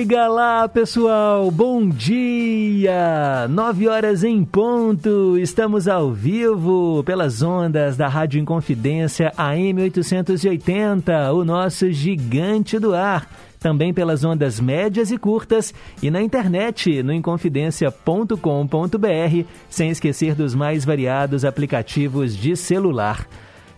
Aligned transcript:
Diga 0.00 0.28
lá, 0.28 0.66
pessoal, 0.66 1.50
bom 1.50 1.86
dia! 1.86 3.46
Nove 3.50 3.86
horas 3.86 4.24
em 4.24 4.42
ponto, 4.42 5.36
estamos 5.36 5.86
ao 5.86 6.10
vivo 6.10 7.04
pelas 7.04 7.42
ondas 7.42 7.98
da 7.98 8.08
Rádio 8.08 8.40
Inconfidência 8.40 9.30
AM 9.36 9.82
880, 9.82 11.34
o 11.34 11.44
nosso 11.44 11.92
gigante 11.92 12.78
do 12.78 12.94
ar. 12.94 13.28
Também 13.58 13.92
pelas 13.92 14.24
ondas 14.24 14.58
médias 14.58 15.10
e 15.10 15.18
curtas 15.18 15.74
e 16.02 16.10
na 16.10 16.22
internet 16.22 17.02
no 17.02 17.12
inconfidencia.com.br, 17.12 19.44
sem 19.68 19.90
esquecer 19.90 20.34
dos 20.34 20.54
mais 20.54 20.82
variados 20.82 21.44
aplicativos 21.44 22.34
de 22.34 22.56
celular. 22.56 23.26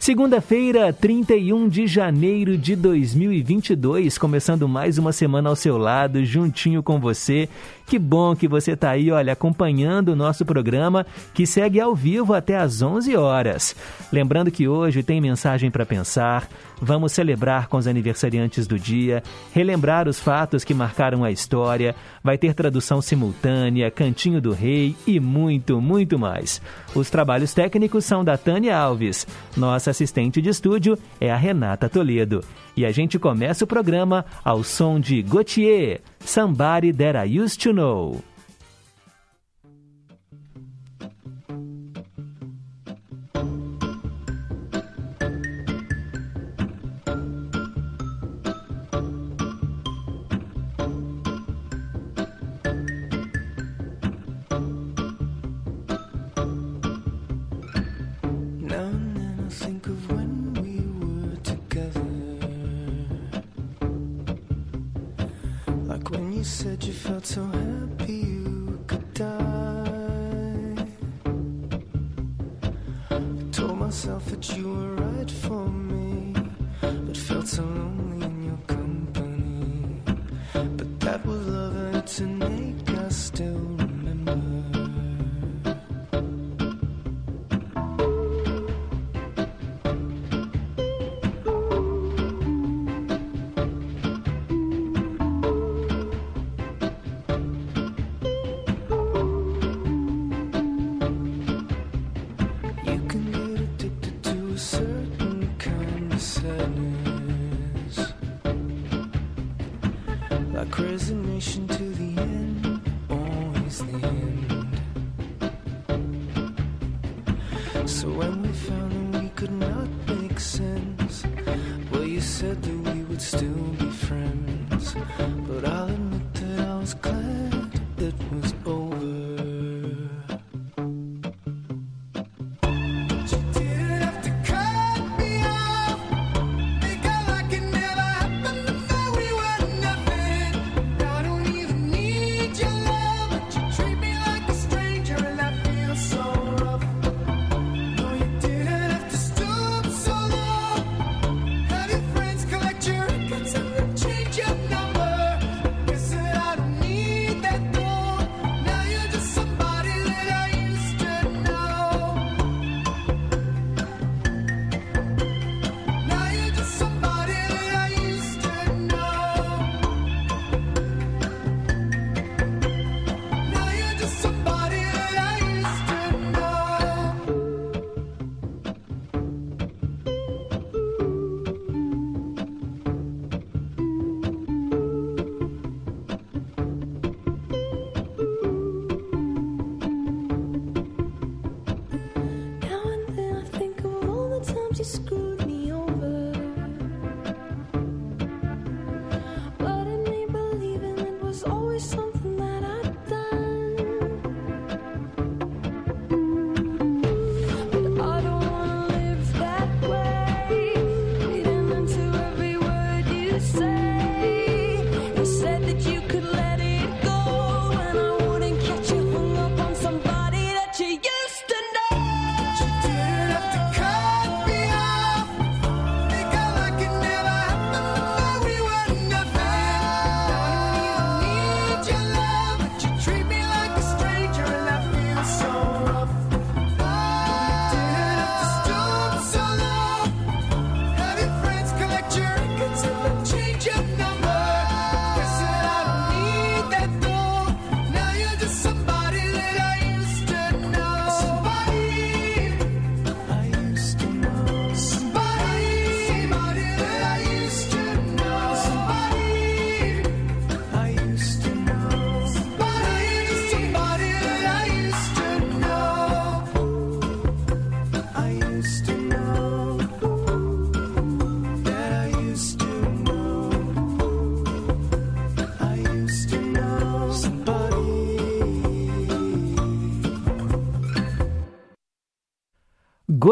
Segunda-feira, 0.02 0.92
31 0.92 1.68
de 1.68 1.86
janeiro 1.86 2.58
de 2.58 2.74
2022, 2.74 4.18
começando 4.18 4.66
mais 4.66 4.98
uma 4.98 5.12
semana 5.12 5.48
ao 5.48 5.54
seu 5.54 5.78
lado, 5.78 6.24
juntinho 6.24 6.82
com 6.82 6.98
você. 6.98 7.48
Que 7.86 7.98
bom 7.98 8.34
que 8.34 8.48
você 8.48 8.72
está 8.72 8.90
aí, 8.90 9.10
olha, 9.10 9.32
acompanhando 9.32 10.10
o 10.10 10.16
nosso 10.16 10.44
programa, 10.44 11.06
que 11.34 11.46
segue 11.46 11.80
ao 11.80 11.94
vivo 11.94 12.32
até 12.32 12.56
às 12.56 12.80
11 12.80 13.16
horas. 13.16 13.76
Lembrando 14.12 14.50
que 14.50 14.66
hoje 14.66 15.02
tem 15.02 15.20
mensagem 15.20 15.70
para 15.70 15.84
pensar, 15.84 16.48
vamos 16.80 17.12
celebrar 17.12 17.68
com 17.68 17.76
os 17.76 17.86
aniversariantes 17.86 18.66
do 18.66 18.78
dia, 18.78 19.22
relembrar 19.52 20.08
os 20.08 20.18
fatos 20.18 20.64
que 20.64 20.74
marcaram 20.74 21.22
a 21.22 21.30
história, 21.30 21.94
vai 22.22 22.38
ter 22.38 22.54
tradução 22.54 23.02
simultânea, 23.02 23.90
cantinho 23.90 24.40
do 24.40 24.52
rei 24.52 24.96
e 25.06 25.20
muito, 25.20 25.80
muito 25.80 26.18
mais. 26.18 26.62
Os 26.94 27.10
trabalhos 27.10 27.52
técnicos 27.52 28.04
são 28.04 28.24
da 28.24 28.36
Tânia 28.36 28.76
Alves. 28.76 29.26
Nossa 29.56 29.90
assistente 29.90 30.40
de 30.40 30.48
estúdio 30.48 30.98
é 31.20 31.30
a 31.30 31.36
Renata 31.36 31.88
Toledo. 31.88 32.42
E 32.76 32.86
a 32.86 32.90
gente 32.90 33.18
começa 33.18 33.64
o 33.64 33.66
programa 33.66 34.24
ao 34.42 34.64
som 34.64 34.98
de 34.98 35.20
Gautier, 35.22 36.00
Somebody 36.24 36.90
That 36.92 37.16
I 37.16 37.24
Used 37.24 37.60
to 37.62 37.72
Know. 37.72 38.22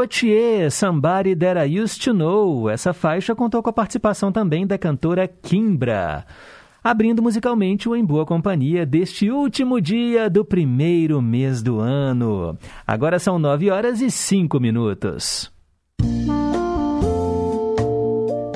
Gautier, 0.00 0.70
Somebody 0.70 1.36
That 1.36 1.60
I 1.60 1.78
Used 1.78 2.02
to 2.04 2.14
Know. 2.14 2.70
Essa 2.70 2.94
faixa 2.94 3.34
contou 3.34 3.62
com 3.62 3.68
a 3.68 3.72
participação 3.72 4.32
também 4.32 4.66
da 4.66 4.78
cantora 4.78 5.28
Kimbra. 5.28 6.24
Abrindo 6.82 7.22
musicalmente 7.22 7.86
o 7.86 7.94
Em 7.94 8.02
Boa 8.02 8.24
Companhia 8.24 8.86
deste 8.86 9.30
último 9.30 9.78
dia 9.78 10.30
do 10.30 10.42
primeiro 10.42 11.20
mês 11.20 11.62
do 11.62 11.80
ano. 11.80 12.56
Agora 12.86 13.18
são 13.18 13.38
9 13.38 13.70
horas 13.70 14.00
e 14.00 14.10
5 14.10 14.58
minutos. 14.58 15.52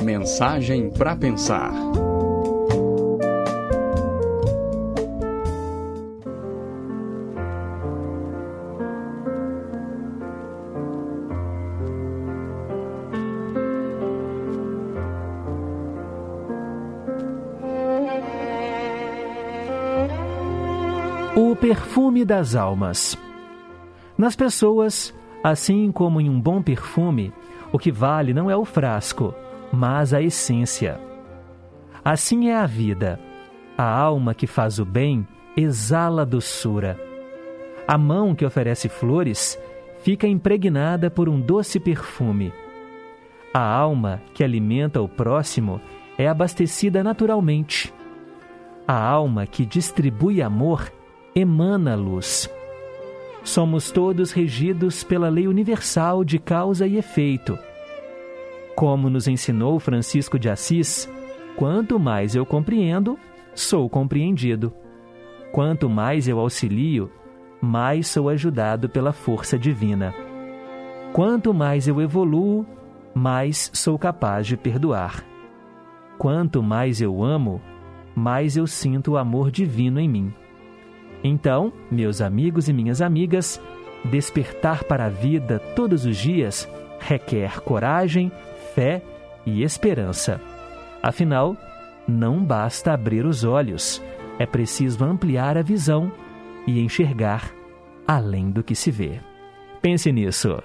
Mensagem 0.03 0.89
para 0.89 1.15
pensar. 1.15 1.75
Perfume 21.75 22.25
das 22.25 22.55
almas. 22.55 23.19
Nas 24.17 24.37
pessoas, 24.37 25.13
assim 25.43 25.91
como 25.91 26.21
em 26.21 26.31
um 26.31 26.41
bom 26.41 26.63
perfume, 26.63 27.33
o 27.73 27.81
que 27.81 27.91
vale 27.91 28.33
não 28.33 28.49
é 28.49 28.57
o 28.57 28.65
frasco, 28.65 29.35
mas 29.73 30.15
a 30.15 30.23
essência. 30.23 31.01
Assim 32.05 32.49
é 32.49 32.55
a 32.55 32.65
vida. 32.65 33.19
A 33.77 33.85
alma 33.85 34.35
que 34.35 34.47
faz 34.47 34.79
o 34.79 34.85
bem 34.85 35.27
exala 35.57 36.25
doçura. 36.25 36.97
A 37.89 37.99
mão 37.99 38.37
que 38.37 38.47
oferece 38.47 38.89
flores 38.89 39.59
fica 39.99 40.29
impregnada 40.29 41.11
por 41.11 41.29
um 41.29 41.41
doce 41.41 41.81
perfume. 41.81 42.53
A 43.53 43.61
alma 43.61 44.23
que 44.33 44.45
alimenta 44.45 45.03
o 45.03 45.09
próximo 45.09 45.81
é 46.17 46.29
abastecida 46.29 47.03
naturalmente. 47.03 47.93
A 48.87 48.97
alma 48.97 49.45
que 49.45 49.67
distribui 49.67 50.41
amor 50.41 50.89
emana 51.35 51.97
luz. 51.97 52.49
Somos 53.43 53.91
todos 53.91 54.31
regidos 54.31 55.03
pela 55.03 55.29
lei 55.29 55.49
universal 55.49 56.25
de 56.25 56.39
causa 56.39 56.87
e 56.87 56.97
efeito. 56.97 57.59
Como 58.77 59.11
nos 59.11 59.27
ensinou 59.27 59.81
Francisco 59.81 60.39
de 60.39 60.49
Assis, 60.49 61.11
quanto 61.57 61.99
mais 61.99 62.37
eu 62.37 62.47
compreendo, 62.47 63.19
sou 63.55 63.89
compreendido. 63.91 64.73
Quanto 65.53 65.89
mais 65.89 66.29
eu 66.29 66.39
auxilio, 66.39 67.11
mais 67.61 68.07
sou 68.07 68.29
ajudado 68.29 68.89
pela 68.89 69.13
força 69.13 69.59
divina. 69.59 70.15
Quanto 71.13 71.53
mais 71.53 71.89
eu 71.89 72.01
evoluo, 72.01 72.65
mais 73.13 73.71
sou 73.73 73.99
capaz 73.99 74.47
de 74.47 74.57
perdoar. 74.57 75.25
Quanto 76.17 76.63
mais 76.63 77.01
eu 77.01 77.23
amo, 77.23 77.61
mais 78.15 78.57
eu 78.57 78.67
sinto 78.67 79.13
o 79.13 79.17
amor 79.17 79.51
divino 79.51 80.01
em 80.01 80.09
mim. 80.09 80.35
Então, 81.25 81.73
meus 81.91 82.21
amigos 82.21 82.69
e 82.69 82.73
minhas 82.73 83.01
amigas, 83.01 83.59
despertar 84.05 84.85
para 84.85 85.07
a 85.07 85.09
vida 85.09 85.59
todos 85.75 86.05
os 86.05 86.19
dias 86.19 86.69
requer 87.01 87.61
coragem, 87.61 88.31
fé 88.75 89.03
e 89.47 89.63
esperança. 89.63 90.41
Afinal, 91.03 91.57
não 92.07 92.45
basta 92.45 92.93
abrir 92.93 93.25
os 93.25 93.45
olhos, 93.45 94.03
é 94.39 94.47
preciso 94.47 95.05
ampliar 95.05 95.57
a 95.57 95.63
visão 95.63 96.13
e 96.67 96.81
enxergar 96.81 97.55
além 98.07 98.51
do 98.51 98.63
que 98.63 98.75
se 98.75 98.91
vê. 98.91 99.21
Pense 99.81 100.11
nisso. 100.13 100.63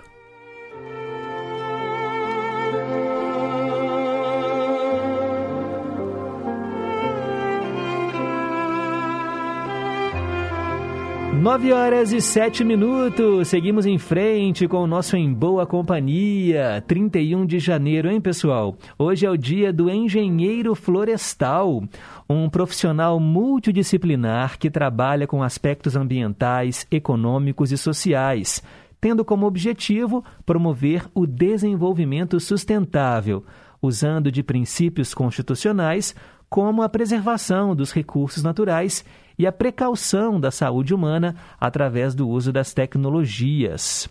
9 11.39 11.71
horas 11.71 12.11
e 12.11 12.19
7 12.19 12.65
minutos. 12.65 13.47
Seguimos 13.47 13.85
em 13.85 13.97
frente 13.97 14.67
com 14.67 14.79
o 14.79 14.87
nosso 14.87 15.15
Em 15.15 15.33
Boa 15.33 15.65
Companhia. 15.65 16.83
31 16.85 17.45
de 17.45 17.59
janeiro, 17.59 18.11
hein, 18.11 18.19
pessoal? 18.19 18.75
Hoje 18.97 19.25
é 19.25 19.29
o 19.29 19.37
dia 19.37 19.71
do 19.71 19.89
engenheiro 19.89 20.75
florestal, 20.75 21.81
um 22.29 22.49
profissional 22.49 23.21
multidisciplinar 23.21 24.59
que 24.59 24.69
trabalha 24.69 25.25
com 25.25 25.41
aspectos 25.41 25.95
ambientais, 25.95 26.85
econômicos 26.91 27.71
e 27.71 27.77
sociais, 27.77 28.61
tendo 28.99 29.23
como 29.23 29.47
objetivo 29.47 30.21
promover 30.45 31.05
o 31.15 31.25
desenvolvimento 31.25 32.37
sustentável, 32.37 33.45
usando 33.81 34.29
de 34.29 34.43
princípios 34.43 35.13
constitucionais 35.13 36.13
como 36.49 36.81
a 36.81 36.89
preservação 36.89 37.75
dos 37.75 37.91
recursos 37.91 38.43
naturais 38.43 39.05
e 39.37 39.45
a 39.45 39.51
precaução 39.51 40.39
da 40.39 40.51
saúde 40.51 40.93
humana 40.93 41.35
através 41.59 42.15
do 42.15 42.27
uso 42.27 42.51
das 42.51 42.73
tecnologias. 42.73 44.09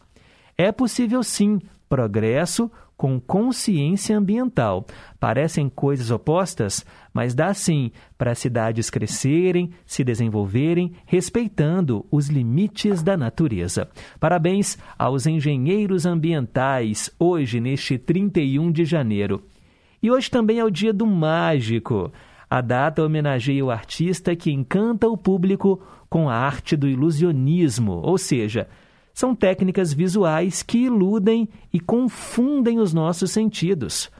É 0.57 0.73
possível 0.73 1.23
sim 1.23 1.61
progresso 1.89 2.71
com 2.99 3.21
consciência 3.21 4.19
ambiental. 4.19 4.85
Parecem 5.21 5.69
coisas 5.69 6.11
opostas, 6.11 6.85
mas 7.15 7.33
dá 7.33 7.55
sim 7.55 7.93
para 8.19 8.33
as 8.33 8.41
cidades 8.41 8.91
crescerem, 8.91 9.71
se 9.87 10.03
desenvolverem, 10.03 10.93
respeitando 11.07 12.05
os 12.11 12.29
limites 12.29 13.01
da 13.01 13.17
natureza. 13.17 13.89
Parabéns 14.19 14.77
aos 14.99 15.27
engenheiros 15.27 16.05
ambientais, 16.05 17.09
hoje, 17.21 17.61
neste 17.61 17.97
31 17.97 18.73
de 18.73 18.85
janeiro. 18.85 19.45
E 20.03 20.11
hoje 20.11 20.29
também 20.29 20.59
é 20.59 20.65
o 20.65 20.71
dia 20.71 20.93
do 20.93 21.07
mágico. 21.07 22.13
A 22.51 22.61
data 22.61 23.05
homenageia 23.05 23.65
o 23.65 23.71
artista 23.71 24.35
que 24.35 24.51
encanta 24.51 25.07
o 25.07 25.17
público 25.17 25.83
com 26.09 26.31
a 26.31 26.35
arte 26.35 26.77
do 26.77 26.89
ilusionismo, 26.89 28.01
ou 28.03 28.17
seja, 28.17 28.67
são 29.13 29.35
técnicas 29.35 29.93
visuais 29.93 30.63
que 30.63 30.79
iludem 30.79 31.49
e 31.73 31.79
confundem 31.79 32.79
os 32.79 32.95
nossos 32.95 33.33
sentidos. 33.33 34.11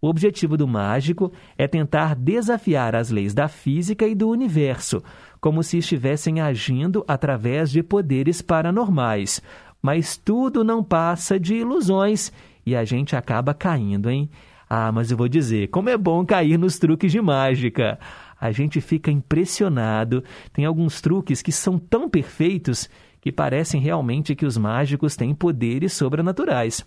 O 0.00 0.08
objetivo 0.08 0.56
do 0.56 0.66
mágico 0.66 1.32
é 1.56 1.68
tentar 1.68 2.14
desafiar 2.14 2.94
as 2.96 3.10
leis 3.10 3.32
da 3.32 3.48
física 3.48 4.06
e 4.06 4.14
do 4.14 4.28
universo, 4.28 5.02
como 5.40 5.62
se 5.62 5.78
estivessem 5.78 6.40
agindo 6.40 7.04
através 7.06 7.70
de 7.70 7.82
poderes 7.82 8.42
paranormais. 8.42 9.40
Mas 9.80 10.16
tudo 10.16 10.64
não 10.64 10.82
passa 10.82 11.38
de 11.38 11.54
ilusões 11.54 12.32
e 12.64 12.74
a 12.74 12.84
gente 12.84 13.14
acaba 13.14 13.54
caindo, 13.54 14.10
hein? 14.10 14.28
Ah, 14.68 14.90
mas 14.90 15.10
eu 15.10 15.16
vou 15.16 15.28
dizer, 15.28 15.68
como 15.68 15.88
é 15.88 15.96
bom 15.96 16.24
cair 16.24 16.58
nos 16.58 16.78
truques 16.78 17.12
de 17.12 17.20
mágica. 17.20 17.98
A 18.40 18.50
gente 18.50 18.80
fica 18.80 19.10
impressionado. 19.10 20.22
Tem 20.52 20.64
alguns 20.64 21.00
truques 21.00 21.40
que 21.40 21.52
são 21.52 21.78
tão 21.78 22.08
perfeitos 22.08 22.88
que 23.20 23.32
parecem 23.32 23.80
realmente 23.80 24.34
que 24.34 24.44
os 24.44 24.56
mágicos 24.56 25.16
têm 25.16 25.34
poderes 25.34 25.92
sobrenaturais. 25.92 26.84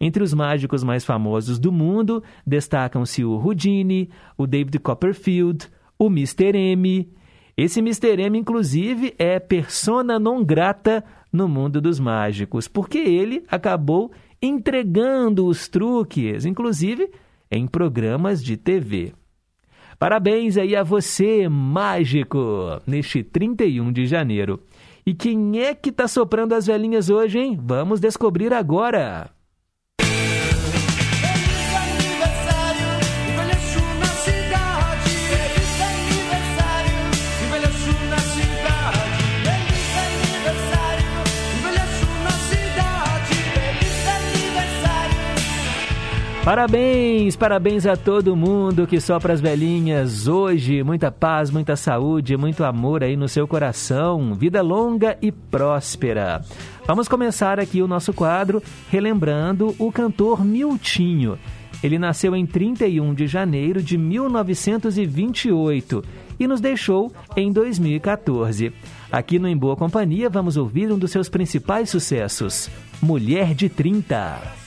Entre 0.00 0.22
os 0.22 0.34
mágicos 0.34 0.84
mais 0.84 1.04
famosos 1.04 1.58
do 1.58 1.72
mundo 1.72 2.22
destacam-se 2.46 3.24
o 3.24 3.32
Houdini, 3.32 4.10
o 4.36 4.46
David 4.46 4.78
Copperfield, 4.78 5.68
o 5.98 6.06
Mr. 6.06 6.54
M. 6.54 7.08
Esse 7.56 7.80
Mr. 7.80 8.20
M, 8.20 8.38
inclusive, 8.38 9.14
é 9.18 9.40
persona 9.40 10.18
non 10.18 10.44
grata 10.44 11.02
no 11.32 11.48
mundo 11.48 11.80
dos 11.80 11.98
mágicos, 11.98 12.68
porque 12.68 12.98
ele 12.98 13.44
acabou 13.48 14.10
entregando 14.40 15.46
os 15.46 15.68
truques, 15.68 16.44
inclusive 16.44 17.10
em 17.50 17.66
programas 17.66 18.42
de 18.42 18.56
TV. 18.56 19.12
Parabéns 19.98 20.58
aí 20.58 20.76
a 20.76 20.82
você, 20.82 21.48
mágico, 21.48 22.38
neste 22.86 23.22
31 23.22 23.92
de 23.92 24.06
janeiro. 24.06 24.60
E 25.06 25.14
quem 25.14 25.60
é 25.60 25.74
que 25.74 25.90
está 25.90 26.06
soprando 26.08 26.54
as 26.54 26.66
velhinhas 26.66 27.08
hoje, 27.08 27.38
hein? 27.38 27.58
Vamos 27.62 28.00
descobrir 28.00 28.52
agora. 28.52 29.30
Parabéns, 46.46 47.34
parabéns 47.34 47.86
a 47.86 47.96
todo 47.96 48.36
mundo 48.36 48.86
que 48.86 49.00
sopra 49.00 49.32
as 49.32 49.40
velhinhas 49.40 50.28
hoje. 50.28 50.80
Muita 50.84 51.10
paz, 51.10 51.50
muita 51.50 51.74
saúde, 51.74 52.36
muito 52.36 52.62
amor 52.62 53.02
aí 53.02 53.16
no 53.16 53.28
seu 53.28 53.48
coração. 53.48 54.32
Vida 54.32 54.62
longa 54.62 55.18
e 55.20 55.32
próspera. 55.32 56.40
Vamos 56.86 57.08
começar 57.08 57.58
aqui 57.58 57.82
o 57.82 57.88
nosso 57.88 58.12
quadro 58.12 58.62
relembrando 58.88 59.74
o 59.76 59.90
cantor 59.90 60.44
Miltinho. 60.44 61.36
Ele 61.82 61.98
nasceu 61.98 62.36
em 62.36 62.46
31 62.46 63.12
de 63.12 63.26
janeiro 63.26 63.82
de 63.82 63.98
1928 63.98 66.04
e 66.38 66.46
nos 66.46 66.60
deixou 66.60 67.10
em 67.36 67.50
2014. 67.50 68.72
Aqui 69.10 69.40
no 69.40 69.48
Em 69.48 69.56
Boa 69.56 69.74
Companhia 69.74 70.30
vamos 70.30 70.56
ouvir 70.56 70.92
um 70.92 70.98
dos 70.98 71.10
seus 71.10 71.28
principais 71.28 71.90
sucessos, 71.90 72.70
Mulher 73.02 73.52
de 73.52 73.68
30. 73.68 74.65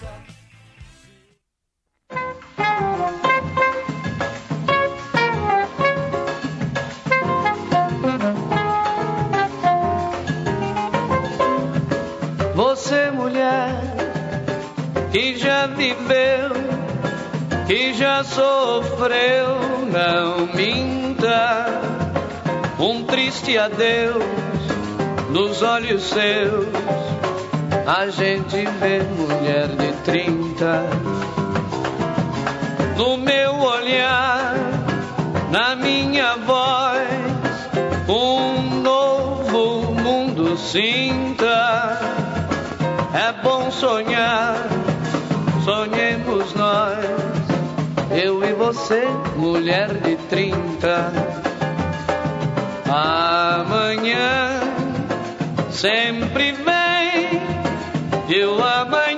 Você, 12.81 13.11
mulher, 13.11 13.75
que 15.11 15.37
já 15.37 15.67
viveu, 15.67 16.51
que 17.67 17.93
já 17.93 18.23
sofreu, 18.23 19.59
não 19.91 20.47
minta. 20.55 21.81
Um 22.79 23.03
triste 23.03 23.57
adeus 23.57 24.23
nos 25.29 25.61
olhos 25.61 26.03
seus. 26.03 26.67
A 27.85 28.07
gente 28.07 28.65
vê 28.79 29.03
mulher 29.03 29.67
de 29.67 29.91
trinta. 30.05 30.85
No 32.95 33.17
meu 33.17 33.59
olhar, 33.59 34.55
na 35.51 35.75
minha 35.75 36.37
voz, 36.37 37.09
um 38.07 38.79
novo 38.79 39.93
mundo 39.95 40.57
sinta. 40.57 41.38
É 43.19 43.33
bom 43.43 43.69
sonhar, 43.69 44.55
sonhemos 45.65 46.53
nós, 46.53 47.05
eu 48.11 48.41
e 48.45 48.53
você, 48.53 49.03
mulher 49.35 49.89
de 49.95 50.15
trinta. 50.29 51.11
Amanhã 52.87 54.61
sempre 55.69 56.53
vem, 56.53 57.41
e 58.29 58.43
o 58.45 58.63
amanhã 58.63 59.08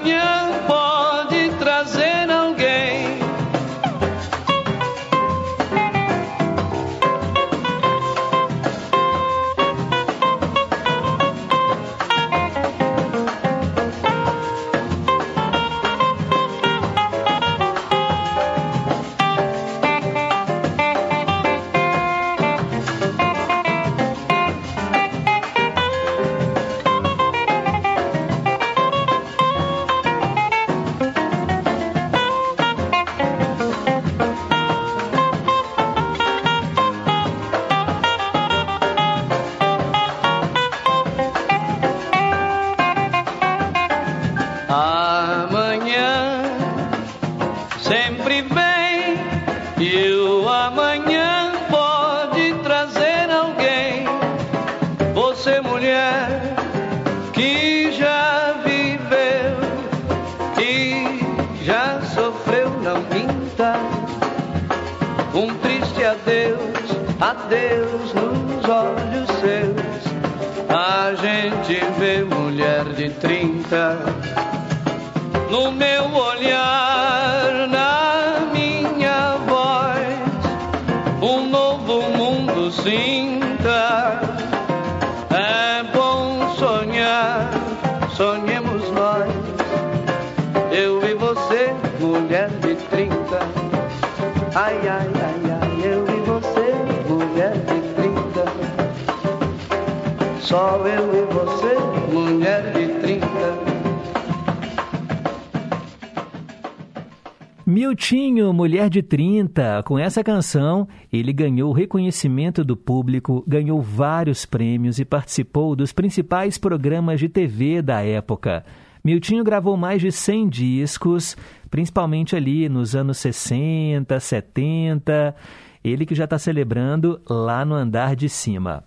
de 108.91 109.01
30, 109.01 109.81
com 109.83 109.97
essa 109.97 110.23
canção, 110.23 110.87
ele 111.11 111.33
ganhou 111.33 111.71
reconhecimento 111.71 112.63
do 112.63 112.77
público, 112.77 113.43
ganhou 113.47 113.81
vários 113.81 114.45
prêmios 114.45 114.99
e 114.99 115.05
participou 115.05 115.75
dos 115.75 115.91
principais 115.91 116.57
programas 116.57 117.19
de 117.19 117.29
TV 117.29 117.81
da 117.81 118.03
época. 118.03 118.63
Miltinho 119.03 119.43
gravou 119.43 119.75
mais 119.75 120.01
de 120.01 120.11
100 120.11 120.49
discos, 120.49 121.35
principalmente 121.71 122.35
ali 122.35 122.69
nos 122.69 122.95
anos 122.95 123.17
60, 123.17 124.19
70. 124.19 125.35
Ele 125.83 126.05
que 126.05 126.13
já 126.13 126.25
está 126.25 126.37
celebrando 126.37 127.19
lá 127.27 127.65
no 127.65 127.73
andar 127.73 128.15
de 128.15 128.29
cima. 128.29 128.83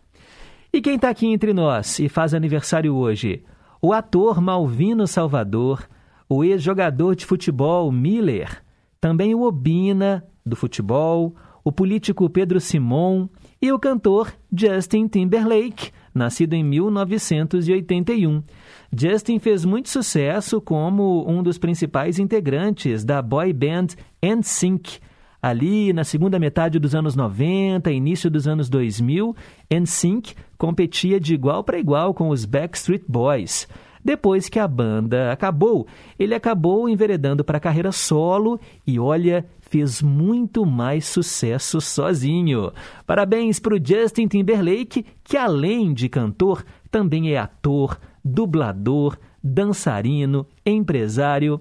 E 0.72 0.80
quem 0.80 0.96
está 0.96 1.08
aqui 1.08 1.26
entre 1.26 1.52
nós 1.52 1.98
e 1.98 2.08
faz 2.08 2.34
aniversário 2.34 2.94
hoje? 2.94 3.42
O 3.80 3.92
ator 3.92 4.40
Malvino 4.40 5.06
Salvador, 5.06 5.88
o 6.28 6.44
ex-jogador 6.44 7.16
de 7.16 7.26
futebol 7.26 7.90
Miller, 7.90 8.63
também 9.04 9.34
o 9.34 9.42
Obina, 9.42 10.24
do 10.46 10.56
futebol, 10.56 11.36
o 11.62 11.70
político 11.70 12.30
Pedro 12.30 12.58
Simon 12.58 13.28
e 13.60 13.70
o 13.70 13.78
cantor 13.78 14.32
Justin 14.50 15.08
Timberlake, 15.08 15.90
nascido 16.14 16.54
em 16.54 16.64
1981. 16.64 18.42
Justin 18.90 19.38
fez 19.38 19.62
muito 19.66 19.90
sucesso 19.90 20.58
como 20.58 21.22
um 21.28 21.42
dos 21.42 21.58
principais 21.58 22.18
integrantes 22.18 23.04
da 23.04 23.20
boy 23.20 23.52
band 23.52 23.88
NSYNC. 24.22 25.00
Ali 25.42 25.92
na 25.92 26.02
segunda 26.02 26.38
metade 26.38 26.78
dos 26.78 26.94
anos 26.94 27.14
90, 27.14 27.90
início 27.90 28.30
dos 28.30 28.48
anos 28.48 28.70
2000, 28.70 29.36
NSYNC 29.70 30.34
competia 30.56 31.20
de 31.20 31.34
igual 31.34 31.62
para 31.62 31.78
igual 31.78 32.14
com 32.14 32.30
os 32.30 32.46
Backstreet 32.46 33.04
Boys. 33.06 33.68
Depois 34.04 34.50
que 34.50 34.58
a 34.58 34.68
banda 34.68 35.32
acabou, 35.32 35.86
ele 36.18 36.34
acabou 36.34 36.88
enveredando 36.88 37.42
para 37.42 37.56
a 37.56 37.60
carreira 37.60 37.90
solo 37.90 38.60
e 38.86 38.98
olha, 39.00 39.46
fez 39.60 40.02
muito 40.02 40.66
mais 40.66 41.06
sucesso 41.06 41.80
sozinho. 41.80 42.70
Parabéns 43.06 43.58
para 43.58 43.74
o 43.74 43.80
Justin 43.82 44.28
Timberlake, 44.28 45.06
que 45.24 45.38
além 45.38 45.94
de 45.94 46.10
cantor, 46.10 46.62
também 46.90 47.32
é 47.32 47.38
ator, 47.38 47.98
dublador, 48.22 49.16
dançarino, 49.42 50.46
empresário. 50.66 51.60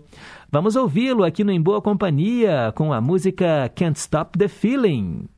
Vamos 0.51 0.75
ouvi-lo 0.75 1.23
aqui 1.23 1.43
no 1.43 1.51
Em 1.51 1.62
Boa 1.62 1.81
Companhia 1.81 2.73
com 2.75 2.91
a 2.91 3.00
música 3.00 3.71
Can't 3.73 3.97
Stop 3.97 4.38
the 4.38 4.50
Feeling. 4.50 5.29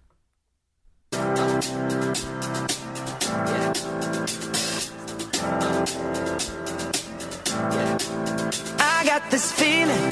Got 9.19 9.31
this 9.31 9.51
feeling 9.51 10.05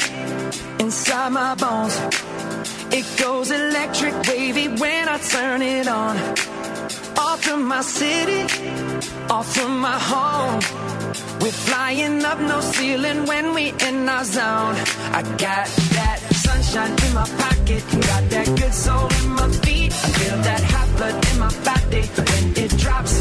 inside 0.79 1.31
my 1.33 1.55
bones. 1.55 1.95
It 2.97 3.05
goes 3.21 3.51
electric 3.51 4.13
wavy 4.29 4.67
when 4.81 5.09
I 5.09 5.17
turn 5.17 5.61
it 5.61 5.87
on. 5.87 6.15
Off 7.17 7.39
from 7.43 7.67
my 7.67 7.81
city, 7.81 8.43
off 9.29 9.47
from 9.55 9.79
my 9.79 9.99
home. 10.11 10.59
We're 11.41 11.59
flying 11.67 12.23
up 12.23 12.39
no 12.39 12.61
ceiling 12.61 13.25
when 13.25 13.53
we 13.53 13.65
in 13.87 14.07
our 14.07 14.23
zone. 14.23 14.75
I 15.19 15.21
got 15.45 15.67
that 15.97 16.19
sunshine 16.45 16.93
in 17.05 17.13
my 17.19 17.27
pocket, 17.43 17.83
got 18.11 18.23
that 18.35 18.47
good 18.59 18.73
soul 18.73 19.07
in 19.19 19.27
my 19.39 19.49
feet. 19.63 19.91
I 19.91 20.09
feel 20.19 20.37
that 20.47 20.63
hot 20.73 20.89
blood 20.97 21.17
in 21.29 21.39
my 21.45 21.53
body 21.69 22.03
when 22.27 22.43
it 22.63 22.71
drops. 22.83 23.15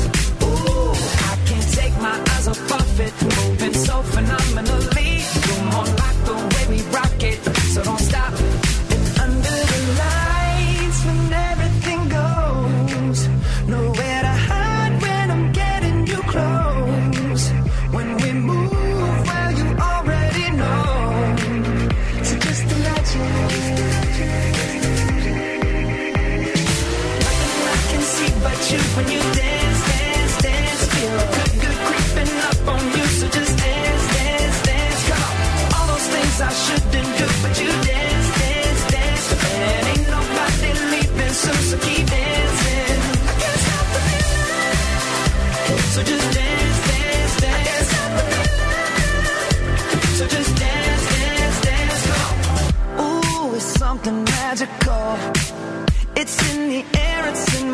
Ooh, 0.46 0.92
I 1.30 1.34
can't 1.48 1.68
take 1.78 1.96
my 2.08 2.16
eyes 2.32 2.46
off 2.46 2.72
of 2.80 3.00
it, 3.06 3.14
moving 3.36 3.74
so 3.74 4.02
phenomenally. 4.14 4.81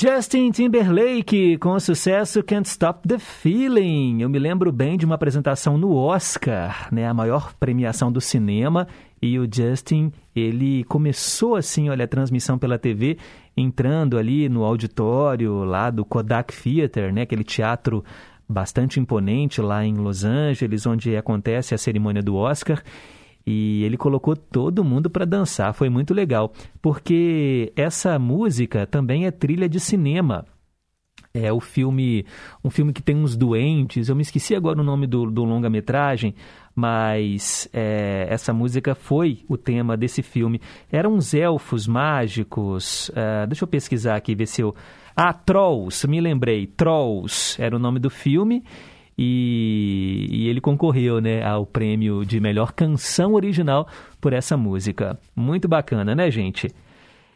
Justin 0.00 0.52
Timberlake 0.52 1.58
com 1.58 1.70
o 1.70 1.80
sucesso 1.80 2.40
Can't 2.44 2.68
Stop 2.68 3.08
the 3.08 3.18
Feeling. 3.18 4.22
Eu 4.22 4.28
me 4.28 4.38
lembro 4.38 4.70
bem 4.70 4.96
de 4.96 5.04
uma 5.04 5.16
apresentação 5.16 5.76
no 5.76 5.92
Oscar, 5.92 6.86
né, 6.92 7.08
a 7.08 7.12
maior 7.12 7.52
premiação 7.58 8.12
do 8.12 8.20
cinema, 8.20 8.86
e 9.20 9.40
o 9.40 9.48
Justin, 9.52 10.12
ele 10.36 10.84
começou 10.84 11.56
assim, 11.56 11.90
olha, 11.90 12.04
a 12.04 12.08
transmissão 12.08 12.56
pela 12.56 12.78
TV, 12.78 13.18
entrando 13.56 14.16
ali 14.16 14.48
no 14.48 14.62
auditório 14.62 15.64
lá 15.64 15.90
do 15.90 16.04
Kodak 16.04 16.54
Theater, 16.54 17.12
né, 17.12 17.22
aquele 17.22 17.42
teatro 17.42 18.04
bastante 18.48 19.00
imponente 19.00 19.60
lá 19.60 19.84
em 19.84 19.94
Los 19.94 20.22
Angeles, 20.24 20.86
onde 20.86 21.16
acontece 21.16 21.74
a 21.74 21.78
cerimônia 21.78 22.22
do 22.22 22.36
Oscar. 22.36 22.84
E 23.50 23.82
ele 23.82 23.96
colocou 23.96 24.36
todo 24.36 24.84
mundo 24.84 25.08
para 25.08 25.24
dançar, 25.24 25.72
foi 25.72 25.88
muito 25.88 26.12
legal, 26.12 26.52
porque 26.82 27.72
essa 27.74 28.18
música 28.18 28.86
também 28.86 29.24
é 29.24 29.30
trilha 29.30 29.66
de 29.66 29.80
cinema. 29.80 30.44
É 31.32 31.50
o 31.50 31.58
filme, 31.58 32.26
um 32.62 32.68
filme 32.68 32.92
que 32.92 33.02
tem 33.02 33.16
uns 33.16 33.38
doentes, 33.38 34.10
eu 34.10 34.16
me 34.16 34.20
esqueci 34.20 34.54
agora 34.54 34.82
o 34.82 34.84
nome 34.84 35.06
do, 35.06 35.30
do 35.30 35.44
longa-metragem, 35.44 36.34
mas 36.74 37.66
é, 37.72 38.26
essa 38.28 38.52
música 38.52 38.94
foi 38.94 39.42
o 39.48 39.56
tema 39.56 39.96
desse 39.96 40.22
filme. 40.22 40.60
Eram 40.92 41.14
uns 41.14 41.32
elfos 41.32 41.86
mágicos, 41.86 43.10
é, 43.14 43.46
deixa 43.46 43.64
eu 43.64 43.68
pesquisar 43.68 44.16
aqui, 44.16 44.34
ver 44.34 44.46
se 44.46 44.60
eu... 44.60 44.74
Ah, 45.16 45.32
Trolls, 45.32 46.06
me 46.06 46.20
lembrei, 46.20 46.66
Trolls 46.66 47.56
era 47.58 47.74
o 47.74 47.78
nome 47.78 47.98
do 47.98 48.10
filme, 48.10 48.62
e, 49.18 50.28
e, 50.30 50.48
ele 50.48 50.60
concorreu 50.60 51.20
né, 51.20 51.44
ao 51.44 51.66
prêmio 51.66 52.24
de 52.24 52.38
melhor 52.38 52.72
canção 52.72 53.34
original 53.34 53.88
por 54.20 54.32
essa 54.32 54.56
música. 54.56 55.18
Muito 55.34 55.66
bacana, 55.66 56.14
né, 56.14 56.30
gente? 56.30 56.72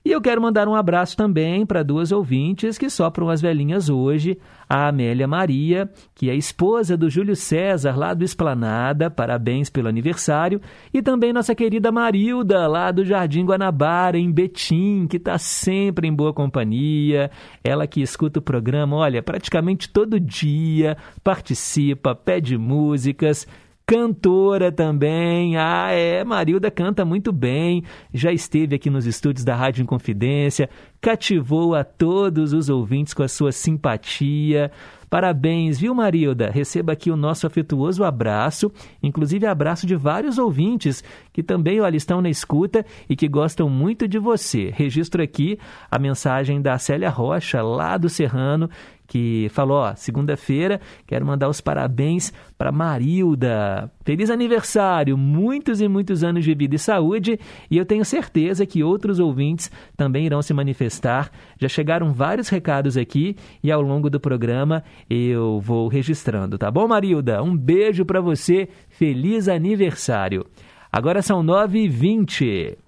E 0.04 0.10
eu 0.10 0.20
quero 0.20 0.42
mandar 0.42 0.66
um 0.66 0.74
abraço 0.74 1.16
também 1.16 1.64
para 1.64 1.84
duas 1.84 2.10
ouvintes 2.10 2.76
que 2.76 2.90
sopram 2.90 3.30
as 3.30 3.40
velhinhas 3.40 3.88
hoje. 3.88 4.36
A 4.68 4.88
Amélia 4.88 5.28
Maria, 5.28 5.88
que 6.12 6.28
é 6.28 6.34
esposa 6.34 6.96
do 6.96 7.08
Júlio 7.08 7.36
César, 7.36 7.96
lá 7.96 8.12
do 8.12 8.24
Esplanada, 8.24 9.08
parabéns 9.08 9.70
pelo 9.70 9.86
aniversário. 9.86 10.60
E 10.92 11.00
também 11.00 11.32
nossa 11.32 11.54
querida 11.54 11.92
Marilda, 11.92 12.66
lá 12.66 12.90
do 12.90 13.04
Jardim 13.04 13.44
Guanabara, 13.44 14.18
em 14.18 14.32
Betim, 14.32 15.06
que 15.08 15.18
está 15.18 15.38
sempre 15.38 16.08
em 16.08 16.12
boa 16.12 16.32
companhia. 16.32 17.30
Ela 17.62 17.86
que 17.86 18.02
escuta 18.02 18.40
o 18.40 18.42
programa, 18.42 18.96
olha, 18.96 19.22
praticamente 19.22 19.88
todo 19.88 20.18
dia, 20.18 20.96
participa, 21.22 22.12
pede 22.12 22.58
músicas 22.58 23.46
cantora 23.92 24.72
também. 24.72 25.58
Ah, 25.58 25.90
é, 25.90 26.24
Marilda 26.24 26.70
canta 26.70 27.04
muito 27.04 27.30
bem. 27.30 27.84
Já 28.10 28.32
esteve 28.32 28.74
aqui 28.74 28.88
nos 28.88 29.04
estúdios 29.04 29.44
da 29.44 29.54
Rádio 29.54 29.82
Inconfidência, 29.82 30.70
cativou 30.98 31.74
a 31.74 31.84
todos 31.84 32.54
os 32.54 32.70
ouvintes 32.70 33.12
com 33.12 33.22
a 33.22 33.28
sua 33.28 33.52
simpatia. 33.52 34.72
Parabéns, 35.10 35.78
viu, 35.78 35.94
Marilda? 35.94 36.48
Receba 36.48 36.94
aqui 36.94 37.10
o 37.10 37.16
nosso 37.16 37.46
afetuoso 37.46 38.02
abraço, 38.02 38.72
inclusive 39.02 39.44
abraço 39.44 39.86
de 39.86 39.94
vários 39.94 40.38
ouvintes 40.38 41.04
que 41.34 41.42
também 41.42 41.82
olha, 41.82 41.98
estão 41.98 42.22
na 42.22 42.30
escuta 42.30 42.86
e 43.10 43.14
que 43.14 43.28
gostam 43.28 43.68
muito 43.68 44.08
de 44.08 44.18
você. 44.18 44.72
Registro 44.74 45.22
aqui 45.22 45.58
a 45.90 45.98
mensagem 45.98 46.62
da 46.62 46.78
Célia 46.78 47.10
Rocha, 47.10 47.60
lá 47.60 47.98
do 47.98 48.08
Serrano, 48.08 48.70
que 49.12 49.50
falou, 49.50 49.84
segunda-feira, 49.94 50.80
quero 51.06 51.26
mandar 51.26 51.46
os 51.46 51.60
parabéns 51.60 52.32
para 52.56 52.72
Marilda. 52.72 53.92
Feliz 54.06 54.30
aniversário, 54.30 55.18
muitos 55.18 55.82
e 55.82 55.86
muitos 55.86 56.24
anos 56.24 56.42
de 56.42 56.54
vida 56.54 56.76
e 56.76 56.78
saúde, 56.78 57.38
e 57.70 57.76
eu 57.76 57.84
tenho 57.84 58.06
certeza 58.06 58.64
que 58.64 58.82
outros 58.82 59.20
ouvintes 59.20 59.70
também 59.98 60.24
irão 60.24 60.40
se 60.40 60.54
manifestar. 60.54 61.30
Já 61.60 61.68
chegaram 61.68 62.10
vários 62.10 62.48
recados 62.48 62.96
aqui 62.96 63.36
e 63.62 63.70
ao 63.70 63.82
longo 63.82 64.08
do 64.08 64.18
programa 64.18 64.82
eu 65.10 65.60
vou 65.60 65.88
registrando, 65.88 66.56
tá 66.56 66.70
bom, 66.70 66.88
Marilda? 66.88 67.42
Um 67.42 67.54
beijo 67.54 68.06
para 68.06 68.22
você, 68.22 68.66
feliz 68.88 69.46
aniversário. 69.46 70.46
Agora 70.90 71.20
são 71.20 71.44
9h20. 71.44 72.78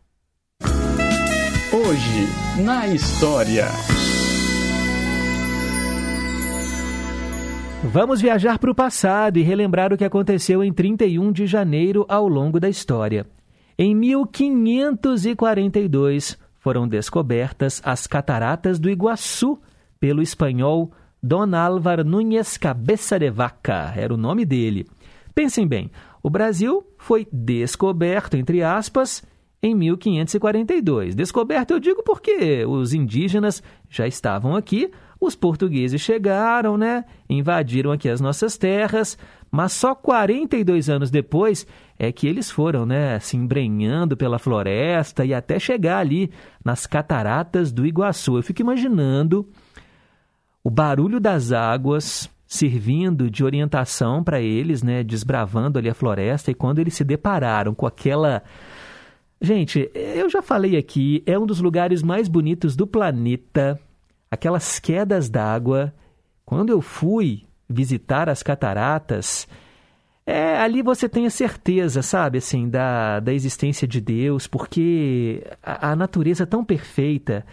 Hoje, 1.70 2.62
na 2.64 2.86
história. 2.86 3.66
Vamos 7.92 8.20
viajar 8.20 8.58
para 8.58 8.70
o 8.70 8.74
passado 8.74 9.38
e 9.38 9.42
relembrar 9.42 9.92
o 9.92 9.96
que 9.96 10.04
aconteceu 10.04 10.64
em 10.64 10.72
31 10.72 11.30
de 11.30 11.46
janeiro 11.46 12.04
ao 12.08 12.26
longo 12.26 12.58
da 12.58 12.68
história. 12.68 13.24
Em 13.78 13.94
1542, 13.94 16.36
foram 16.58 16.88
descobertas 16.88 17.82
as 17.84 18.06
Cataratas 18.06 18.78
do 18.78 18.88
Iguaçu 18.88 19.58
pelo 20.00 20.22
espanhol 20.22 20.90
Don 21.22 21.54
Álvaro 21.54 22.02
Núñez 22.04 22.56
Cabeça 22.56 23.18
de 23.18 23.30
Vaca, 23.30 23.92
era 23.94 24.14
o 24.14 24.16
nome 24.16 24.46
dele. 24.46 24.86
Pensem 25.34 25.66
bem, 25.66 25.90
o 26.22 26.30
Brasil 26.30 26.86
foi 26.98 27.28
descoberto, 27.30 28.34
entre 28.34 28.62
aspas, 28.62 29.22
em 29.62 29.74
1542. 29.74 31.14
Descoberto 31.14 31.72
eu 31.72 31.80
digo 31.80 32.02
porque 32.02 32.64
os 32.66 32.94
indígenas 32.94 33.62
já 33.88 34.06
estavam 34.06 34.56
aqui, 34.56 34.90
os 35.24 35.34
portugueses 35.34 36.00
chegaram, 36.00 36.76
né? 36.76 37.04
Invadiram 37.28 37.92
aqui 37.92 38.08
as 38.08 38.20
nossas 38.20 38.56
terras, 38.56 39.18
mas 39.50 39.72
só 39.72 39.94
42 39.94 40.88
anos 40.88 41.10
depois 41.10 41.66
é 41.98 42.10
que 42.10 42.26
eles 42.26 42.50
foram, 42.50 42.84
né, 42.84 43.20
se 43.20 43.36
embrenhando 43.36 44.16
pela 44.16 44.38
floresta 44.38 45.24
e 45.24 45.32
até 45.32 45.58
chegar 45.58 45.98
ali 45.98 46.30
nas 46.64 46.86
cataratas 46.86 47.70
do 47.70 47.86
Iguaçu. 47.86 48.36
Eu 48.36 48.42
fico 48.42 48.62
imaginando 48.62 49.48
o 50.62 50.70
barulho 50.70 51.20
das 51.20 51.52
águas 51.52 52.28
servindo 52.46 53.30
de 53.30 53.44
orientação 53.44 54.22
para 54.24 54.40
eles, 54.40 54.82
né, 54.82 55.02
desbravando 55.02 55.78
ali 55.78 55.88
a 55.88 55.94
floresta 55.94 56.50
e 56.50 56.54
quando 56.54 56.78
eles 56.78 56.94
se 56.94 57.04
depararam 57.04 57.74
com 57.74 57.86
aquela 57.86 58.42
Gente, 59.40 59.90
eu 59.94 60.30
já 60.30 60.40
falei 60.40 60.74
aqui, 60.74 61.22
é 61.26 61.38
um 61.38 61.44
dos 61.44 61.60
lugares 61.60 62.02
mais 62.02 62.28
bonitos 62.28 62.74
do 62.74 62.86
planeta. 62.86 63.78
Aquelas 64.34 64.80
quedas 64.80 65.30
d'água. 65.30 65.94
Quando 66.44 66.70
eu 66.70 66.80
fui 66.80 67.44
visitar 67.68 68.28
as 68.28 68.42
cataratas, 68.42 69.46
é, 70.26 70.58
ali 70.58 70.82
você 70.82 71.08
tem 71.08 71.24
a 71.24 71.30
certeza, 71.30 72.02
sabe, 72.02 72.38
assim, 72.38 72.68
da, 72.68 73.20
da 73.20 73.32
existência 73.32 73.86
de 73.86 74.00
Deus, 74.00 74.46
porque 74.48 75.46
a, 75.62 75.92
a 75.92 75.96
natureza 75.96 76.42
é 76.42 76.46
tão 76.46 76.64
perfeita 76.64 77.46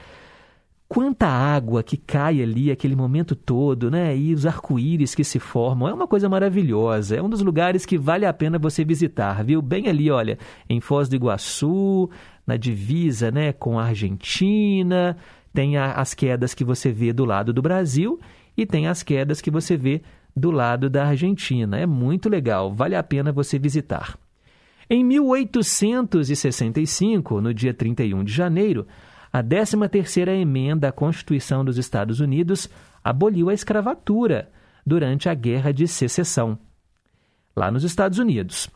quanta 0.87 1.27
água 1.27 1.83
que 1.83 1.95
cai 1.95 2.41
ali 2.41 2.71
aquele 2.71 2.95
momento 2.95 3.35
todo, 3.35 3.91
né? 3.91 4.17
E 4.17 4.33
os 4.33 4.45
arco-íris 4.45 5.13
que 5.13 5.23
se 5.23 5.39
formam. 5.39 5.87
É 5.87 5.93
uma 5.93 6.07
coisa 6.07 6.27
maravilhosa. 6.27 7.15
É 7.15 7.21
um 7.21 7.29
dos 7.29 7.41
lugares 7.41 7.85
que 7.85 7.97
vale 7.97 8.25
a 8.25 8.33
pena 8.33 8.57
você 8.57 8.83
visitar, 8.83 9.43
viu? 9.43 9.61
Bem 9.61 9.87
ali, 9.87 10.11
olha, 10.11 10.37
em 10.67 10.81
Foz 10.81 11.07
do 11.07 11.15
Iguaçu, 11.15 12.09
na 12.45 12.57
divisa, 12.57 13.31
né, 13.31 13.53
com 13.53 13.79
a 13.79 13.85
Argentina. 13.85 15.15
Tem 15.53 15.77
a, 15.77 15.93
as 15.93 16.13
quedas 16.13 16.53
que 16.53 16.63
você 16.63 16.91
vê 16.91 17.11
do 17.11 17.25
lado 17.25 17.51
do 17.51 17.61
Brasil 17.61 18.19
e 18.55 18.65
tem 18.65 18.87
as 18.87 19.03
quedas 19.03 19.41
que 19.41 19.51
você 19.51 19.77
vê 19.77 20.01
do 20.35 20.51
lado 20.51 20.89
da 20.89 21.07
Argentina. 21.07 21.77
É 21.77 21.85
muito 21.85 22.27
legal, 22.29 22.73
vale 22.73 22.95
a 22.95 23.03
pena 23.03 23.31
você 23.31 23.59
visitar. 23.59 24.17
Em 24.89 25.03
1865, 25.03 27.41
no 27.41 27.53
dia 27.53 27.71
31 27.73 28.23
de 28.23 28.33
janeiro, 28.33 28.87
a 29.31 29.41
13ª 29.41 30.27
emenda 30.29 30.89
à 30.89 30.91
Constituição 30.91 31.63
dos 31.63 31.77
Estados 31.77 32.19
Unidos 32.19 32.69
aboliu 33.01 33.49
a 33.49 33.53
escravatura 33.53 34.51
durante 34.85 35.29
a 35.29 35.33
Guerra 35.33 35.71
de 35.71 35.87
Secessão, 35.87 36.59
lá 37.55 37.71
nos 37.71 37.85
Estados 37.85 38.19
Unidos. 38.19 38.69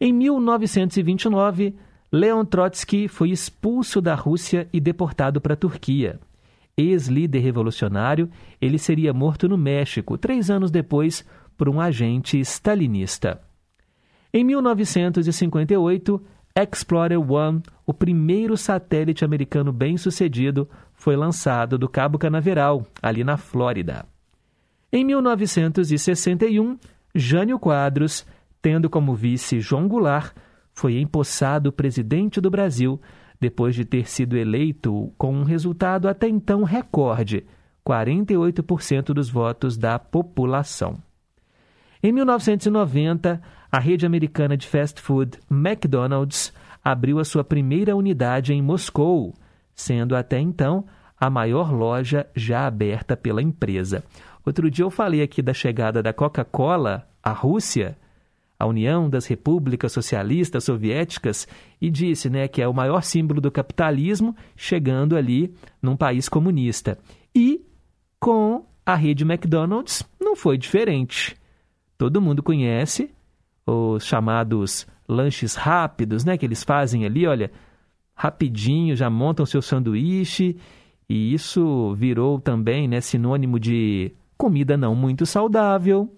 Em 0.00 0.12
1929, 0.12 1.76
Leon 2.10 2.44
Trotsky 2.44 3.06
foi 3.06 3.30
expulso 3.30 4.00
da 4.00 4.14
Rússia 4.14 4.66
e 4.72 4.80
deportado 4.80 5.40
para 5.40 5.54
a 5.54 5.56
Turquia. 5.56 6.18
Ex-líder 6.76 7.40
revolucionário, 7.40 8.30
ele 8.60 8.78
seria 8.78 9.12
morto 9.12 9.48
no 9.48 9.58
México 9.58 10.16
três 10.16 10.48
anos 10.48 10.70
depois 10.70 11.24
por 11.56 11.68
um 11.68 11.80
agente 11.80 12.38
stalinista. 12.40 13.40
Em 14.32 14.44
1958, 14.44 16.22
Explorer 16.56 17.20
One, 17.20 17.62
o 17.84 17.92
primeiro 17.92 18.56
satélite 18.56 19.24
americano 19.24 19.72
bem-sucedido, 19.72 20.68
foi 20.94 21.16
lançado 21.16 21.76
do 21.76 21.88
Cabo 21.88 22.18
Canaveral, 22.18 22.86
ali 23.02 23.22
na 23.22 23.36
Flórida. 23.36 24.06
Em 24.90 25.04
1961, 25.04 26.78
Jânio 27.14 27.58
Quadros, 27.58 28.26
tendo 28.62 28.88
como 28.88 29.14
vice 29.14 29.60
João 29.60 29.86
Goulart, 29.86 30.34
foi 30.78 31.00
empossado 31.00 31.72
presidente 31.72 32.40
do 32.40 32.48
Brasil 32.48 33.00
depois 33.40 33.74
de 33.74 33.84
ter 33.84 34.08
sido 34.08 34.36
eleito 34.36 35.12
com 35.18 35.34
um 35.34 35.42
resultado 35.42 36.08
até 36.08 36.28
então 36.28 36.62
recorde, 36.62 37.44
48% 37.84 39.06
dos 39.06 39.28
votos 39.28 39.76
da 39.76 39.98
população. 39.98 41.02
Em 42.00 42.12
1990, 42.12 43.42
a 43.72 43.80
rede 43.80 44.06
americana 44.06 44.56
de 44.56 44.68
fast 44.68 45.00
food 45.00 45.40
McDonald's 45.50 46.52
abriu 46.84 47.18
a 47.18 47.24
sua 47.24 47.42
primeira 47.42 47.96
unidade 47.96 48.54
em 48.54 48.62
Moscou, 48.62 49.34
sendo 49.74 50.14
até 50.14 50.38
então 50.38 50.84
a 51.18 51.28
maior 51.28 51.72
loja 51.72 52.24
já 52.36 52.68
aberta 52.68 53.16
pela 53.16 53.42
empresa. 53.42 54.04
Outro 54.46 54.70
dia 54.70 54.84
eu 54.84 54.90
falei 54.90 55.22
aqui 55.22 55.42
da 55.42 55.52
chegada 55.52 56.04
da 56.04 56.12
Coca-Cola 56.12 57.04
à 57.20 57.32
Rússia, 57.32 57.98
a 58.58 58.66
União 58.66 59.08
das 59.08 59.26
Repúblicas 59.26 59.92
Socialistas 59.92 60.64
Soviéticas, 60.64 61.46
e 61.80 61.90
disse 61.90 62.28
né, 62.28 62.48
que 62.48 62.60
é 62.60 62.66
o 62.66 62.74
maior 62.74 63.02
símbolo 63.02 63.40
do 63.40 63.50
capitalismo 63.50 64.34
chegando 64.56 65.16
ali 65.16 65.54
num 65.80 65.96
país 65.96 66.28
comunista. 66.28 66.98
E 67.34 67.64
com 68.18 68.64
a 68.84 68.94
rede 68.94 69.22
McDonald's 69.22 70.02
não 70.20 70.34
foi 70.34 70.58
diferente. 70.58 71.36
Todo 71.96 72.20
mundo 72.20 72.42
conhece 72.42 73.10
os 73.66 74.04
chamados 74.04 74.86
lanches 75.08 75.54
rápidos, 75.54 76.24
né? 76.24 76.36
Que 76.36 76.46
eles 76.46 76.64
fazem 76.64 77.04
ali, 77.04 77.26
olha, 77.26 77.50
rapidinho, 78.14 78.96
já 78.96 79.08
montam 79.08 79.46
seu 79.46 79.62
sanduíche. 79.62 80.56
E 81.08 81.32
isso 81.32 81.94
virou 81.94 82.40
também 82.40 82.86
né, 82.86 83.00
sinônimo 83.00 83.58
de 83.58 84.12
comida 84.36 84.76
não 84.76 84.94
muito 84.94 85.24
saudável. 85.24 86.10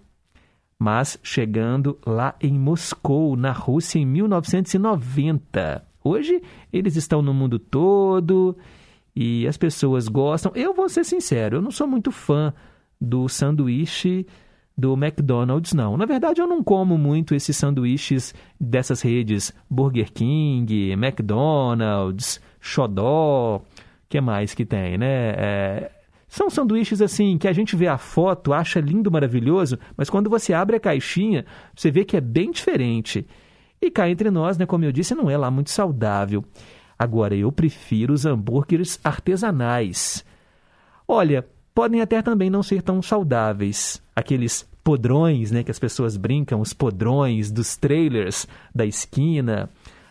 Mas 0.82 1.18
chegando 1.22 1.98
lá 2.06 2.34
em 2.40 2.58
Moscou, 2.58 3.36
na 3.36 3.52
Rússia, 3.52 3.98
em 3.98 4.06
1990. 4.06 5.84
Hoje 6.02 6.40
eles 6.72 6.96
estão 6.96 7.20
no 7.20 7.34
mundo 7.34 7.58
todo 7.58 8.56
e 9.14 9.46
as 9.46 9.58
pessoas 9.58 10.08
gostam. 10.08 10.50
Eu 10.54 10.72
vou 10.72 10.88
ser 10.88 11.04
sincero, 11.04 11.58
eu 11.58 11.62
não 11.62 11.70
sou 11.70 11.86
muito 11.86 12.10
fã 12.10 12.54
do 12.98 13.28
sanduíche 13.28 14.26
do 14.74 14.94
McDonald's, 14.94 15.74
não. 15.74 15.98
Na 15.98 16.06
verdade, 16.06 16.40
eu 16.40 16.46
não 16.46 16.64
como 16.64 16.96
muito 16.96 17.34
esses 17.34 17.54
sanduíches 17.58 18.34
dessas 18.58 19.02
redes 19.02 19.52
Burger 19.68 20.10
King, 20.10 20.92
McDonald's, 20.92 22.40
Xodó, 22.58 23.60
que 24.08 24.18
mais 24.18 24.54
que 24.54 24.64
tem, 24.64 24.96
né? 24.96 25.34
É, 25.36 25.90
são 26.30 26.48
sanduíches 26.48 27.02
assim 27.02 27.36
que 27.36 27.48
a 27.48 27.52
gente 27.52 27.74
vê 27.74 27.88
a 27.88 27.98
foto, 27.98 28.52
acha 28.52 28.78
lindo, 28.78 29.10
maravilhoso, 29.10 29.76
mas 29.96 30.08
quando 30.08 30.30
você 30.30 30.54
abre 30.54 30.76
a 30.76 30.80
caixinha, 30.80 31.44
você 31.74 31.90
vê 31.90 32.04
que 32.04 32.16
é 32.16 32.20
bem 32.20 32.52
diferente. 32.52 33.26
E 33.82 33.90
cá 33.90 34.08
entre 34.08 34.30
nós, 34.30 34.56
né, 34.56 34.64
como 34.64 34.84
eu 34.84 34.92
disse, 34.92 35.12
não 35.12 35.28
é 35.28 35.36
lá 35.36 35.50
muito 35.50 35.70
saudável. 35.70 36.44
Agora, 36.96 37.34
eu 37.34 37.50
prefiro 37.50 38.14
os 38.14 38.24
hambúrgueres 38.24 39.00
artesanais. 39.02 40.24
Olha, 41.08 41.44
podem 41.74 42.00
até 42.00 42.22
também 42.22 42.48
não 42.48 42.62
ser 42.62 42.80
tão 42.80 43.02
saudáveis. 43.02 44.00
Aqueles 44.14 44.68
podrões, 44.84 45.50
né, 45.50 45.64
que 45.64 45.70
as 45.72 45.80
pessoas 45.80 46.16
brincam, 46.16 46.60
os 46.60 46.72
podrões 46.72 47.50
dos 47.50 47.76
trailers 47.76 48.46
da 48.72 48.86
esquina. 48.86 49.68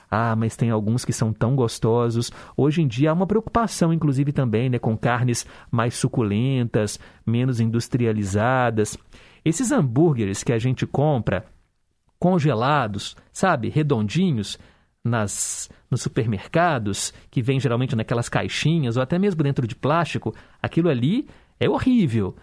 Ah, 0.10 0.36
mas 0.36 0.56
tem 0.56 0.70
alguns 0.70 1.06
que 1.06 1.14
são 1.14 1.32
tão 1.32 1.56
gostosos. 1.56 2.32
Hoje 2.58 2.82
em 2.82 2.88
dia 2.88 3.12
há 3.12 3.14
uma 3.14 3.28
preocupação, 3.28 3.94
inclusive, 3.94 4.32
também 4.32 4.70
né, 4.70 4.80
com 4.80 4.98
carnes 4.98 5.46
mais 5.70 5.94
suculentas, 5.94 7.00
menos 7.26 7.60
industrializadas. 7.60 8.98
Esses 9.46 9.72
hambúrgueres 9.72 10.44
que 10.44 10.52
a 10.52 10.58
gente 10.58 10.88
compra 10.88 11.46
congelados, 12.20 13.16
sabe, 13.32 13.70
redondinhos, 13.70 14.58
nas, 15.04 15.70
nos 15.90 16.02
supermercados, 16.02 17.14
que 17.32 17.42
vem 17.42 17.60
geralmente 17.60 17.96
naquelas 17.96 18.30
caixinhas 18.30 18.98
ou 18.98 19.04
até 19.04 19.18
mesmo 19.18 19.44
dentro 19.44 19.66
de 19.66 19.76
plástico, 19.76 20.36
aquilo 20.62 20.90
ali 20.90 21.28
é 21.60 21.70
horrível. 21.70 22.36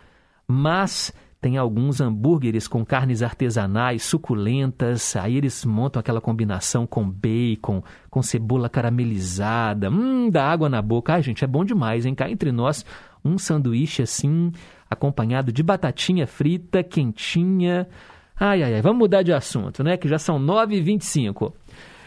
Mas 0.47 1.13
tem 1.47 1.57
alguns 1.59 2.01
hambúrgueres 2.01 2.67
com 2.67 2.85
carnes 2.85 3.23
artesanais 3.23 4.03
suculentas. 4.03 5.15
Aí 5.15 5.37
eles 5.37 5.65
montam 5.65 6.01
aquela 6.01 6.21
combinação 6.21 6.89
com 6.89 7.09
bacon, 7.09 7.85
com 8.11 8.21
cebola 8.21 8.69
caramelizada. 8.69 9.89
Hum, 9.89 10.29
dá 10.29 10.45
água 10.45 10.69
na 10.69 10.83
boca. 10.83 11.15
Ai, 11.15 11.23
gente, 11.23 11.45
é 11.45 11.47
bom 11.47 11.65
demais, 11.65 12.05
hein? 12.05 12.17
Cá 12.17 12.29
entre 12.29 12.51
nós, 12.51 12.85
um 13.25 13.39
sanduíche 13.39 14.03
assim, 14.03 14.51
acompanhado 14.91 15.53
de 15.53 15.63
batatinha 15.63 16.27
frita, 16.27 16.83
quentinha. 16.83 17.87
Ai, 18.35 18.65
ai, 18.65 18.75
ai, 18.75 18.83
vamos 18.83 18.99
mudar 18.99 19.23
de 19.23 19.33
assunto, 19.33 19.85
né? 19.85 19.97
Que 19.97 20.09
já 20.09 20.19
são 20.19 20.41
9h25. 20.41 21.53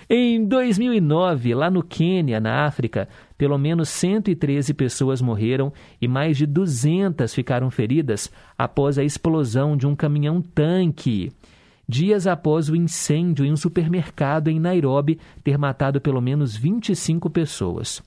Em 0.10 0.43
2009, 0.43 1.56
lá 1.56 1.71
no 1.71 1.82
Quênia, 1.82 2.41
na 2.41 2.65
África, 2.65 3.08
pelo 3.39 3.58
menos 3.58 3.88
113 3.88 4.73
pessoas 4.73 5.21
morreram 5.21 5.71
e 6.02 6.10
mais 6.10 6.36
de 6.36 6.45
200 6.45 7.34
ficaram 7.34 7.71
feridas 7.71 8.30
após 8.58 8.99
a 8.99 9.04
explosão 9.04 9.78
de 9.78 9.88
um 9.88 9.95
caminhão-tanque. 9.95 11.32
Dias 11.88 12.28
após 12.28 12.67
o 12.67 12.75
incêndio 12.75 13.45
em 13.45 13.54
um 13.54 13.56
supermercado 13.56 14.49
em 14.49 14.60
Nairobi 14.60 15.17
ter 15.41 15.58
matado 15.58 16.02
pelo 16.02 16.19
menos 16.19 16.54
25 16.58 17.30
pessoas. 17.30 18.04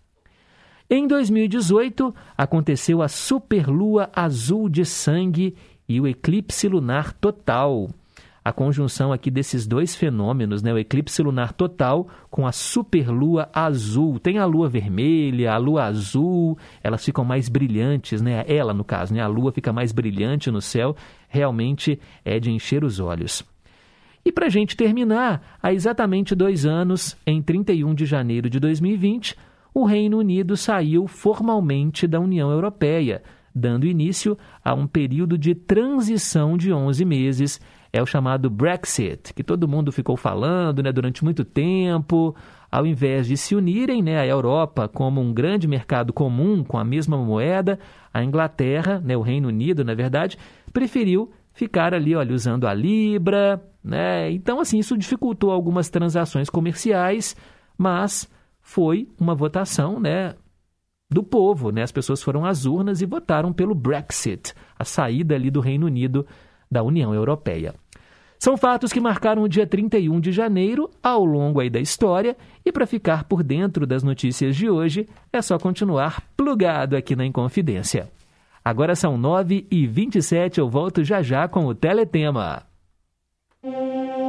Em 0.91 1.07
2018, 1.07 2.15
aconteceu 2.37 3.01
a 3.01 3.09
superlua 3.09 4.11
azul 4.15 4.69
de 4.69 4.85
sangue 4.85 5.57
e 5.89 5.99
o 5.99 6.07
eclipse 6.07 6.69
lunar 6.69 7.15
total. 7.15 7.89
A 8.45 8.53
conjunção 8.53 9.13
aqui 9.13 9.31
desses 9.31 9.67
dois 9.67 9.95
fenômenos, 9.95 10.63
né, 10.63 10.73
o 10.73 10.79
eclipse 10.79 11.23
lunar 11.23 11.53
total 11.53 12.09
com 12.29 12.45
a 12.45 12.51
superlua 12.51 13.49
azul. 13.53 14.19
Tem 14.19 14.39
a 14.39 14.45
lua 14.45 14.69
vermelha, 14.69 15.53
a 15.53 15.59
lua 15.59 15.85
azul, 15.85 16.59
elas 16.83 17.05
ficam 17.05 17.25
mais 17.25 17.49
brilhantes, 17.49 18.21
né? 18.21 18.45
Ela, 18.49 18.75
no 18.75 18.83
caso, 18.83 19.15
né? 19.15 19.21
A 19.21 19.29
lua 19.29 19.53
fica 19.53 19.73
mais 19.73 19.93
brilhante 19.93 20.51
no 20.51 20.61
céu, 20.61 20.97
realmente 21.29 22.01
é 22.25 22.41
de 22.41 22.51
encher 22.51 22.83
os 22.83 22.99
olhos. 22.99 23.45
E 24.25 24.33
para 24.33 24.47
a 24.47 24.51
gente 24.51 24.77
terminar, 24.77 25.59
há 25.63 25.73
exatamente 25.73 26.35
dois 26.35 26.67
anos, 26.67 27.17
em 27.27 27.41
31 27.41 27.95
de 27.95 28.07
janeiro 28.07 28.51
de 28.51 28.59
2020, 28.59 29.37
o 29.75 29.85
Reino 29.85 30.19
Unido 30.19 30.57
saiu 30.57 31.07
formalmente 31.07 32.07
da 32.07 32.21
União 32.21 32.51
Europeia, 32.51 33.23
dando 33.55 33.87
início 33.87 34.37
a 34.65 34.75
um 34.75 34.87
período 34.87 35.37
de 35.37 35.55
transição 35.55 36.57
de 36.57 36.73
11 36.73 37.05
meses. 37.05 37.61
É 37.93 38.01
o 38.01 38.07
chamado 38.07 38.49
Brexit, 38.49 39.35
que 39.35 39.45
todo 39.45 39.69
mundo 39.69 39.93
ficou 39.93 40.17
falando 40.17 40.83
né, 40.83 40.91
durante 40.91 41.23
muito 41.23 41.45
tempo. 41.45 42.35
Ao 42.71 42.87
invés 42.87 43.27
de 43.27 43.37
se 43.37 43.55
unirem 43.55 44.03
né, 44.03 44.19
à 44.19 44.27
Europa 44.27 44.89
como 44.89 45.21
um 45.21 45.31
grande 45.35 45.69
mercado 45.69 46.11
comum 46.11 46.65
com 46.65 46.79
a 46.79 46.85
mesma 46.85 47.19
moeda, 47.19 47.79
a 48.13 48.25
Inglaterra, 48.25 48.99
né, 49.05 49.15
o 49.15 49.21
Reino 49.21 49.49
Unido, 49.49 49.85
na 49.85 49.93
verdade, 49.93 50.39
preferiu 50.73 51.31
ficar 51.53 51.93
ali 51.93 52.17
olha, 52.17 52.35
usando 52.35 52.67
a 52.67 52.73
Libra. 52.73 53.63
Né? 53.85 54.31
Então, 54.31 54.59
assim, 54.59 54.79
isso 54.79 54.97
dificultou 54.97 55.51
algumas 55.51 55.91
transações 55.91 56.49
comerciais, 56.49 57.37
mas 57.77 58.27
foi 58.63 59.07
uma 59.21 59.35
votação 59.35 60.01
né, 60.01 60.35
do 61.11 61.23
povo. 61.23 61.71
Né? 61.71 61.83
As 61.83 61.93
pessoas 61.93 62.23
foram 62.23 62.47
às 62.47 62.65
urnas 62.65 63.03
e 63.03 63.07
votaram 63.07 63.53
pelo 63.53 63.75
Brexit, 63.75 64.55
a 64.79 64.85
saída 64.85 65.35
ali 65.35 65.51
do 65.51 65.61
Reino 65.61 65.85
Unido 65.85 66.27
da 66.71 66.83
União 66.83 67.15
Europeia. 67.15 67.75
São 68.43 68.57
fatos 68.57 68.93
que 68.93 68.99
marcaram 68.99 69.43
o 69.43 69.49
dia 69.49 69.65
31 69.65 70.19
de 70.19 70.33
janeiro 70.33 70.91
ao 71.01 71.25
longo 71.25 71.61
aí 71.61 71.71
da 71.71 71.79
história 71.79 72.37
e 72.65 72.73
para 72.73 72.89
ficar 72.89 73.23
por 73.23 73.41
dentro 73.41 73.87
das 73.87 74.03
notícias 74.03 74.57
de 74.57 74.69
hoje 74.69 75.09
é 75.33 75.41
só 75.41 75.57
continuar 75.61 76.21
plugado 76.37 76.97
aqui 76.97 77.15
na 77.15 77.25
Inconfidência. 77.25 78.11
Agora 78.65 78.97
são 78.97 79.17
9 79.17 79.69
e 79.71 79.87
27 79.87 80.59
eu 80.59 80.69
volto 80.69 81.05
já 81.05 81.23
já 81.23 81.47
com 81.47 81.67
o 81.67 81.73
Teletema. 81.73 82.65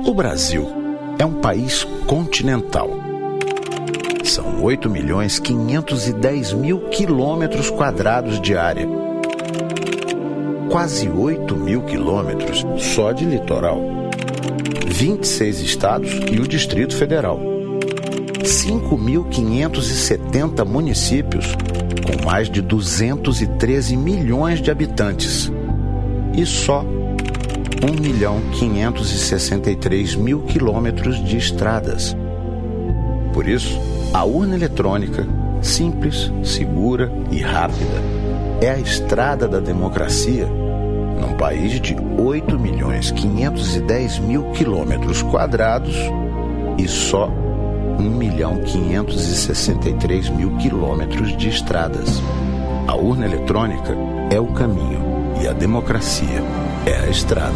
O 0.05 0.13
Brasil 0.13 0.67
é 1.17 1.25
um 1.25 1.41
país 1.41 1.83
continental 2.05 2.91
são 4.23 4.63
8 4.63 4.91
milhões 4.91 5.39
510 5.39 6.53
mil 6.53 6.87
quilômetros 6.89 7.71
quadrados 7.71 8.39
de 8.39 8.55
área. 8.55 8.87
Quase 10.69 11.09
8 11.09 11.55
mil 11.55 11.83
quilômetros 11.83 12.65
só 12.79 13.11
de 13.11 13.25
litoral. 13.25 14.02
26 14.93 15.59
estados 15.61 16.11
e 16.31 16.39
o 16.39 16.47
Distrito 16.47 16.95
Federal. 16.95 17.39
5.570 18.43 20.63
municípios 20.63 21.55
com 22.05 22.23
mais 22.23 22.47
de 22.47 22.61
213 22.61 23.97
milhões 23.97 24.61
de 24.61 24.69
habitantes. 24.69 25.51
E 26.35 26.45
só 26.45 26.83
1 26.83 26.85
milhão 28.01 28.39
563 28.51 30.13
mil 30.15 30.43
quilômetros 30.43 31.25
de 31.25 31.37
estradas. 31.37 32.15
Por 33.33 33.47
isso, 33.47 33.81
a 34.13 34.23
urna 34.23 34.53
eletrônica, 34.55 35.27
simples, 35.61 36.31
segura 36.43 37.11
e 37.31 37.39
rápida, 37.39 37.99
é 38.61 38.69
a 38.69 38.77
estrada 38.77 39.47
da 39.47 39.59
democracia 39.59 40.47
num 41.19 41.35
país 41.35 41.79
de 41.79 41.95
8 42.17 42.59
milhões 42.59 43.11
510 43.11 44.19
mil 44.19 44.43
quilômetros 44.51 45.21
quadrados 45.21 45.95
e 46.77 46.87
só 46.87 47.29
1 47.99 48.03
milhão 48.09 48.57
563 48.63 50.29
mil 50.29 50.55
quilômetros 50.57 51.35
de 51.37 51.49
estradas. 51.49 52.21
A 52.87 52.95
urna 52.95 53.25
eletrônica 53.25 53.95
é 54.31 54.39
o 54.39 54.47
caminho 54.47 55.01
e 55.41 55.47
a 55.47 55.53
democracia 55.53 56.41
é 56.85 56.99
a 56.99 57.09
estrada. 57.09 57.53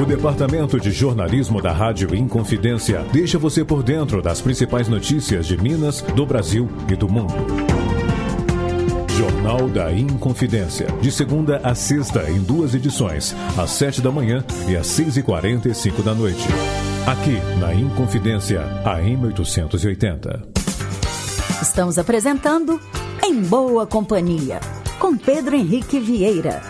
O 0.00 0.04
Departamento 0.04 0.78
de 0.78 0.92
Jornalismo 0.92 1.60
da 1.60 1.72
Rádio 1.72 2.14
Inconfidência 2.14 3.04
deixa 3.12 3.36
você 3.36 3.64
por 3.64 3.82
dentro 3.82 4.22
das 4.22 4.40
principais 4.40 4.86
notícias 4.86 5.44
de 5.44 5.60
Minas, 5.60 6.02
do 6.02 6.24
Brasil 6.24 6.68
e 6.88 6.94
do 6.94 7.08
mundo. 7.08 7.34
Jornal 9.18 9.68
da 9.68 9.92
Inconfidência, 9.92 10.86
de 11.00 11.10
segunda 11.10 11.60
a 11.64 11.74
sexta, 11.74 12.30
em 12.30 12.40
duas 12.40 12.72
edições, 12.72 13.34
às 13.58 13.70
sete 13.70 14.00
da 14.00 14.12
manhã 14.12 14.44
e 14.68 14.76
às 14.76 14.86
seis 14.86 15.16
e 15.16 15.24
quarenta 15.24 15.68
e 15.68 15.74
cinco 15.74 16.04
da 16.04 16.14
noite. 16.14 16.46
Aqui, 17.04 17.36
na 17.58 17.74
Inconfidência, 17.74 18.60
AM 18.84 19.26
880. 19.26 20.48
Estamos 21.60 21.98
apresentando 21.98 22.80
Em 23.20 23.42
Boa 23.42 23.88
Companhia, 23.88 24.60
com 25.00 25.16
Pedro 25.16 25.56
Henrique 25.56 25.98
Vieira. 25.98 26.62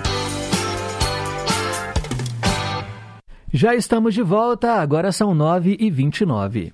Já 3.52 3.74
estamos 3.74 4.14
de 4.14 4.22
volta, 4.22 4.72
agora 4.76 5.12
são 5.12 5.34
9 5.34 5.76
e 5.78 5.90
29 5.90 6.72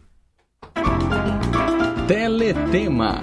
Teletema. 2.06 3.20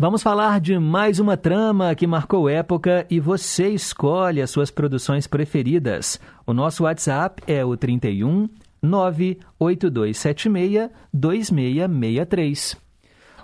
Vamos 0.00 0.22
falar 0.22 0.60
de 0.60 0.78
mais 0.78 1.18
uma 1.18 1.36
trama 1.36 1.92
que 1.92 2.06
marcou 2.06 2.48
época 2.48 3.04
e 3.10 3.18
você 3.18 3.70
escolhe 3.70 4.40
as 4.40 4.48
suas 4.48 4.70
produções 4.70 5.26
preferidas. 5.26 6.20
O 6.46 6.54
nosso 6.54 6.84
WhatsApp 6.84 7.42
é 7.48 7.64
o 7.64 7.76
31 7.76 8.48
98276 8.80 10.88
2663. 11.12 12.76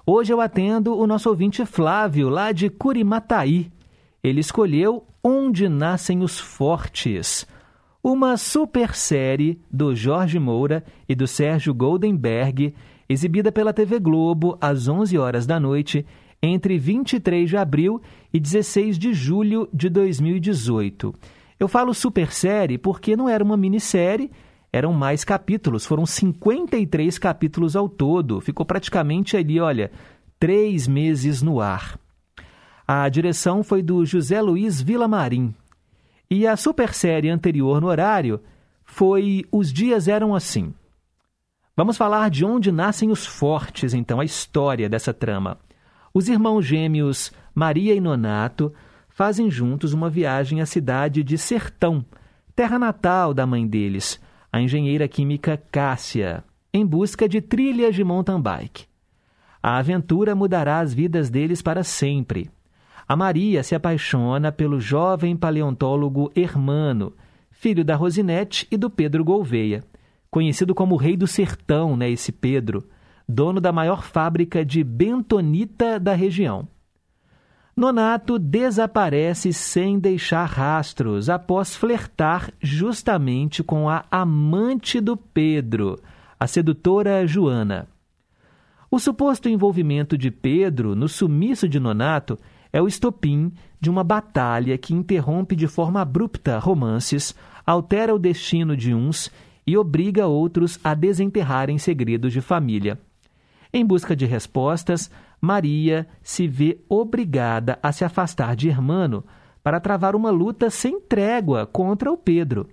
Hoje 0.06 0.32
eu 0.32 0.40
atendo 0.40 0.96
o 0.96 1.08
nosso 1.08 1.28
ouvinte 1.28 1.66
Flávio, 1.66 2.28
lá 2.28 2.52
de 2.52 2.70
Curimataí. 2.70 3.72
Ele 4.22 4.38
escolheu 4.38 5.04
Onde 5.24 5.68
Nascem 5.68 6.22
os 6.22 6.38
Fortes 6.38 7.48
uma 8.04 8.36
super 8.36 8.94
série 8.94 9.58
do 9.70 9.96
Jorge 9.96 10.38
Moura 10.38 10.84
e 11.08 11.14
do 11.14 11.26
Sérgio 11.26 11.72
Goldenberg, 11.72 12.74
exibida 13.08 13.50
pela 13.50 13.72
TV 13.72 13.98
Globo 13.98 14.58
às 14.60 14.88
11 14.88 15.16
horas 15.16 15.46
da 15.46 15.58
noite, 15.58 16.04
entre 16.44 16.78
23 16.78 17.48
de 17.48 17.56
abril 17.56 18.00
e 18.32 18.38
16 18.38 18.98
de 18.98 19.14
julho 19.14 19.68
de 19.72 19.88
2018. 19.88 21.14
Eu 21.58 21.68
falo 21.68 21.94
super 21.94 22.32
série 22.32 22.76
porque 22.76 23.16
não 23.16 23.28
era 23.28 23.42
uma 23.42 23.56
minissérie, 23.56 24.30
eram 24.72 24.92
mais 24.92 25.24
capítulos, 25.24 25.86
foram 25.86 26.04
53 26.04 27.18
capítulos 27.18 27.76
ao 27.76 27.88
todo. 27.88 28.40
Ficou 28.40 28.66
praticamente 28.66 29.36
ali, 29.36 29.60
olha, 29.60 29.90
três 30.38 30.86
meses 30.86 31.40
no 31.40 31.60
ar. 31.60 31.98
A 32.86 33.08
direção 33.08 33.62
foi 33.62 33.82
do 33.82 34.04
José 34.04 34.42
Luiz 34.42 34.82
Vilamarim. 34.82 35.54
E 36.30 36.46
a 36.46 36.56
super 36.56 36.92
série 36.92 37.30
anterior 37.30 37.80
no 37.80 37.86
horário 37.86 38.40
foi 38.84 39.44
Os 39.50 39.72
Dias 39.72 40.08
Eram 40.08 40.34
Assim. 40.34 40.74
Vamos 41.76 41.96
falar 41.96 42.28
de 42.28 42.44
onde 42.44 42.70
nascem 42.70 43.10
os 43.10 43.24
fortes, 43.24 43.94
então, 43.94 44.20
a 44.20 44.24
história 44.24 44.88
dessa 44.88 45.14
trama. 45.14 45.58
Os 46.16 46.28
irmãos 46.28 46.64
gêmeos 46.64 47.32
Maria 47.52 47.92
e 47.92 48.00
Nonato 48.00 48.72
fazem 49.08 49.50
juntos 49.50 49.92
uma 49.92 50.08
viagem 50.08 50.60
à 50.60 50.66
cidade 50.66 51.24
de 51.24 51.36
Sertão, 51.36 52.04
terra 52.54 52.78
natal 52.78 53.34
da 53.34 53.44
mãe 53.44 53.66
deles, 53.66 54.20
a 54.52 54.60
engenheira 54.60 55.08
química 55.08 55.60
Cássia, 55.72 56.44
em 56.72 56.86
busca 56.86 57.28
de 57.28 57.40
trilhas 57.40 57.96
de 57.96 58.04
mountain 58.04 58.40
bike. 58.40 58.86
A 59.60 59.76
aventura 59.78 60.36
mudará 60.36 60.78
as 60.78 60.94
vidas 60.94 61.30
deles 61.30 61.60
para 61.60 61.82
sempre. 61.82 62.48
A 63.08 63.16
Maria 63.16 63.64
se 63.64 63.74
apaixona 63.74 64.52
pelo 64.52 64.78
jovem 64.78 65.36
paleontólogo 65.36 66.30
Hermano, 66.36 67.12
filho 67.50 67.84
da 67.84 67.96
Rosinete 67.96 68.68
e 68.70 68.76
do 68.76 68.88
Pedro 68.88 69.24
Gouveia, 69.24 69.82
conhecido 70.30 70.76
como 70.76 70.94
Rei 70.94 71.16
do 71.16 71.26
Sertão, 71.26 71.96
né, 71.96 72.08
esse 72.08 72.30
Pedro, 72.30 72.84
dono 73.28 73.60
da 73.60 73.72
maior 73.72 74.02
fábrica 74.02 74.64
de 74.64 74.84
bentonita 74.84 75.98
da 75.98 76.14
região. 76.14 76.68
Nonato 77.76 78.38
desaparece 78.38 79.52
sem 79.52 79.98
deixar 79.98 80.44
rastros 80.44 81.28
após 81.28 81.74
flertar 81.74 82.52
justamente 82.60 83.64
com 83.64 83.88
a 83.88 84.04
amante 84.10 85.00
do 85.00 85.16
Pedro, 85.16 85.98
a 86.38 86.46
sedutora 86.46 87.26
Joana. 87.26 87.88
O 88.88 89.00
suposto 89.00 89.48
envolvimento 89.48 90.16
de 90.16 90.30
Pedro 90.30 90.94
no 90.94 91.08
sumiço 91.08 91.68
de 91.68 91.80
Nonato 91.80 92.38
é 92.72 92.80
o 92.80 92.86
estopim 92.86 93.52
de 93.80 93.90
uma 93.90 94.04
batalha 94.04 94.78
que 94.78 94.94
interrompe 94.94 95.56
de 95.56 95.66
forma 95.66 96.00
abrupta 96.00 96.60
romances, 96.60 97.34
altera 97.66 98.14
o 98.14 98.20
destino 98.20 98.76
de 98.76 98.94
uns 98.94 99.32
e 99.66 99.76
obriga 99.76 100.28
outros 100.28 100.78
a 100.84 100.94
desenterrarem 100.94 101.76
segredos 101.76 102.32
de 102.32 102.40
família. 102.40 103.00
Em 103.76 103.84
busca 103.84 104.14
de 104.14 104.24
respostas, 104.24 105.10
Maria 105.40 106.06
se 106.22 106.46
vê 106.46 106.78
obrigada 106.88 107.76
a 107.82 107.90
se 107.90 108.04
afastar 108.04 108.54
de 108.54 108.68
Hermano 108.68 109.24
para 109.64 109.80
travar 109.80 110.14
uma 110.14 110.30
luta 110.30 110.70
sem 110.70 111.00
trégua 111.00 111.66
contra 111.66 112.08
o 112.12 112.16
Pedro. 112.16 112.68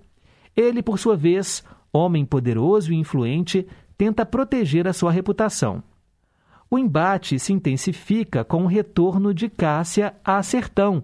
Ele, 0.56 0.80
por 0.80 1.00
sua 1.00 1.16
vez, 1.16 1.64
homem 1.92 2.24
poderoso 2.24 2.92
e 2.92 2.96
influente, 2.96 3.66
tenta 3.98 4.24
proteger 4.24 4.86
a 4.86 4.92
sua 4.92 5.10
reputação. 5.10 5.82
O 6.70 6.78
embate 6.78 7.36
se 7.36 7.52
intensifica 7.52 8.44
com 8.44 8.62
o 8.62 8.68
retorno 8.68 9.34
de 9.34 9.48
Cássia 9.48 10.14
a 10.24 10.40
Sertão, 10.40 11.02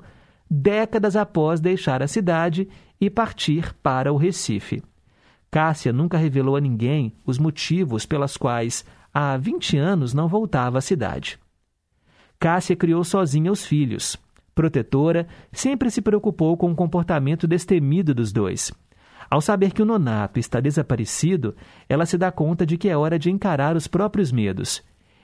décadas 0.49 1.17
após 1.17 1.59
deixar 1.59 2.05
a 2.05 2.07
cidade 2.07 2.69
e 3.01 3.11
partir 3.11 3.75
para 3.83 4.13
o 4.13 4.17
Recife. 4.17 4.81
Cássia 5.51 5.93
nunca 5.93 6.17
revelou 6.17 6.55
a 6.55 6.61
ninguém 6.61 7.13
os 7.27 7.37
motivos 7.37 8.07
pelas 8.07 8.37
quais 8.37 8.85
há 9.12 9.37
20 9.37 9.77
anos 9.77 10.14
não 10.14 10.29
voltava 10.29 10.79
à 10.79 10.81
cidade. 10.81 11.38
Cássia 12.38 12.77
criou 12.77 13.03
sozinha 13.03 13.51
os 13.51 13.66
filhos. 13.66 14.16
Protetora, 14.55 15.27
sempre 15.53 15.90
se 15.90 16.01
preocupou 16.01 16.57
com 16.57 16.71
o 16.71 16.77
comportamento 16.77 17.47
destemido 17.47 18.14
dos 18.14 18.33
dois. 18.33 18.73
Ao 19.31 19.40
saber 19.40 19.73
que 19.73 19.83
o 19.83 19.87
nonato 19.87 20.40
está 20.40 20.59
desaparecido, 20.59 21.55
ela 21.88 22.07
se 22.07 22.16
dá 22.16 22.33
conta 22.33 22.64
de 22.64 22.79
que 22.79 22.88
é 22.88 22.97
hora 22.97 23.18
de 23.18 23.31
encarar 23.31 23.77
os 23.77 23.87
próprios 23.87 24.33
medos 24.33 24.83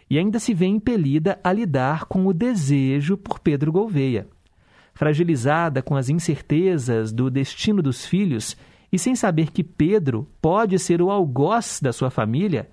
e 0.08 0.18
ainda 0.18 0.38
se 0.38 0.52
vê 0.52 0.66
impelida 0.66 1.38
a 1.42 1.52
lidar 1.52 2.04
com 2.04 2.26
o 2.26 2.32
desejo 2.32 3.16
por 3.16 3.38
Pedro 3.38 3.72
Gouveia. 3.72 4.28
Fragilizada 4.92 5.82
com 5.82 5.96
as 5.96 6.08
incertezas 6.08 7.12
do 7.12 7.30
destino 7.30 7.82
dos 7.82 8.06
filhos 8.06 8.56
e 8.92 8.98
sem 8.98 9.16
saber 9.16 9.50
que 9.50 9.64
Pedro 9.64 10.28
pode 10.40 10.78
ser 10.78 11.02
o 11.02 11.10
algoz 11.10 11.80
da 11.82 11.92
sua 11.92 12.10
família, 12.10 12.68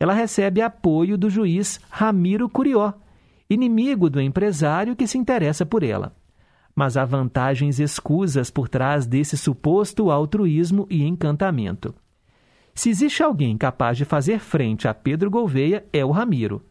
ela 0.00 0.14
recebe 0.14 0.62
apoio 0.62 1.18
do 1.18 1.28
juiz 1.28 1.78
Ramiro 1.90 2.48
Curió, 2.48 2.94
inimigo 3.50 4.08
do 4.08 4.18
empresário 4.18 4.96
que 4.96 5.06
se 5.06 5.18
interessa 5.18 5.66
por 5.66 5.82
ela. 5.82 6.16
Mas 6.74 6.96
há 6.96 7.04
vantagens 7.04 7.78
escusas 7.78 8.50
por 8.50 8.66
trás 8.66 9.06
desse 9.06 9.36
suposto 9.36 10.10
altruísmo 10.10 10.86
e 10.88 11.04
encantamento. 11.04 11.94
Se 12.74 12.88
existe 12.88 13.22
alguém 13.22 13.58
capaz 13.58 13.98
de 13.98 14.06
fazer 14.06 14.38
frente 14.38 14.88
a 14.88 14.94
Pedro 14.94 15.30
Gouveia, 15.30 15.84
é 15.92 16.02
o 16.02 16.10
Ramiro. 16.10 16.64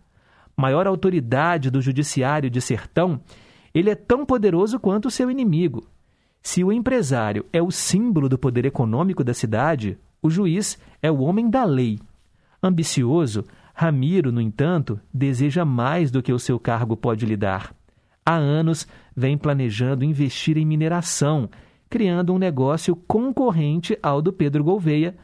Maior 0.58 0.88
autoridade 0.88 1.70
do 1.70 1.82
judiciário 1.82 2.50
de 2.50 2.60
Sertão, 2.60 3.22
ele 3.76 3.92
é 3.92 3.96
tão 3.96 4.26
poderoso 4.26 4.80
quanto 4.80 5.12
seu 5.12 5.30
inimigo. 5.30 5.88
Se 6.42 6.64
o 6.64 6.72
empresário 6.72 7.46
é 7.54 7.62
o 7.62 7.70
símbolo 7.70 8.28
do 8.28 8.40
poder 8.40 8.66
econômico 8.66 9.24
da 9.24 9.36
cidade, 9.36 10.00
o 10.20 10.32
juiz 10.32 10.80
é 11.00 11.12
o 11.12 11.20
homem 11.20 11.48
da 11.48 11.64
lei. 11.64 12.00
Ambicioso, 12.62 13.46
Ramiro, 13.74 14.32
no 14.32 14.42
entanto, 14.42 15.00
deseja 15.14 15.64
mais 15.64 16.12
do 16.12 16.22
que 16.22 16.34
o 16.34 16.40
seu 16.40 16.60
cargo 16.60 16.98
pode 16.98 17.26
lhe 17.26 17.38
dar. 17.38 17.74
Há 18.26 18.36
anos 18.36 18.88
vem 19.16 19.38
planejando 19.38 20.04
investir 20.04 20.58
em 20.58 20.66
mineração, 20.66 21.50
criando 21.90 22.34
um 22.34 22.38
negócio 22.38 22.96
concorrente 22.96 23.98
ao 24.04 24.22
do 24.22 24.32
Pedro 24.34 24.64
Gouveia, 24.64 25.16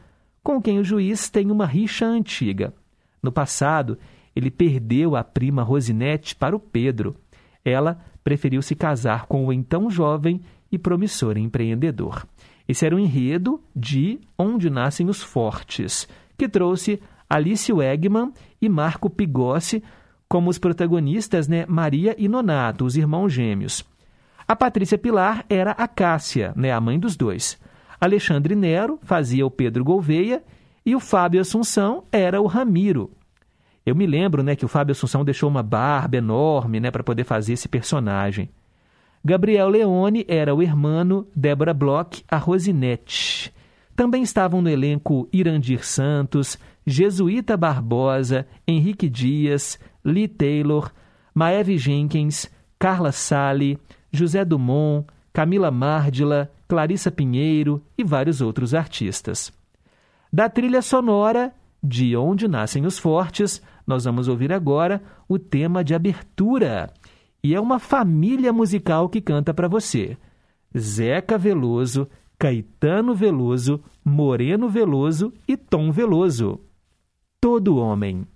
com 0.42 0.60
quem 0.60 0.78
o 0.78 0.84
juiz 0.84 1.28
tem 1.28 1.50
uma 1.50 1.66
rixa 1.66 2.06
antiga. 2.06 2.72
No 3.22 3.30
passado, 3.30 3.98
ele 4.34 4.50
perdeu 4.50 5.16
a 5.16 5.22
prima 5.22 5.62
Rosinete 5.62 6.34
para 6.34 6.56
o 6.56 6.60
Pedro. 6.60 7.14
Ela 7.64 7.98
preferiu 8.24 8.62
se 8.62 8.74
casar 8.74 9.26
com 9.26 9.46
o 9.46 9.52
então 9.52 9.90
jovem 9.90 10.40
e 10.70 10.78
promissor 10.78 11.36
empreendedor. 11.36 12.26
Esse 12.68 12.84
era 12.84 12.96
o 12.96 12.98
enredo 12.98 13.60
de 13.74 14.20
Onde 14.36 14.68
Nascem 14.68 15.08
os 15.08 15.22
Fortes, 15.22 16.08
que 16.36 16.48
trouxe 16.48 17.00
Alice 17.28 17.72
Wegman 17.72 18.32
e 18.60 18.68
Marco 18.68 19.10
Pigossi 19.10 19.82
como 20.28 20.50
os 20.50 20.58
protagonistas, 20.58 21.46
né, 21.48 21.64
Maria 21.66 22.14
e 22.18 22.28
Nonato, 22.28 22.84
os 22.84 22.96
irmãos 22.96 23.32
gêmeos. 23.32 23.84
A 24.46 24.54
Patrícia 24.54 24.98
Pilar 24.98 25.44
era 25.48 25.72
a 25.72 25.88
Cássia, 25.88 26.52
né, 26.56 26.72
a 26.72 26.80
mãe 26.80 26.98
dos 26.98 27.16
dois. 27.16 27.58
Alexandre 28.00 28.54
Nero 28.54 28.98
fazia 29.02 29.46
o 29.46 29.50
Pedro 29.50 29.84
Gouveia 29.84 30.42
e 30.84 30.94
o 30.94 31.00
Fábio 31.00 31.40
Assunção 31.40 32.04
era 32.12 32.40
o 32.40 32.46
Ramiro. 32.46 33.10
Eu 33.84 33.94
me 33.94 34.06
lembro, 34.06 34.42
né, 34.42 34.56
que 34.56 34.64
o 34.64 34.68
Fábio 34.68 34.92
Assunção 34.92 35.24
deixou 35.24 35.48
uma 35.48 35.62
barba 35.62 36.16
enorme, 36.16 36.80
né, 36.80 36.90
para 36.90 37.04
poder 37.04 37.24
fazer 37.24 37.52
esse 37.52 37.68
personagem. 37.68 38.50
Gabriel 39.24 39.68
Leone 39.68 40.24
era 40.28 40.54
o 40.54 40.62
hermano, 40.62 41.26
Débora 41.34 41.74
Bloch, 41.74 42.24
a 42.28 42.36
Rosinete. 42.36 43.52
Também 43.96 44.22
estavam 44.22 44.60
no 44.60 44.68
elenco 44.68 45.28
Irandir 45.32 45.84
Santos, 45.84 46.58
Jesuíta 46.86 47.56
Barbosa, 47.56 48.46
Henrique 48.66 49.08
Dias, 49.08 49.78
Lee 50.04 50.28
Taylor, 50.28 50.92
Maeve 51.34 51.76
Jenkins, 51.76 52.48
Carla 52.78 53.10
Sally, 53.10 53.78
José 54.12 54.44
Dumont, 54.44 55.04
Camila 55.32 55.70
Márdila, 55.70 56.50
Clarissa 56.68 57.10
Pinheiro 57.10 57.82
e 57.98 58.04
vários 58.04 58.40
outros 58.40 58.72
artistas. 58.72 59.52
Da 60.32 60.48
trilha 60.48 60.80
sonora 60.80 61.52
De 61.82 62.16
Onde 62.16 62.46
Nascem 62.46 62.86
os 62.86 62.98
Fortes, 62.98 63.60
nós 63.86 64.04
vamos 64.04 64.28
ouvir 64.28 64.52
agora 64.52 65.02
o 65.28 65.38
tema 65.38 65.82
de 65.82 65.94
abertura. 65.94 66.92
E 67.42 67.54
é 67.54 67.60
uma 67.60 67.78
família 67.78 68.52
musical 68.52 69.08
que 69.08 69.20
canta 69.20 69.52
para 69.52 69.68
você. 69.68 70.16
Zeca 70.76 71.36
Veloso, 71.36 72.08
Caetano 72.38 73.14
Veloso, 73.14 73.82
Moreno 74.04 74.68
Veloso 74.68 75.32
e 75.48 75.56
Tom 75.56 75.90
Veloso. 75.90 76.60
Todo 77.46 77.76
homem. 77.76 78.26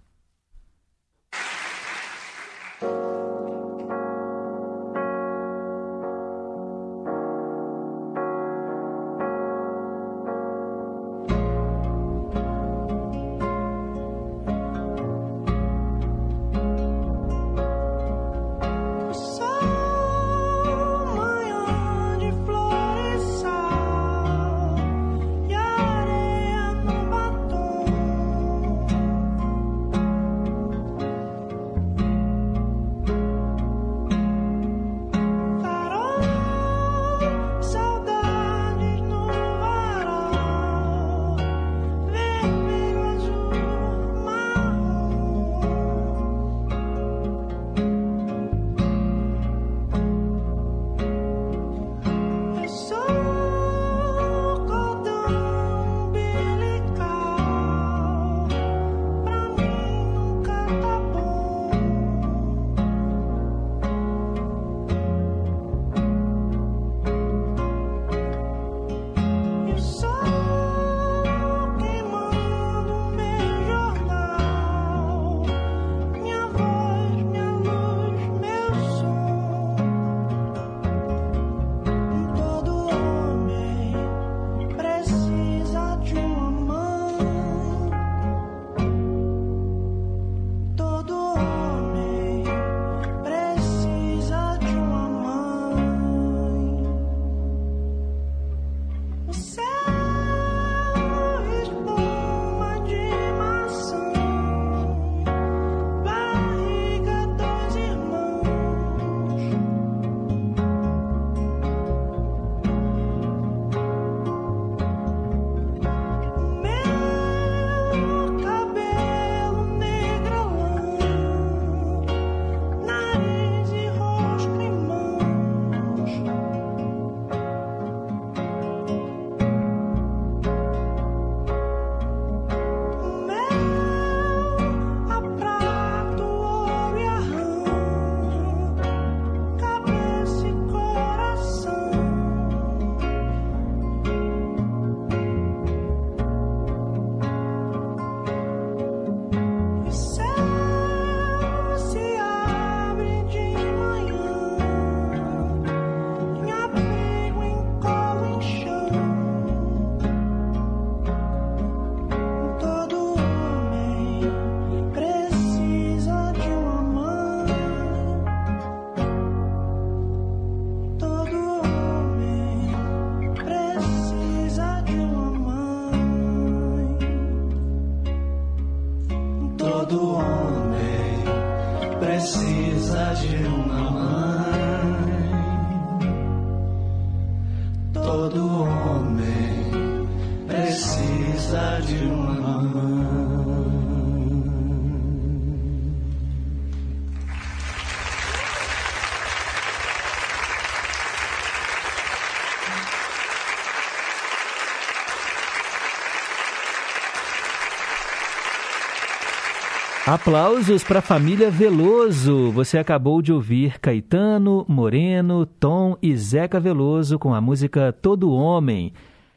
Aplausos 210.10 210.82
para 210.82 210.98
a 210.98 211.02
família 211.02 211.52
Veloso. 211.52 212.50
Você 212.50 212.78
acabou 212.78 213.22
de 213.22 213.32
ouvir 213.32 213.78
Caetano, 213.78 214.66
Moreno, 214.66 215.46
Tom 215.46 215.96
e 216.02 216.16
Zeca 216.16 216.58
Veloso 216.58 217.16
com 217.16 217.32
a 217.32 217.40
música 217.40 217.92
Todo 217.92 218.32
Homem. 218.32 218.92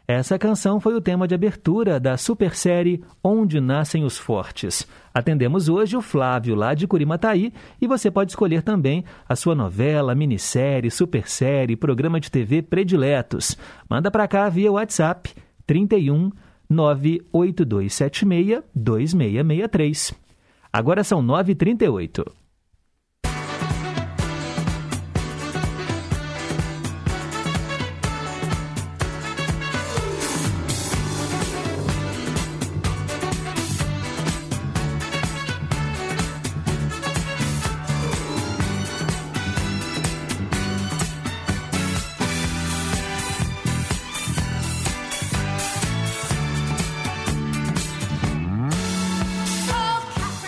Essa 0.07 0.39
canção 0.39 0.79
foi 0.79 0.95
o 0.95 1.01
tema 1.01 1.27
de 1.27 1.35
abertura 1.35 1.99
da 1.99 2.17
super 2.17 2.55
série 2.55 3.03
Onde 3.23 3.61
Nascem 3.61 4.03
os 4.03 4.17
Fortes. 4.17 4.87
Atendemos 5.13 5.69
hoje 5.69 5.95
o 5.95 6.01
Flávio, 6.01 6.55
lá 6.55 6.73
de 6.73 6.87
Curimataí, 6.87 7.53
e 7.79 7.85
você 7.85 8.09
pode 8.09 8.31
escolher 8.31 8.63
também 8.63 9.05
a 9.29 9.35
sua 9.35 9.53
novela, 9.53 10.15
minissérie, 10.15 10.89
super 10.89 11.29
série, 11.29 11.75
programa 11.75 12.19
de 12.19 12.31
TV 12.31 12.63
prediletos. 12.63 13.55
Manda 13.87 14.09
para 14.09 14.27
cá 14.27 14.49
via 14.49 14.71
WhatsApp 14.71 15.35
31 15.67 16.31
98276 16.67 18.63
2663. 18.73 20.22
Agora 20.75 21.03
são 21.03 21.21
9h38. 21.21 22.25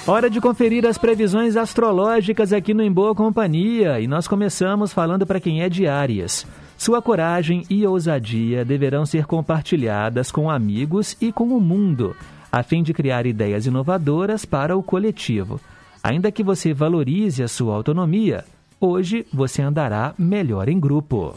Hora 0.08 0.30
de 0.30 0.40
conferir 0.40 0.86
as 0.86 1.00
previsões 1.00 1.58
astrológicas 1.58 2.54
aqui 2.54 2.76
no 2.76 2.84
Em 2.84 2.92
Boa 2.92 3.16
Companhia 3.16 4.00
e 4.00 4.06
nós 4.06 4.28
começamos 4.28 4.94
falando 4.94 5.26
para 5.26 5.40
quem 5.40 5.64
é 5.64 5.70
de 5.70 5.88
Áries. 5.88 6.46
Sua 6.78 7.02
coragem 7.02 7.64
e 7.72 7.88
ousadia 7.88 8.64
deverão 8.64 9.04
ser 9.04 9.26
compartilhadas 9.26 10.32
com 10.32 10.48
amigos 10.48 11.18
e 11.20 11.32
com 11.32 11.46
o 11.46 11.60
mundo, 11.60 12.16
a 12.52 12.62
fim 12.62 12.84
de 12.84 12.94
criar 12.94 13.26
ideias 13.26 13.66
inovadoras 13.66 14.46
para 14.46 14.78
o 14.78 14.84
coletivo. 14.84 15.60
Ainda 16.04 16.32
que 16.32 16.44
você 16.44 16.72
valorize 16.72 17.42
a 17.42 17.48
sua 17.48 17.74
autonomia, 17.74 18.46
hoje 18.80 19.26
você 19.34 19.64
andará 19.64 20.14
melhor 20.20 20.70
em 20.70 20.80
grupo. 20.80 21.34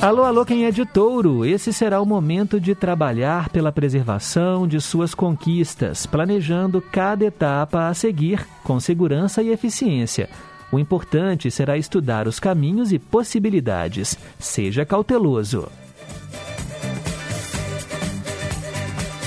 Alô, 0.00 0.24
alô, 0.24 0.44
quem 0.44 0.66
é 0.66 0.70
de 0.70 0.84
touro? 0.84 1.44
Esse 1.44 1.72
será 1.72 2.02
o 2.02 2.06
momento 2.06 2.60
de 2.60 2.74
trabalhar 2.74 3.48
pela 3.48 3.72
preservação 3.72 4.68
de 4.68 4.78
suas 4.78 5.14
conquistas, 5.14 6.04
planejando 6.04 6.82
cada 6.82 7.24
etapa 7.24 7.88
a 7.88 7.94
seguir 7.94 8.46
com 8.62 8.78
segurança 8.78 9.42
e 9.42 9.48
eficiência. 9.48 10.28
O 10.70 10.78
importante 10.78 11.50
será 11.50 11.78
estudar 11.78 12.28
os 12.28 12.38
caminhos 12.38 12.92
e 12.92 12.98
possibilidades. 12.98 14.18
Seja 14.38 14.84
cauteloso. 14.84 15.66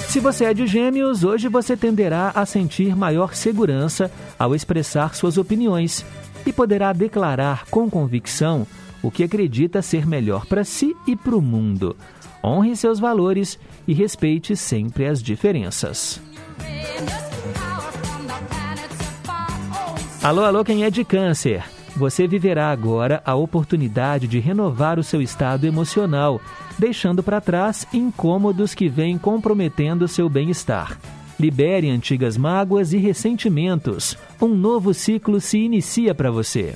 Se 0.08 0.20
você 0.20 0.46
é 0.46 0.54
de 0.54 0.68
Gêmeos, 0.68 1.24
hoje 1.24 1.48
você 1.48 1.76
tenderá 1.76 2.32
a 2.36 2.46
sentir 2.46 2.96
maior 2.96 3.34
segurança 3.34 4.12
ao 4.38 4.54
expressar 4.54 5.16
suas 5.16 5.38
opiniões 5.38 6.06
e 6.46 6.54
poderá 6.54 6.94
declarar 6.94 7.66
com 7.70 7.90
convicção 7.90 8.68
o 9.02 9.10
que 9.10 9.24
acredita 9.24 9.82
ser 9.82 10.06
melhor 10.06 10.46
para 10.46 10.64
si 10.64 10.96
e 11.08 11.16
para 11.16 11.36
o 11.36 11.42
mundo. 11.42 11.96
Honre 12.44 12.76
seus 12.76 13.00
valores 13.00 13.60
e 13.88 13.94
respeite 13.94 14.56
sempre 14.56 15.06
as 15.06 15.22
diferenças. 15.22 16.22
Alô, 20.22 20.44
alô, 20.44 20.64
quem 20.64 20.84
é 20.84 20.90
de 20.90 21.04
câncer? 21.04 21.64
Você 21.96 22.28
viverá 22.28 22.72
agora 22.72 23.22
a 23.26 23.36
oportunidade 23.36 24.28
de 24.28 24.40
renovar 24.40 25.00
o 25.00 25.04
seu 25.04 25.22
estado 25.22 25.66
emocional, 25.66 26.42
deixando 26.78 27.24
para 27.24 27.42
trás 27.42 27.88
incômodos 27.94 28.74
que 28.74 28.88
vêm 28.88 29.18
comprometendo 29.18 30.08
seu 30.08 30.30
bem-estar. 30.30 30.98
Libere 31.40 31.90
antigas 31.90 32.36
mágoas 32.38 32.92
e 32.92 32.98
ressentimentos. 32.98 34.18
Um 34.42 34.56
novo 34.56 34.94
ciclo 34.94 35.40
se 35.40 35.58
inicia 35.58 36.14
para 36.14 36.30
você. 36.30 36.76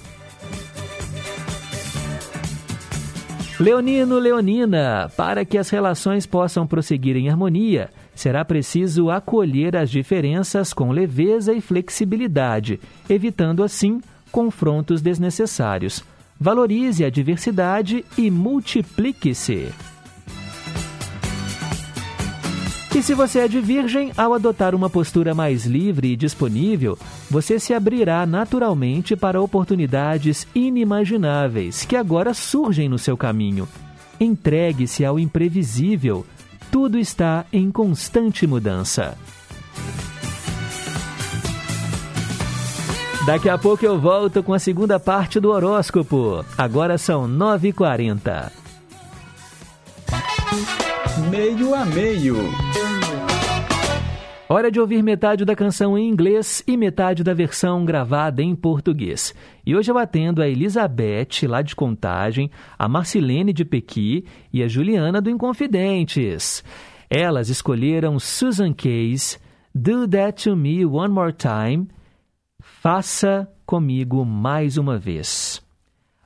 Leonino, 3.59 4.17
Leonina, 4.17 5.11
para 5.15 5.45
que 5.45 5.59
as 5.59 5.69
relações 5.69 6.25
possam 6.25 6.65
prosseguir 6.65 7.15
em 7.15 7.29
harmonia, 7.29 7.89
será 8.15 8.43
preciso 8.43 9.11
acolher 9.11 9.75
as 9.75 9.91
diferenças 9.91 10.73
com 10.73 10.91
leveza 10.91 11.53
e 11.53 11.61
flexibilidade, 11.61 12.79
evitando 13.07 13.63
assim 13.63 14.01
confrontos 14.31 15.01
desnecessários. 15.01 16.03
Valorize 16.39 17.05
a 17.05 17.09
diversidade 17.11 18.03
e 18.17 18.31
multiplique-se. 18.31 19.71
E 22.95 23.01
se 23.01 23.15
você 23.15 23.39
é 23.39 23.47
de 23.47 23.59
virgem, 23.59 24.11
ao 24.15 24.35
adotar 24.35 24.75
uma 24.75 24.87
postura 24.87 25.33
mais 25.33 25.65
livre 25.65 26.11
e 26.11 26.15
disponível, 26.15 26.95
você 27.27 27.59
se 27.59 27.73
abrirá 27.73 28.23
naturalmente 28.23 29.15
para 29.15 29.41
oportunidades 29.41 30.47
inimagináveis 30.53 31.85
que 31.85 31.95
agora 31.95 32.35
surgem 32.35 32.87
no 32.87 32.99
seu 32.99 33.17
caminho. 33.17 33.67
Entregue-se 34.19 35.03
ao 35.03 35.17
imprevisível. 35.17 36.23
Tudo 36.71 36.99
está 36.99 37.45
em 37.51 37.71
constante 37.71 38.45
mudança. 38.45 39.17
Daqui 43.25 43.49
a 43.49 43.57
pouco 43.57 43.83
eu 43.83 43.99
volto 43.99 44.43
com 44.43 44.53
a 44.53 44.59
segunda 44.59 44.99
parte 44.99 45.39
do 45.39 45.49
horóscopo. 45.49 46.45
Agora 46.55 46.99
são 46.99 47.27
9h40. 47.27 48.51
Meio 51.18 51.76
a 51.76 51.86
meio. 51.86 52.38
Hora 54.49 54.72
de 54.72 54.80
ouvir 54.80 55.03
metade 55.03 55.45
da 55.45 55.55
canção 55.55 55.95
em 55.95 56.09
inglês 56.09 56.64
e 56.66 56.76
metade 56.76 57.24
da 57.24 57.36
versão 57.36 57.86
gravada 57.86 58.41
em 58.41 58.55
português. 58.55 59.32
E 59.64 59.76
hoje 59.76 59.91
eu 59.91 59.97
atendo 59.99 60.41
a 60.41 60.47
Elizabeth, 60.47 61.47
lá 61.47 61.61
de 61.61 61.76
Contagem, 61.76 62.49
a 62.80 62.89
Marcilene 62.89 63.53
de 63.53 63.64
Pequi 63.64 64.26
e 64.51 64.64
a 64.64 64.68
Juliana 64.68 65.22
do 65.22 65.30
Inconfidentes. 65.30 66.64
Elas 67.07 67.47
escolheram 67.47 68.18
Susan 68.18 68.74
Case, 68.74 69.38
Do 69.74 70.07
That 70.07 70.45
To 70.45 70.55
Me 70.55 70.84
One 70.84 71.14
More 71.14 71.34
Time, 71.34 71.88
Faça 72.59 73.47
Comigo 73.68 74.26
Mais 74.26 74.78
Uma 74.78 74.97
Vez. 74.97 75.61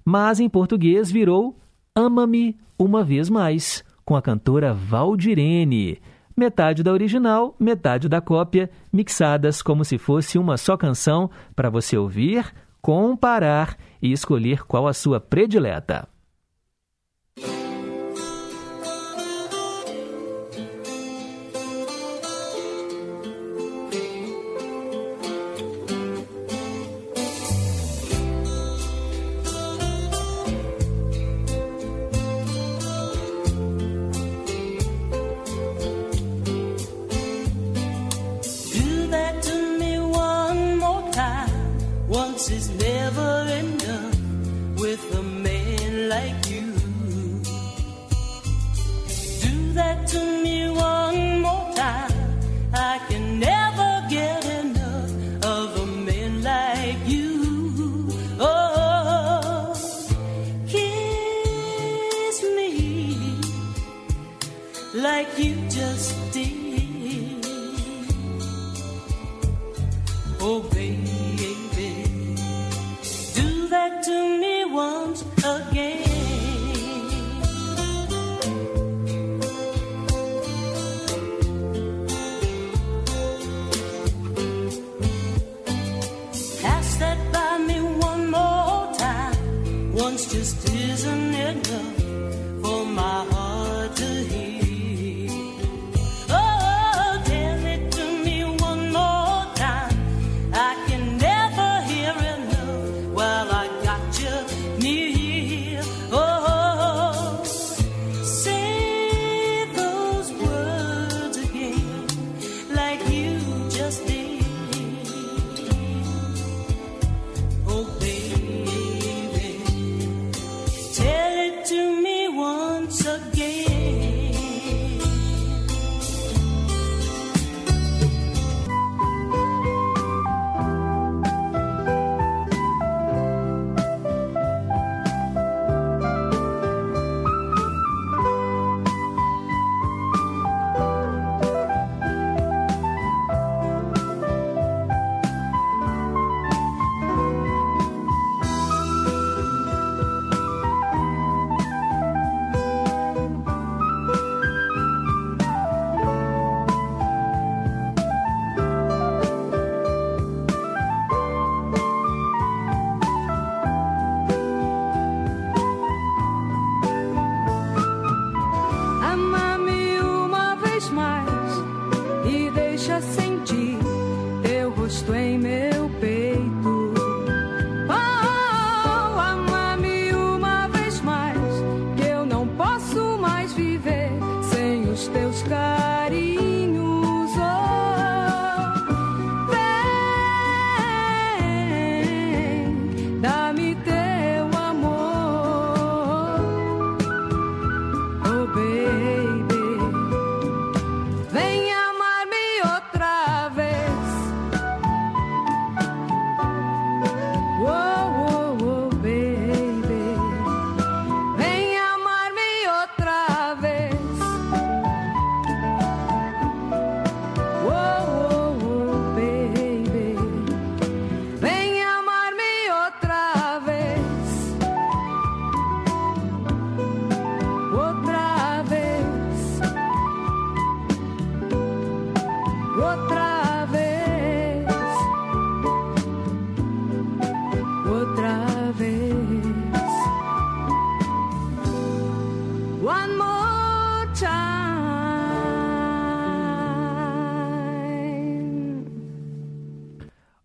Mas 0.06 0.40
em 0.40 0.48
português 0.48 1.12
virou 1.12 1.58
Ama-me 1.94 2.56
Uma 2.80 3.04
Vez 3.04 3.30
Mais, 3.30 3.84
com 4.08 4.16
a 4.16 4.22
cantora 4.22 4.74
Valdirene 4.74 6.00
metade 6.34 6.82
da 6.82 6.94
original, 6.94 7.54
metade 7.60 8.08
da 8.08 8.22
cópia, 8.22 8.70
mixadas 8.94 9.62
como 9.62 9.84
se 9.84 9.98
fosse 9.98 10.38
uma 10.38 10.56
só 10.56 10.78
canção 10.78 11.30
para 11.54 11.70
você 11.70 11.98
ouvir, 11.98 12.54
comparar 12.82 13.76
e 14.02 14.14
escolher 14.14 14.64
qual 14.64 14.88
a 14.88 14.94
sua 14.94 15.20
predileta. 15.20 16.08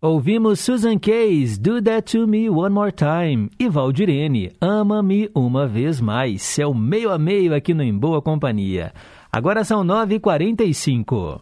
Ouvimos 0.05 0.59
Susan 0.59 0.99
Case, 0.99 1.57
Do 1.57 1.81
That 1.81 2.11
To 2.11 2.27
Me 2.27 2.49
One 2.49 2.75
More 2.75 2.91
Time. 2.91 3.49
E 3.57 3.69
Valdirene, 3.69 4.51
Ama-me 4.59 5.29
Uma 5.33 5.65
Vez 5.65 6.01
Mais. 6.01 6.59
É 6.59 6.67
o 6.67 6.73
meio 6.73 7.09
a 7.09 7.17
meio 7.17 7.55
aqui 7.55 7.73
no 7.73 7.81
Em 7.81 7.97
Boa 7.97 8.21
Companhia. 8.21 8.91
Agora 9.31 9.63
são 9.63 9.81
9h45. 9.81 11.39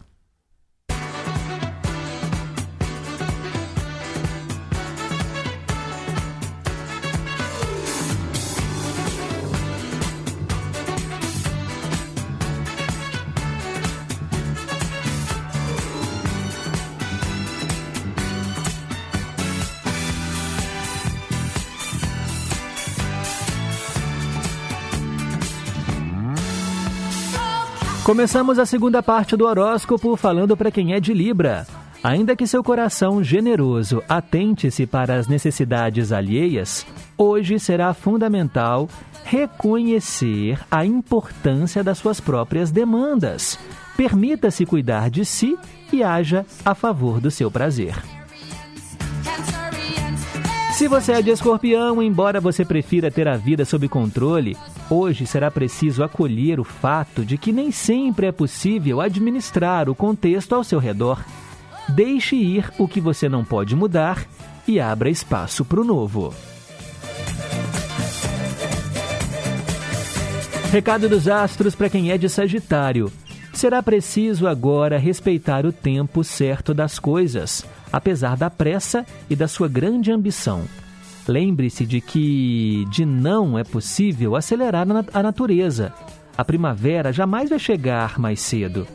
Começamos 28.12 28.58
a 28.58 28.66
segunda 28.66 29.02
parte 29.02 29.38
do 29.38 29.46
horóscopo 29.46 30.14
falando 30.18 30.54
para 30.54 30.70
quem 30.70 30.92
é 30.92 31.00
de 31.00 31.14
Libra. 31.14 31.66
Ainda 32.04 32.36
que 32.36 32.46
seu 32.46 32.62
coração 32.62 33.24
generoso 33.24 34.02
atente-se 34.06 34.86
para 34.86 35.14
as 35.14 35.26
necessidades 35.26 36.12
alheias, 36.12 36.86
hoje 37.16 37.58
será 37.58 37.94
fundamental 37.94 38.86
reconhecer 39.24 40.60
a 40.70 40.84
importância 40.84 41.82
das 41.82 41.96
suas 41.96 42.20
próprias 42.20 42.70
demandas. 42.70 43.58
Permita-se 43.96 44.66
cuidar 44.66 45.08
de 45.08 45.24
si 45.24 45.56
e 45.90 46.02
haja 46.02 46.44
a 46.66 46.74
favor 46.74 47.18
do 47.18 47.30
seu 47.30 47.50
prazer. 47.50 47.94
Se 50.82 50.88
você 50.88 51.12
é 51.12 51.22
de 51.22 51.30
escorpião, 51.30 52.02
embora 52.02 52.40
você 52.40 52.64
prefira 52.64 53.08
ter 53.08 53.28
a 53.28 53.36
vida 53.36 53.64
sob 53.64 53.88
controle, 53.88 54.56
hoje 54.90 55.24
será 55.24 55.48
preciso 55.48 56.02
acolher 56.02 56.58
o 56.58 56.64
fato 56.64 57.24
de 57.24 57.38
que 57.38 57.52
nem 57.52 57.70
sempre 57.70 58.26
é 58.26 58.32
possível 58.32 59.00
administrar 59.00 59.88
o 59.88 59.94
contexto 59.94 60.56
ao 60.56 60.64
seu 60.64 60.80
redor. 60.80 61.24
Deixe 61.88 62.34
ir 62.34 62.68
o 62.78 62.88
que 62.88 63.00
você 63.00 63.28
não 63.28 63.44
pode 63.44 63.76
mudar 63.76 64.26
e 64.66 64.80
abra 64.80 65.08
espaço 65.08 65.64
para 65.64 65.80
o 65.80 65.84
novo. 65.84 66.34
Recado 70.72 71.08
dos 71.08 71.28
astros 71.28 71.76
para 71.76 71.88
quem 71.88 72.10
é 72.10 72.18
de 72.18 72.28
Sagitário. 72.28 73.12
Será 73.52 73.82
preciso 73.82 74.46
agora 74.48 74.98
respeitar 74.98 75.64
o 75.66 75.72
tempo 75.72 76.24
certo 76.24 76.72
das 76.74 76.98
coisas, 76.98 77.64
apesar 77.92 78.36
da 78.36 78.48
pressa 78.50 79.04
e 79.28 79.36
da 79.36 79.46
sua 79.46 79.68
grande 79.68 80.10
ambição. 80.10 80.62
Lembre-se 81.28 81.86
de 81.86 82.00
que 82.00 82.84
de 82.90 83.04
não 83.04 83.56
é 83.58 83.62
possível 83.62 84.34
acelerar 84.34 84.82
a 84.82 84.86
nat- 84.94 85.10
a 85.14 85.22
natureza. 85.22 85.92
A 86.36 86.44
primavera 86.44 87.12
jamais 87.12 87.50
vai 87.50 87.58
chegar 87.58 88.18
mais 88.18 88.40
cedo. 88.40 88.86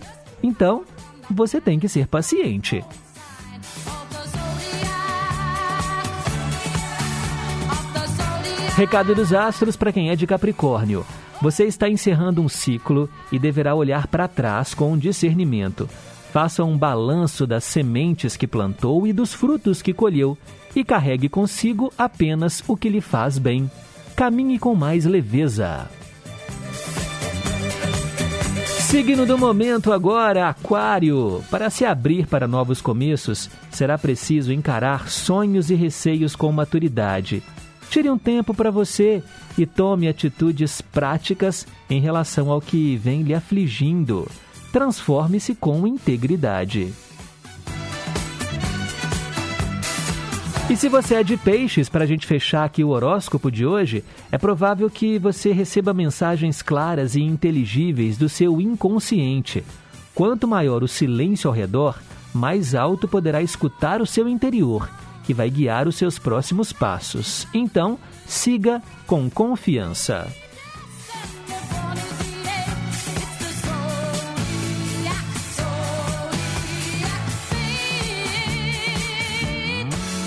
Então, 0.44 0.84
você 1.30 1.62
tem 1.62 1.80
que 1.80 1.88
ser 1.88 2.08
paciente. 2.08 2.84
Recado 8.76 9.16
dos 9.16 9.34
astros 9.34 9.76
para 9.76 9.92
quem 9.92 10.10
é 10.10 10.16
de 10.16 10.28
Capricórnio. 10.28 11.06
Você 11.42 11.66
está 11.66 11.88
encerrando 11.88 12.42
um 12.42 12.50
ciclo 12.50 13.10
e 13.32 13.38
deverá 13.38 13.76
olhar 13.76 14.08
para 14.08 14.28
trás 14.28 14.74
com 14.74 14.98
discernimento. 14.98 15.88
Faça 16.32 16.64
um 16.64 16.78
balanço 16.78 17.48
das 17.48 17.64
sementes 17.64 18.36
que 18.36 18.48
plantou 18.48 19.08
e 19.08 19.14
dos 19.14 19.34
frutos 19.34 19.82
que 19.82 19.94
colheu 19.94 20.38
e 20.76 20.84
carregue 20.84 21.30
consigo 21.30 21.92
apenas 21.98 22.64
o 22.68 22.76
que 22.76 22.90
lhe 22.90 23.02
faz 23.02 23.38
bem. 23.38 23.70
Caminhe 24.16 24.60
com 24.60 24.76
mais 24.76 25.06
leveza. 25.06 25.88
Signo 28.88 29.26
do 29.26 29.38
momento 29.38 29.92
agora, 29.92 30.48
Aquário. 30.48 31.44
Para 31.52 31.70
se 31.70 31.84
abrir 31.84 32.26
para 32.26 32.48
novos 32.48 32.82
começos, 32.82 33.50
será 33.70 33.98
preciso 33.98 34.54
encarar 34.54 35.10
sonhos 35.10 35.70
e 35.70 35.76
receios 35.76 36.36
com 36.36 36.52
maturidade. 36.52 37.44
Tire 37.90 38.10
um 38.10 38.18
tempo 38.18 38.54
para 38.54 38.70
você 38.70 39.24
e 39.58 39.66
tome 39.66 40.08
atitudes 40.08 40.82
práticas 40.82 41.66
em 41.90 42.00
relação 42.00 42.52
ao 42.52 42.62
que 42.62 42.96
vem 42.98 43.22
lhe 43.22 43.34
afligindo. 43.34 44.28
Transforme-se 44.72 45.56
com 45.56 45.88
integridade. 45.88 46.94
E 50.70 50.76
se 50.76 50.90
você 50.90 51.16
é 51.16 51.24
de 51.24 51.38
peixes, 51.38 51.88
para 51.88 52.04
a 52.04 52.08
gente 52.08 52.28
fechar 52.28 52.66
aqui 52.66 52.84
o 52.84 52.90
horóscopo 52.90 53.50
de 53.50 53.66
hoje, 53.66 54.04
é 54.30 54.38
provável 54.38 54.90
que 54.90 55.18
você 55.18 55.54
receba 55.54 55.94
mensagens 55.94 56.62
claras 56.62 57.16
e 57.16 57.22
inteligíveis 57.22 58.18
do 58.18 58.28
seu 58.28 58.60
inconsciente. 58.60 59.64
Quanto 60.14 60.46
maior 60.46 60.84
o 60.84 60.88
silêncio 60.88 61.48
ao 61.48 61.56
redor, 61.56 61.98
mais 62.34 62.76
alto 62.76 63.08
poderá 63.08 63.42
escutar 63.42 64.02
o 64.02 64.06
seu 64.06 64.28
interior, 64.28 64.90
que 65.28 65.34
vai 65.34 65.50
guiar 65.50 65.90
os 65.90 65.98
seus 65.98 66.18
próximos 66.18 66.72
passos. 66.72 67.46
Então, 67.54 68.00
siga 68.26 68.82
com 69.06 69.30
confiança. 69.30 70.26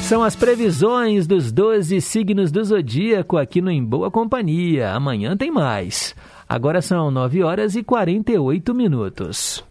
São 0.03 0.23
as 0.23 0.37
previsões 0.37 1.27
dos 1.27 1.51
12 1.51 1.99
signos 2.03 2.53
do 2.53 2.63
zodíaco 2.63 3.39
aqui 3.39 3.63
no 3.63 3.71
Em 3.71 3.83
Boa 3.83 4.11
Companhia. 4.11 4.93
Amanhã 4.93 5.35
tem 5.35 5.51
mais. 5.51 6.15
Agora 6.47 6.83
são 6.83 7.11
9 7.11 7.43
horas 7.43 7.75
e 7.75 7.83
48 7.83 8.75
minutos. 8.75 9.65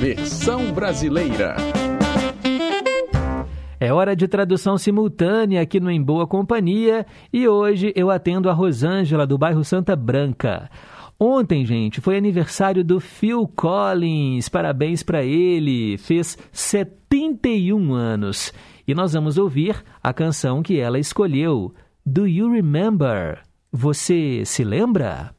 Versão 0.00 0.72
brasileira. 0.72 1.56
É 3.82 3.90
hora 3.90 4.14
de 4.14 4.28
tradução 4.28 4.76
simultânea 4.76 5.62
aqui 5.62 5.80
no 5.80 5.90
Em 5.90 6.02
Boa 6.02 6.26
Companhia 6.26 7.06
e 7.32 7.48
hoje 7.48 7.94
eu 7.96 8.10
atendo 8.10 8.50
a 8.50 8.52
Rosângela 8.52 9.26
do 9.26 9.38
bairro 9.38 9.64
Santa 9.64 9.96
Branca. 9.96 10.70
Ontem, 11.18 11.64
gente, 11.64 11.98
foi 11.98 12.18
aniversário 12.18 12.84
do 12.84 13.00
Phil 13.00 13.48
Collins. 13.48 14.50
Parabéns 14.50 15.02
para 15.02 15.24
ele. 15.24 15.96
Fez 15.96 16.36
71 16.52 17.94
anos. 17.94 18.52
E 18.86 18.94
nós 18.94 19.14
vamos 19.14 19.38
ouvir 19.38 19.82
a 20.02 20.12
canção 20.12 20.62
que 20.62 20.78
ela 20.78 20.98
escolheu, 20.98 21.72
Do 22.04 22.28
You 22.28 22.52
Remember? 22.52 23.38
Você 23.72 24.44
se 24.44 24.62
lembra? 24.62 25.34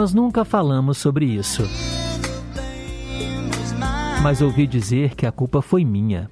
Nós 0.00 0.14
nunca 0.14 0.46
falamos 0.46 0.96
sobre 0.96 1.26
isso, 1.26 1.62
mas 4.22 4.40
ouvi 4.40 4.66
dizer 4.66 5.14
que 5.14 5.26
a 5.26 5.30
culpa 5.30 5.60
foi 5.60 5.84
minha. 5.84 6.30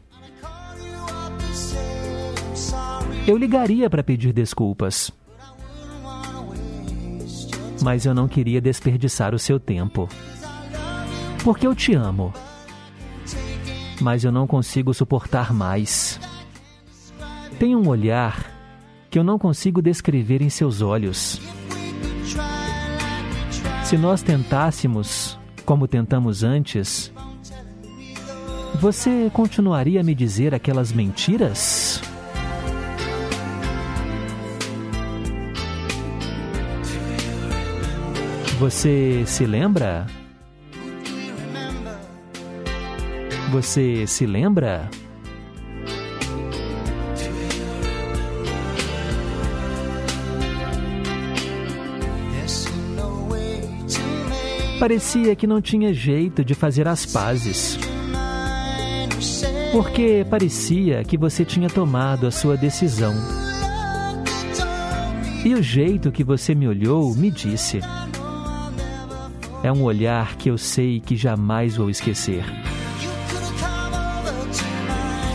Eu 3.27 3.37
ligaria 3.37 3.91
para 3.91 4.03
pedir 4.03 4.33
desculpas, 4.33 5.13
mas 7.83 8.07
eu 8.07 8.15
não 8.15 8.27
queria 8.27 8.59
desperdiçar 8.59 9.35
o 9.35 9.39
seu 9.39 9.61
tempo. 9.61 10.09
Porque 11.45 11.67
eu 11.67 11.75
te 11.75 11.93
amo, 11.93 12.33
mas 14.01 14.25
eu 14.25 14.33
não 14.33 14.47
consigo 14.47 14.95
suportar 14.95 15.53
mais. 15.53 16.19
Tem 17.59 17.77
um 17.77 17.87
olhar 17.87 18.51
que 19.11 19.19
eu 19.19 19.23
não 19.23 19.39
consigo 19.39 19.83
descrever 19.83 20.41
em 20.41 20.49
seus 20.49 20.81
olhos. 20.81 21.58
Se 23.89 23.97
nós 23.97 24.21
tentássemos, 24.21 25.39
como 25.65 25.89
tentamos 25.89 26.45
antes, 26.45 27.11
você 28.79 29.31
continuaria 29.33 30.03
a 30.03 30.05
me 30.05 30.15
dizer 30.15 30.55
aquelas 30.55 30.93
mentiras? 30.93 32.03
Você 38.61 39.25
se 39.25 39.47
lembra? 39.47 40.07
Você 43.51 44.07
se 44.07 44.27
lembra? 44.27 44.91
Parecia 54.79 55.35
que 55.35 55.47
não 55.47 55.61
tinha 55.61 55.93
jeito 55.93 56.45
de 56.45 56.55
fazer 56.55 56.87
as 56.87 57.05
pazes, 57.05 57.77
porque 59.73 60.25
parecia 60.31 61.03
que 61.03 61.19
você 61.19 61.45
tinha 61.45 61.69
tomado 61.69 62.27
a 62.27 62.31
sua 62.31 62.57
decisão. 62.57 63.13
E 65.45 65.53
o 65.55 65.63
jeito 65.63 66.13
que 66.13 66.23
você 66.23 66.55
me 66.55 66.69
olhou 66.69 67.13
me 67.15 67.29
disse: 67.31 67.81
É 69.65 69.73
um 69.73 69.83
olhar 69.83 70.37
que 70.37 70.49
eu 70.49 70.57
sei 70.57 71.01
que 71.01 71.17
jamais 71.17 71.77
vou 71.77 71.91
esquecer. 71.91 72.45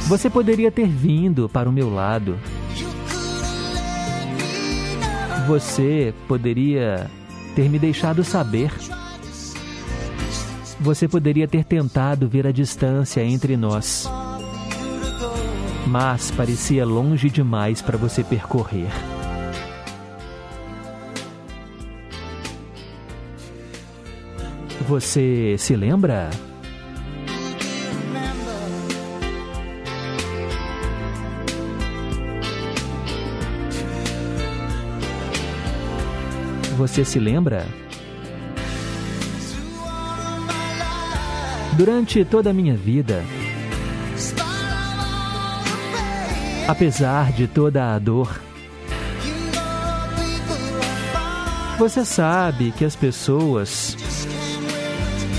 Você 0.08 0.30
poderia 0.30 0.72
ter 0.72 0.88
vindo 0.88 1.50
para 1.50 1.68
o 1.70 1.72
meu 1.72 1.94
lado. 1.94 2.38
Você 5.48 6.14
poderia 6.28 7.10
ter 7.56 7.70
me 7.70 7.78
deixado 7.78 8.24
saber. 8.24 8.72
Você 10.84 11.08
poderia 11.08 11.48
ter 11.48 11.64
tentado 11.64 12.28
ver 12.28 12.46
a 12.46 12.52
distância 12.52 13.24
entre 13.24 13.56
nós. 13.56 14.06
Mas 15.88 16.30
parecia 16.30 16.86
longe 16.86 17.30
demais 17.30 17.82
para 17.82 17.98
você 17.98 18.22
percorrer. 18.22 18.90
Você 24.86 25.56
se 25.58 25.74
lembra? 25.74 26.30
Você 36.76 37.06
se 37.06 37.20
lembra? 37.20 37.66
Durante 41.76 42.24
toda 42.24 42.52
a 42.52 42.54
minha 42.54 42.76
vida, 42.76 43.26
apesar 46.68 47.32
de 47.32 47.48
toda 47.48 47.96
a 47.96 48.00
dor, 48.00 48.40
você 51.80 52.06
sabe 52.06 52.72
que 52.78 52.86
as 52.86 52.96
pessoas 52.96 53.98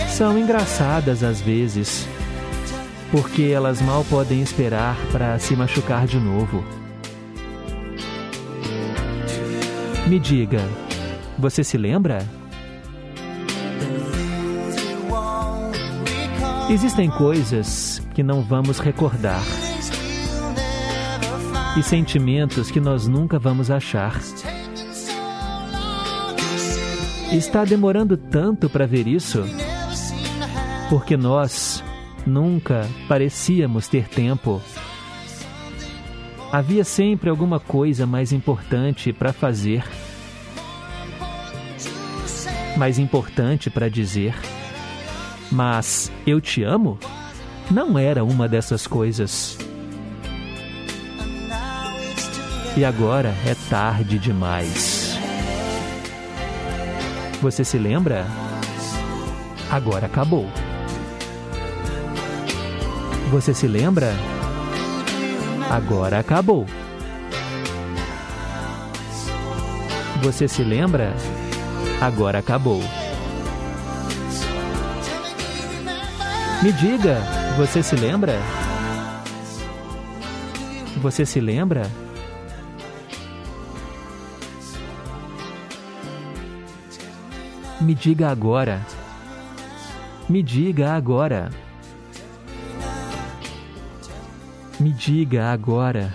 são 0.08 0.36
engraçadas 0.36 1.22
às 1.22 1.40
vezes, 1.40 2.08
porque 3.12 3.44
elas 3.44 3.80
mal 3.80 4.04
podem 4.04 4.42
esperar 4.42 4.96
para 5.12 5.38
se 5.38 5.54
machucar 5.54 6.04
de 6.04 6.18
novo. 6.18 6.64
Me 10.08 10.18
diga, 10.18 10.60
você 11.38 11.62
se 11.62 11.78
lembra? 11.78 12.26
Existem 16.70 17.10
coisas 17.10 18.00
que 18.14 18.22
não 18.22 18.40
vamos 18.40 18.78
recordar 18.78 19.42
e 21.78 21.82
sentimentos 21.82 22.70
que 22.70 22.80
nós 22.80 23.06
nunca 23.06 23.38
vamos 23.38 23.70
achar. 23.70 24.18
Está 27.30 27.66
demorando 27.66 28.16
tanto 28.16 28.70
para 28.70 28.86
ver 28.86 29.06
isso? 29.06 29.44
Porque 30.88 31.18
nós 31.18 31.84
nunca 32.26 32.88
parecíamos 33.08 33.86
ter 33.86 34.08
tempo. 34.08 34.62
Havia 36.50 36.84
sempre 36.84 37.28
alguma 37.28 37.60
coisa 37.60 38.06
mais 38.06 38.32
importante 38.32 39.12
para 39.12 39.34
fazer, 39.34 39.84
mais 42.78 42.98
importante 42.98 43.68
para 43.68 43.90
dizer. 43.90 44.53
Mas 45.50 46.10
eu 46.26 46.40
te 46.40 46.62
amo 46.62 46.98
não 47.70 47.98
era 47.98 48.24
uma 48.24 48.48
dessas 48.48 48.86
coisas. 48.86 49.58
E 52.76 52.84
agora 52.84 53.34
é 53.46 53.54
tarde 53.70 54.18
demais. 54.18 55.16
Você 57.40 57.64
se 57.64 57.78
lembra? 57.78 58.26
Agora 59.70 60.06
acabou. 60.06 60.48
Você 63.30 63.54
se 63.54 63.66
lembra? 63.66 64.12
Agora 65.70 66.18
acabou. 66.18 66.66
Você 70.22 70.48
se 70.48 70.62
lembra? 70.62 71.14
Agora 72.00 72.38
acabou. 72.38 72.82
Me 76.64 76.72
diga, 76.72 77.18
você 77.58 77.82
se 77.82 77.94
lembra? 77.94 78.40
Você 81.02 81.26
se 81.26 81.38
lembra? 81.38 81.82
Me 87.82 87.94
diga 87.94 88.30
agora. 88.30 88.80
Me 90.26 90.42
diga 90.42 90.94
agora. 90.94 91.50
Me 94.80 94.90
diga 94.90 95.52
agora. 95.52 96.14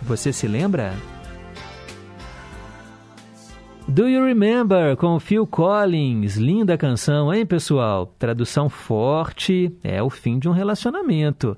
Você 0.00 0.32
se 0.32 0.48
lembra? 0.48 0.94
Do 3.92 4.08
You 4.08 4.24
Remember 4.24 4.96
com 4.96 5.20
Phil 5.20 5.46
Collins. 5.46 6.38
Linda 6.38 6.78
canção, 6.78 7.30
hein, 7.30 7.44
pessoal? 7.44 8.06
Tradução 8.18 8.70
forte, 8.70 9.70
é 9.84 10.02
o 10.02 10.08
fim 10.08 10.38
de 10.38 10.48
um 10.48 10.52
relacionamento. 10.52 11.54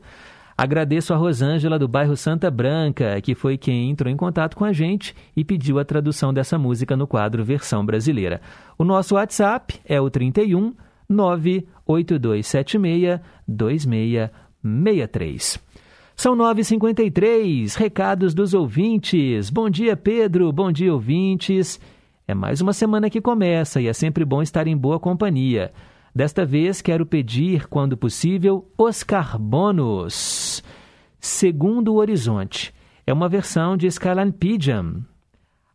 Agradeço 0.59 1.15
a 1.15 1.17
Rosângela 1.17 1.79
do 1.79 1.87
bairro 1.87 2.17
Santa 2.17 2.51
Branca, 2.51 3.21
que 3.21 3.37
foi 3.37 3.57
quem 3.57 3.89
entrou 3.89 4.13
em 4.13 4.17
contato 4.17 4.57
com 4.57 4.65
a 4.65 4.73
gente 4.73 5.15
e 5.37 5.45
pediu 5.45 5.79
a 5.79 5.85
tradução 5.85 6.35
dessa 6.35 6.59
música 6.59 6.97
no 6.97 7.07
quadro 7.07 7.45
Versão 7.45 7.87
Brasileira. 7.87 8.41
O 8.77 8.83
nosso 8.83 9.15
WhatsApp 9.15 9.79
é 9.85 10.01
o 10.01 10.11
31 10.11 10.75
98276 11.09 13.21
2663. 13.47 15.63
São 16.17 16.37
9h53, 16.37 17.77
recados 17.77 18.35
dos 18.35 18.55
ouvintes. 18.55 19.51
Bom 19.51 19.71
dia, 19.71 19.97
Pedro. 19.97 20.53
Bom 20.53 20.73
dia, 20.73 20.93
ouvintes. 20.93 21.81
É 22.27 22.33
mais 22.35 22.63
uma 22.63 22.73
semana 22.73 23.11
que 23.11 23.21
começa 23.21 23.83
e 23.83 23.87
é 23.87 23.93
sempre 23.93 24.25
bom 24.25 24.41
estar 24.41 24.67
em 24.67 24.77
boa 24.77 24.99
companhia. 24.99 25.73
Desta 26.15 26.47
vez 26.47 26.81
quero 26.81 27.05
pedir, 27.05 27.67
quando 27.69 27.99
possível, 27.99 28.67
os 28.79 29.03
carbonos. 29.03 30.63
Segundo 31.21 31.93
o 31.93 31.97
Horizonte. 31.97 32.73
É 33.07 33.13
uma 33.13 33.29
versão 33.29 33.77
de 33.77 33.89
Pigeon. 34.39 35.03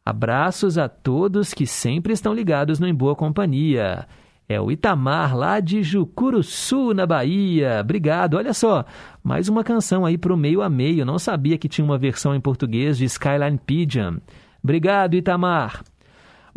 Abraços 0.03 0.79
a 0.79 0.89
todos 0.89 1.53
que 1.53 1.67
sempre 1.67 2.13
estão 2.13 2.33
ligados 2.33 2.79
no 2.79 2.87
Em 2.87 2.95
Boa 2.95 3.15
Companhia. 3.15 4.07
É 4.47 4.59
o 4.59 4.71
Itamar, 4.71 5.37
lá 5.37 5.59
de 5.59 5.83
Jucuruçu, 5.83 6.95
na 6.95 7.05
Bahia. 7.05 7.81
Obrigado. 7.81 8.33
Olha 8.33 8.55
só, 8.55 8.83
mais 9.23 9.47
uma 9.47 9.63
canção 9.63 10.03
aí 10.03 10.17
para 10.17 10.33
o 10.33 10.37
meio 10.37 10.63
a 10.63 10.69
meio. 10.69 11.05
Não 11.05 11.19
sabia 11.19 11.59
que 11.59 11.69
tinha 11.69 11.85
uma 11.85 11.99
versão 11.99 12.33
em 12.33 12.41
português 12.41 12.97
de 12.97 13.05
Skyline 13.05 13.59
Pigeon. 13.63 14.17
Obrigado, 14.63 15.13
Itamar. 15.13 15.83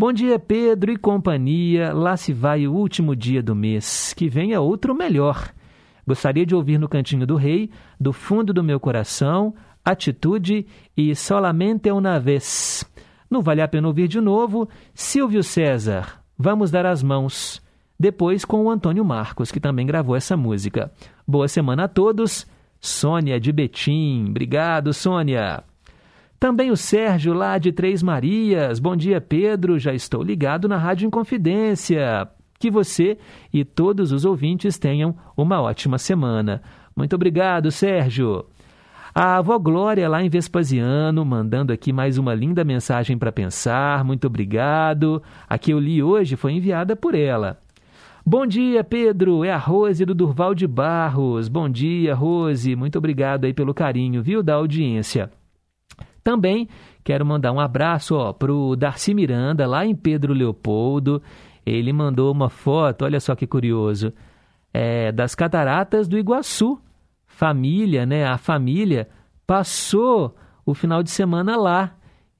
Bom 0.03 0.13
dia, 0.13 0.37
Pedro 0.37 0.91
e 0.91 0.97
companhia. 0.97 1.93
Lá 1.93 2.17
se 2.17 2.33
vai 2.33 2.67
o 2.67 2.73
último 2.73 3.15
dia 3.15 3.41
do 3.41 3.55
mês. 3.55 4.13
Que 4.13 4.29
venha 4.29 4.61
outro 4.61 4.97
melhor. 4.97 5.55
Gostaria 6.05 6.45
de 6.45 6.57
ouvir 6.57 6.77
no 6.77 6.89
Cantinho 6.89 7.25
do 7.25 7.37
Rei, 7.37 7.71
do 8.01 8.13
fundo 8.13 8.53
do 8.53 8.65
meu 8.65 8.81
coração, 8.81 9.55
Atitude 9.85 10.67
e 10.97 11.15
Solamente 11.15 11.89
uma 11.89 12.19
vez. 12.19 12.85
Não 13.31 13.43
vale 13.43 13.63
a 13.63 13.69
pena 13.69 13.87
ouvir 13.87 14.09
de 14.09 14.21
novo. 14.21 14.69
Silvio 14.93 15.45
César, 15.45 16.21
Vamos 16.37 16.73
dar 16.73 16.85
as 16.85 17.01
mãos. 17.01 17.63
Depois 17.97 18.45
com 18.45 18.65
o 18.65 18.71
Antônio 18.71 19.05
Marcos, 19.05 19.53
que 19.53 19.61
também 19.61 19.87
gravou 19.87 20.17
essa 20.17 20.37
música. 20.37 20.91
Boa 21.25 21.47
semana 21.47 21.85
a 21.85 21.89
todos. 21.89 22.45
Sônia 22.81 23.39
de 23.39 23.53
Betim. 23.53 24.27
Obrigado, 24.31 24.93
Sônia. 24.93 25.63
Também 26.43 26.73
o 26.73 26.77
Sérgio, 26.77 27.33
lá 27.33 27.57
de 27.57 27.71
Três 27.71 28.03
Marias. 28.03 28.81
Bom 28.81 28.97
dia, 28.97 29.21
Pedro. 29.21 29.79
Já 29.79 29.95
estou 29.95 30.25
ligado 30.25 30.67
na 30.67 30.77
Rádio 30.77 31.07
Inconfidência. 31.07 32.27
Que 32.59 32.69
você 32.69 33.17
e 33.55 33.65
todos 33.65 34.11
os 34.11 34.25
ouvintes 34.25 34.77
tenham 34.77 35.15
uma 35.37 35.63
ótima 35.63 35.99
semana. 35.99 36.61
Muito 36.97 37.15
obrigado, 37.15 37.71
Sérgio. 37.71 38.45
A 39.15 39.37
avó 39.37 39.57
Glória, 39.57 40.09
lá 40.09 40.21
em 40.21 40.29
Vespasiano, 40.29 41.25
mandando 41.25 41.73
aqui 41.73 41.93
mais 41.93 42.19
uma 42.19 42.35
linda 42.35 42.65
mensagem 42.65 43.17
para 43.17 43.31
pensar. 43.31 44.03
Muito 44.05 44.27
obrigado. 44.27 45.23
A 45.49 45.57
que 45.57 45.73
eu 45.73 45.79
li 45.79 46.03
hoje 46.03 46.35
foi 46.35 46.55
enviada 46.55 46.97
por 46.97 47.15
ela. 47.15 47.57
Bom 48.27 48.45
dia, 48.49 48.83
Pedro. 48.83 49.45
É 49.45 49.53
a 49.53 49.59
Rose 49.59 50.05
do 50.05 50.13
Durval 50.13 50.57
de 50.57 50.67
Barros. 50.67 51.47
Bom 51.47 51.69
dia, 51.69 52.17
Rose. 52.17 52.75
Muito 52.75 52.99
obrigado 52.99 53.45
aí 53.45 53.55
pelo 53.55 53.73
carinho, 53.73 54.21
viu, 54.25 54.43
da 54.43 54.55
audiência. 54.55 55.31
Também 56.23 56.69
quero 57.03 57.27
mandar 57.27 57.53
um 57.53 57.61
abraço 57.61 58.17
para 58.35 58.53
o 58.53 58.77
Darcy 58.77 59.15
Miranda, 59.15 59.67
lá 59.67 59.85
em 59.85 59.95
Pedro 59.95 60.33
Leopoldo. 60.33 61.23
Ele 61.65 61.93
mandou 61.93 62.33
uma 62.33 62.49
foto, 62.49 63.05
olha 63.05 63.21
só 63.21 63.35
que 63.35 63.47
curioso, 63.47 64.13
é, 64.73 65.13
das 65.13 65.35
cataratas 65.35 66.09
do 66.09 66.19
Iguaçu. 66.19 66.81
Família, 67.27 68.05
né? 68.07 68.25
A 68.27 68.37
família 68.37 69.09
passou 69.47 70.37
o 70.65 70.75
final 70.75 71.03
de 71.03 71.11
semana 71.11 71.57
lá. 71.57 71.95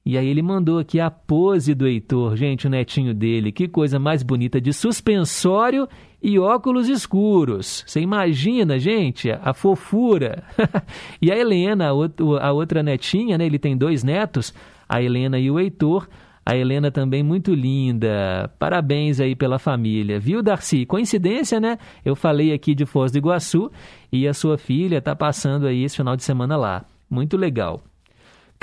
E 0.05 0.17
aí 0.17 0.27
ele 0.27 0.41
mandou 0.41 0.79
aqui 0.79 0.99
a 0.99 1.09
pose 1.09 1.73
do 1.73 1.87
Heitor, 1.87 2.35
gente, 2.35 2.67
o 2.67 2.69
netinho 2.69 3.13
dele. 3.13 3.51
Que 3.51 3.67
coisa 3.67 3.97
mais 3.97 4.21
bonita, 4.21 4.59
de 4.59 4.73
suspensório 4.73 5.87
e 6.23 6.39
óculos 6.39 6.87
escuros. 6.87 7.83
Você 7.85 7.99
imagina, 7.99 8.79
gente, 8.79 9.29
a 9.29 9.53
fofura. 9.53 10.41
e 11.21 11.29
a 11.29 11.37
Helena, 11.37 11.89
a 11.89 12.51
outra 12.53 12.81
netinha, 12.81 13.37
né? 13.37 13.45
Ele 13.45 13.59
tem 13.59 13.75
dois 13.75 14.05
netos, 14.05 14.53
a 14.87 15.01
Helena 15.01 15.37
e 15.37 15.51
o 15.51 15.59
Heitor. 15.59 16.07
A 16.45 16.55
Helena 16.55 16.89
também 16.91 17.23
muito 17.23 17.53
linda. 17.53 18.49
Parabéns 18.57 19.19
aí 19.19 19.35
pela 19.35 19.59
família. 19.59 20.19
Viu, 20.19 20.41
Darcy? 20.41 20.85
Coincidência, 20.85 21.59
né? 21.59 21.77
Eu 22.03 22.15
falei 22.15 22.53
aqui 22.53 22.73
de 22.73 22.85
Foz 22.85 23.11
do 23.11 23.17
Iguaçu 23.17 23.69
e 24.11 24.27
a 24.27 24.33
sua 24.33 24.57
filha 24.57 24.97
está 24.97 25.15
passando 25.15 25.67
aí 25.67 25.83
esse 25.83 25.97
final 25.97 26.15
de 26.15 26.23
semana 26.23 26.55
lá. 26.57 26.85
Muito 27.09 27.37
legal. 27.37 27.81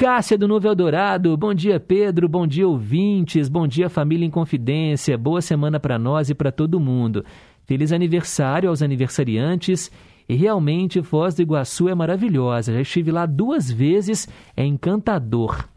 Cássia 0.00 0.38
do 0.38 0.48
Novo 0.48 0.66
Eldorado, 0.66 1.36
bom 1.36 1.52
dia 1.52 1.78
Pedro, 1.78 2.26
bom 2.26 2.46
dia 2.46 2.66
ouvintes, 2.66 3.50
bom 3.50 3.66
dia 3.66 3.90
família 3.90 4.24
em 4.24 4.30
confidência, 4.30 5.18
boa 5.18 5.42
semana 5.42 5.78
para 5.78 5.98
nós 5.98 6.30
e 6.30 6.34
para 6.34 6.50
todo 6.50 6.80
mundo. 6.80 7.22
Feliz 7.70 7.92
aniversário 7.92 8.68
aos 8.68 8.82
aniversariantes 8.82 9.92
e 10.28 10.34
realmente 10.34 11.00
Foz 11.04 11.36
do 11.36 11.42
Iguaçu 11.42 11.88
é 11.88 11.94
maravilhosa, 11.94 12.72
já 12.72 12.80
estive 12.80 13.12
lá 13.12 13.26
duas 13.26 13.70
vezes, 13.70 14.28
é 14.56 14.64
encantador. 14.64 15.68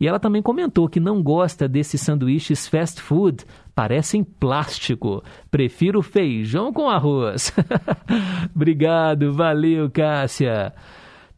E 0.00 0.08
ela 0.08 0.18
também 0.18 0.40
comentou 0.40 0.88
que 0.88 0.98
não 0.98 1.22
gosta 1.22 1.68
desses 1.68 2.00
sanduíches 2.00 2.66
fast 2.66 2.98
food, 2.98 3.44
parecem 3.74 4.24
plástico. 4.24 5.22
Prefiro 5.50 6.00
feijão 6.00 6.72
com 6.72 6.88
arroz. 6.88 7.52
Obrigado, 8.56 9.30
valeu, 9.34 9.90
Cássia. 9.90 10.72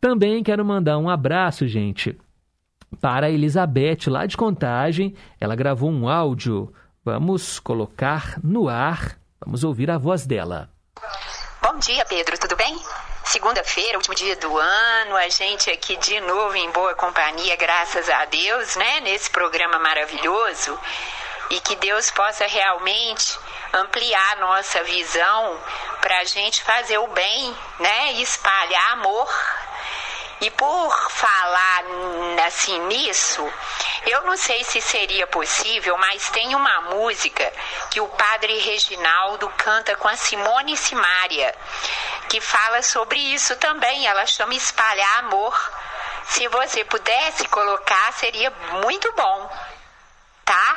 Também 0.01 0.41
quero 0.45 0.65
mandar 0.65 0.99
um 0.99 1.09
abraço, 1.09 1.67
gente, 1.67 2.17
para 3.01 3.27
a 3.27 3.31
Elizabeth, 3.33 4.07
lá 4.07 4.25
de 4.25 4.37
Contagem. 4.37 5.15
Ela 5.41 5.57
gravou 5.57 5.91
um 5.91 6.09
áudio. 6.09 6.73
Vamos 7.05 7.59
colocar 7.59 8.39
no 8.41 8.69
ar. 8.69 9.26
Vamos 9.41 9.65
ouvir 9.65 9.91
a 9.91 9.99
voz 9.99 10.27
dela. 10.27 10.69
Bom 11.63 11.79
dia, 11.79 12.05
Pedro, 12.07 12.39
tudo 12.39 12.57
bem? 12.57 12.79
Segunda-feira, 13.25 13.99
último 13.99 14.15
dia 14.15 14.37
do 14.37 14.57
ano, 14.57 15.17
a 15.17 15.29
gente 15.29 15.71
aqui 15.71 15.97
de 15.97 16.21
novo 16.21 16.57
em 16.57 16.71
boa 16.71 16.95
companhia, 16.95 17.57
graças 17.57 18.09
a 18.09 18.25
Deus, 18.25 18.77
né? 18.77 19.01
Nesse 19.01 19.29
programa 19.31 19.79
maravilhoso. 19.79 20.79
E 21.51 21.61
que 21.61 21.77
Deus 21.77 22.11
possa 22.11 22.47
realmente 22.47 23.39
ampliar 23.73 24.37
nossa 24.39 24.83
visão 24.85 25.61
para 26.01 26.21
a 26.21 26.25
gente 26.25 26.63
fazer 26.63 26.99
o 26.99 27.09
bem, 27.09 27.55
né? 27.79 28.15
E 28.15 28.23
espalhar 28.23 28.93
amor 28.93 29.29
E 30.41 30.51
por 30.51 31.11
falar 31.13 31.85
assim 32.47 32.79
nisso, 32.87 33.51
eu 34.07 34.23
não 34.25 34.37
sei 34.37 34.63
se 34.65 34.81
seria 34.83 35.27
possível, 35.27 35.97
mas 35.97 36.29
tem 36.29 36.55
uma 36.55 36.83
música 36.83 37.51
que 37.91 38.01
o 38.01 38.09
padre 38.09 38.59
Reginaldo 38.59 39.49
canta 39.57 39.97
com 39.97 40.07
a 40.09 40.17
Simone 40.17 40.77
Simária, 40.77 41.55
que 42.29 42.41
fala 42.41 42.83
sobre 42.83 43.19
isso 43.19 43.57
também. 43.57 44.07
Ela 44.07 44.27
chama 44.27 44.55
Espalhar 44.55 45.19
Amor. 45.21 45.73
Se 46.27 46.47
você 46.49 46.85
pudesse 46.85 47.49
colocar, 47.49 48.13
seria 48.13 48.51
muito 48.83 49.11
bom, 49.13 49.51
tá? 50.45 50.77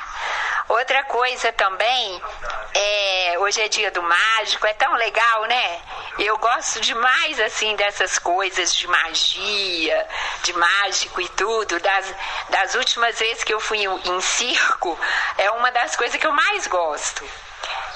Outra 0.70 1.04
coisa 1.06 1.52
também, 1.52 2.22
é, 2.76 3.36
hoje 3.40 3.60
é 3.60 3.68
dia 3.68 3.90
do 3.90 4.04
mágico, 4.04 4.68
é 4.68 4.74
tão 4.74 4.94
legal, 4.94 5.46
né? 5.46 5.82
Eu 6.20 6.38
gosto 6.38 6.80
demais, 6.80 7.40
assim, 7.40 7.76
dessas 7.76 8.20
coisas 8.20 8.76
de 8.76 8.86
magia, 8.88 10.08
de 10.44 10.54
mágico 10.54 11.20
e 11.22 11.30
tudo. 11.30 11.80
Das, 11.80 12.14
das 12.50 12.76
últimas 12.76 13.18
vezes 13.18 13.44
que 13.44 13.52
eu 13.52 13.60
fui 13.60 13.80
em, 13.84 14.22
circo, 14.22 14.98
é 15.40 15.50
uma 15.50 15.72
das 15.72 15.96
coisas 15.96 16.22
que 16.22 16.28
eu 16.28 16.34
mais 16.34 16.68
gosto. 16.68 17.28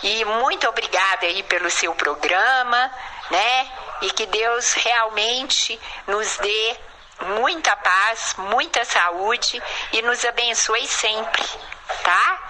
E 0.01 0.25
muito 0.25 0.67
obrigada 0.67 1.27
aí 1.27 1.43
pelo 1.43 1.69
seu 1.69 1.93
programa, 1.93 2.91
né? 3.29 3.71
E 4.01 4.09
que 4.09 4.25
Deus 4.25 4.73
realmente 4.73 5.79
nos 6.07 6.37
dê 6.37 6.75
muita 7.39 7.75
paz, 7.75 8.33
muita 8.35 8.83
saúde 8.83 9.61
e 9.91 10.01
nos 10.01 10.25
abençoe 10.25 10.87
sempre, 10.87 11.43
tá? 12.03 12.49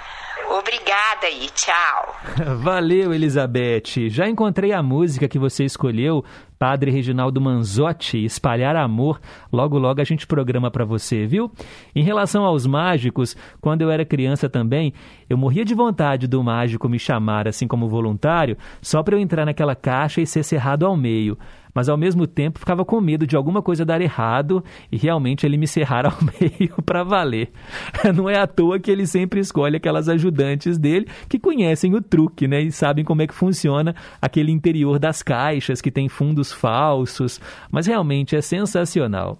Obrigada 0.49 1.27
aí, 1.27 1.47
tchau. 1.53 2.15
Valeu, 2.57 3.13
Elizabeth. 3.13 4.09
Já 4.09 4.27
encontrei 4.27 4.71
a 4.71 4.83
música 4.83 5.27
que 5.27 5.39
você 5.39 5.63
escolheu, 5.63 6.23
Padre 6.59 6.91
Reginaldo 6.91 7.41
Manzotti, 7.41 8.23
Espalhar 8.23 8.75
Amor. 8.75 9.19
Logo, 9.51 9.77
logo 9.77 10.01
a 10.01 10.03
gente 10.03 10.27
programa 10.27 10.69
para 10.69 10.85
você, 10.85 11.25
viu? 11.25 11.51
Em 11.95 12.03
relação 12.03 12.45
aos 12.45 12.65
mágicos, 12.65 13.35
quando 13.61 13.81
eu 13.81 13.91
era 13.91 14.05
criança 14.05 14.49
também, 14.49 14.93
eu 15.29 15.37
morria 15.37 15.65
de 15.65 15.73
vontade 15.73 16.27
do 16.27 16.43
mágico 16.43 16.89
me 16.89 16.99
chamar 16.99 17.47
assim 17.47 17.67
como 17.67 17.89
voluntário, 17.89 18.57
só 18.81 19.01
para 19.03 19.15
eu 19.15 19.19
entrar 19.19 19.45
naquela 19.45 19.75
caixa 19.75 20.21
e 20.21 20.27
ser 20.27 20.43
cerrado 20.43 20.85
ao 20.85 20.95
meio 20.95 21.37
mas 21.73 21.89
ao 21.89 21.97
mesmo 21.97 22.27
tempo 22.27 22.59
ficava 22.59 22.85
com 22.85 23.01
medo 23.01 23.25
de 23.25 23.35
alguma 23.35 23.61
coisa 23.61 23.85
dar 23.85 24.01
errado 24.01 24.63
e 24.91 24.97
realmente 24.97 25.45
ele 25.45 25.57
me 25.57 25.67
cerrar 25.67 26.05
ao 26.07 26.17
meio 26.21 26.75
para 26.85 27.03
valer. 27.03 27.51
Não 28.15 28.29
é 28.29 28.37
à 28.37 28.47
toa 28.47 28.79
que 28.79 28.91
ele 28.91 29.07
sempre 29.07 29.39
escolhe 29.39 29.77
aquelas 29.77 30.07
ajudantes 30.07 30.77
dele 30.77 31.07
que 31.27 31.39
conhecem 31.39 31.95
o 31.95 32.01
truque, 32.01 32.47
né? 32.47 32.61
E 32.61 32.71
sabem 32.71 33.03
como 33.03 33.21
é 33.21 33.27
que 33.27 33.33
funciona 33.33 33.95
aquele 34.21 34.51
interior 34.51 34.99
das 34.99 35.23
caixas 35.23 35.81
que 35.81 35.91
tem 35.91 36.07
fundos 36.07 36.51
falsos, 36.51 37.39
mas 37.71 37.87
realmente 37.87 38.35
é 38.35 38.41
sensacional. 38.41 39.39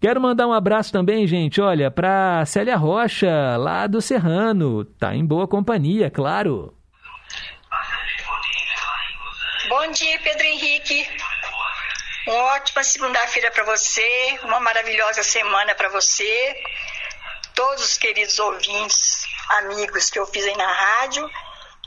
Quero 0.00 0.20
mandar 0.20 0.46
um 0.46 0.52
abraço 0.52 0.92
também, 0.92 1.26
gente, 1.26 1.62
olha, 1.62 1.90
para 1.90 2.44
Célia 2.44 2.76
Rocha, 2.76 3.56
lá 3.56 3.86
do 3.86 4.02
Serrano. 4.02 4.84
Tá 4.84 5.14
em 5.14 5.24
boa 5.24 5.48
companhia, 5.48 6.10
claro. 6.10 6.74
Bom 9.70 9.90
dia, 9.92 10.18
Pedro 10.22 10.44
Henrique. 10.44 11.06
Ótima 12.26 12.82
segunda-feira 12.82 13.50
para 13.50 13.64
você, 13.64 14.38
uma 14.44 14.58
maravilhosa 14.58 15.22
semana 15.22 15.74
para 15.74 15.90
você, 15.90 16.56
todos 17.54 17.84
os 17.84 17.98
queridos 17.98 18.38
ouvintes, 18.38 19.26
amigos 19.58 20.08
que 20.08 20.18
eu 20.18 20.26
fiz 20.26 20.44
aí 20.46 20.56
na 20.56 20.72
rádio 20.72 21.30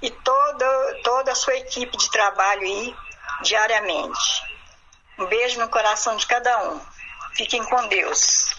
e 0.01 0.11
toda, 0.11 0.99
toda 1.03 1.31
a 1.31 1.35
sua 1.35 1.55
equipe 1.55 1.97
de 1.97 2.11
trabalho 2.11 2.61
aí 2.61 2.95
diariamente. 3.41 4.19
Um 5.17 5.25
beijo 5.25 5.59
no 5.59 5.67
coração 5.69 6.15
de 6.15 6.27
cada 6.27 6.69
um. 6.69 6.79
Fiquem 7.35 7.63
com 7.63 7.87
Deus. 7.87 8.55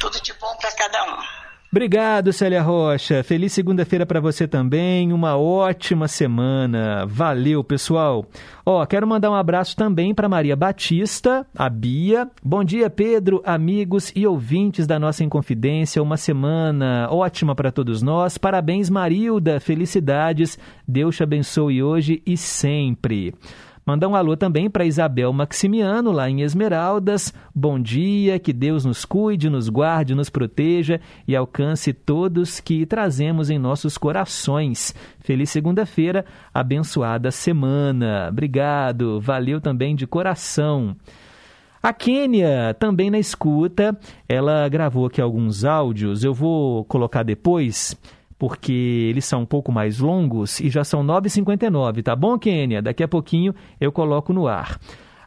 Tudo 0.00 0.20
de 0.20 0.32
bom 0.34 0.56
para 0.56 0.72
cada 0.72 1.04
um. 1.04 1.44
Obrigado, 1.70 2.32
Célia 2.32 2.62
Rocha. 2.62 3.24
Feliz 3.24 3.52
segunda-feira 3.52 4.06
para 4.06 4.20
você 4.20 4.46
também. 4.46 5.12
Uma 5.12 5.36
ótima 5.36 6.06
semana. 6.06 7.04
Valeu, 7.04 7.64
pessoal. 7.64 8.24
Ó, 8.66 8.84
quero 8.86 9.06
mandar 9.06 9.30
um 9.30 9.34
abraço 9.34 9.76
também 9.76 10.14
para 10.14 10.26
Maria 10.26 10.56
Batista, 10.56 11.46
a 11.54 11.68
Bia. 11.68 12.30
Bom 12.42 12.64
dia, 12.64 12.88
Pedro, 12.88 13.42
amigos 13.44 14.10
e 14.16 14.26
ouvintes 14.26 14.86
da 14.86 14.98
nossa 14.98 15.22
Inconfidência. 15.22 16.02
Uma 16.02 16.16
semana 16.16 17.06
ótima 17.10 17.54
para 17.54 17.70
todos 17.70 18.00
nós. 18.00 18.38
Parabéns, 18.38 18.88
Marilda. 18.88 19.60
Felicidades. 19.60 20.58
Deus 20.88 21.14
te 21.14 21.22
abençoe 21.22 21.82
hoje 21.82 22.22
e 22.24 22.38
sempre. 22.38 23.34
Mandar 23.86 24.08
um 24.08 24.14
alô 24.14 24.34
também 24.34 24.70
para 24.70 24.86
Isabel 24.86 25.30
Maximiano, 25.30 26.10
lá 26.10 26.30
em 26.30 26.40
Esmeraldas. 26.40 27.34
Bom 27.54 27.78
dia, 27.78 28.38
que 28.38 28.50
Deus 28.50 28.82
nos 28.82 29.04
cuide, 29.04 29.50
nos 29.50 29.68
guarde, 29.68 30.14
nos 30.14 30.30
proteja 30.30 31.02
e 31.28 31.36
alcance 31.36 31.92
todos 31.92 32.60
que 32.60 32.86
trazemos 32.86 33.50
em 33.50 33.58
nossos 33.58 33.98
corações. 33.98 34.94
Feliz 35.20 35.50
segunda-feira, 35.50 36.24
abençoada 36.52 37.30
semana. 37.30 38.28
Obrigado, 38.30 39.20
valeu 39.20 39.60
também 39.60 39.94
de 39.94 40.06
coração. 40.06 40.96
A 41.82 41.92
Kênia 41.92 42.74
também 42.78 43.10
na 43.10 43.18
escuta, 43.18 43.94
ela 44.26 44.66
gravou 44.70 45.04
aqui 45.04 45.20
alguns 45.20 45.62
áudios, 45.62 46.24
eu 46.24 46.32
vou 46.32 46.86
colocar 46.86 47.22
depois 47.22 47.94
porque 48.44 49.08
eles 49.08 49.24
são 49.24 49.40
um 49.40 49.46
pouco 49.46 49.72
mais 49.72 50.00
longos 50.00 50.60
e 50.60 50.68
já 50.68 50.84
são 50.84 51.02
9h59, 51.02 52.02
tá 52.02 52.14
bom, 52.14 52.38
Kênia? 52.38 52.82
Daqui 52.82 53.02
a 53.02 53.08
pouquinho 53.08 53.54
eu 53.80 53.90
coloco 53.90 54.34
no 54.34 54.46
ar. 54.46 54.78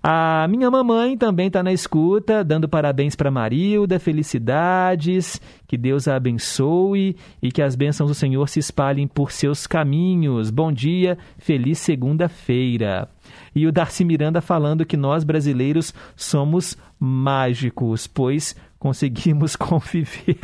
A 0.03 0.47
minha 0.47 0.69
mamãe 0.69 1.17
também 1.17 1.47
está 1.47 1.63
na 1.63 1.73
escuta, 1.73 2.43
dando 2.43 2.69
parabéns 2.69 3.15
para 3.15 3.31
Marilda, 3.31 3.97
felicidades, 3.97 5.41
que 5.65 5.75
Deus 5.75 6.07
a 6.07 6.15
abençoe 6.15 7.17
e 7.41 7.51
que 7.51 7.63
as 7.63 7.75
bênçãos 7.75 8.11
do 8.11 8.13
Senhor 8.13 8.47
se 8.47 8.59
espalhem 8.59 9.07
por 9.07 9.31
seus 9.31 9.65
caminhos. 9.65 10.51
Bom 10.51 10.71
dia, 10.71 11.17
feliz 11.39 11.79
segunda-feira. 11.79 13.09
E 13.57 13.65
o 13.65 13.71
Darcy 13.71 14.05
Miranda 14.05 14.39
falando 14.39 14.85
que 14.85 14.95
nós 14.95 15.23
brasileiros 15.23 15.91
somos 16.15 16.77
mágicos, 16.99 18.05
pois 18.05 18.55
conseguimos 18.77 19.55
conviver. 19.57 20.37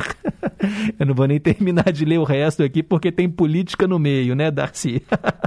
Eu 0.98 1.06
não 1.06 1.14
vou 1.14 1.28
nem 1.28 1.38
terminar 1.38 1.92
de 1.92 2.04
ler 2.04 2.18
o 2.18 2.24
resto 2.24 2.64
aqui 2.64 2.82
porque 2.82 3.12
tem 3.12 3.30
política 3.30 3.86
no 3.86 4.00
meio, 4.00 4.34
né, 4.34 4.50
Darcy? 4.50 5.00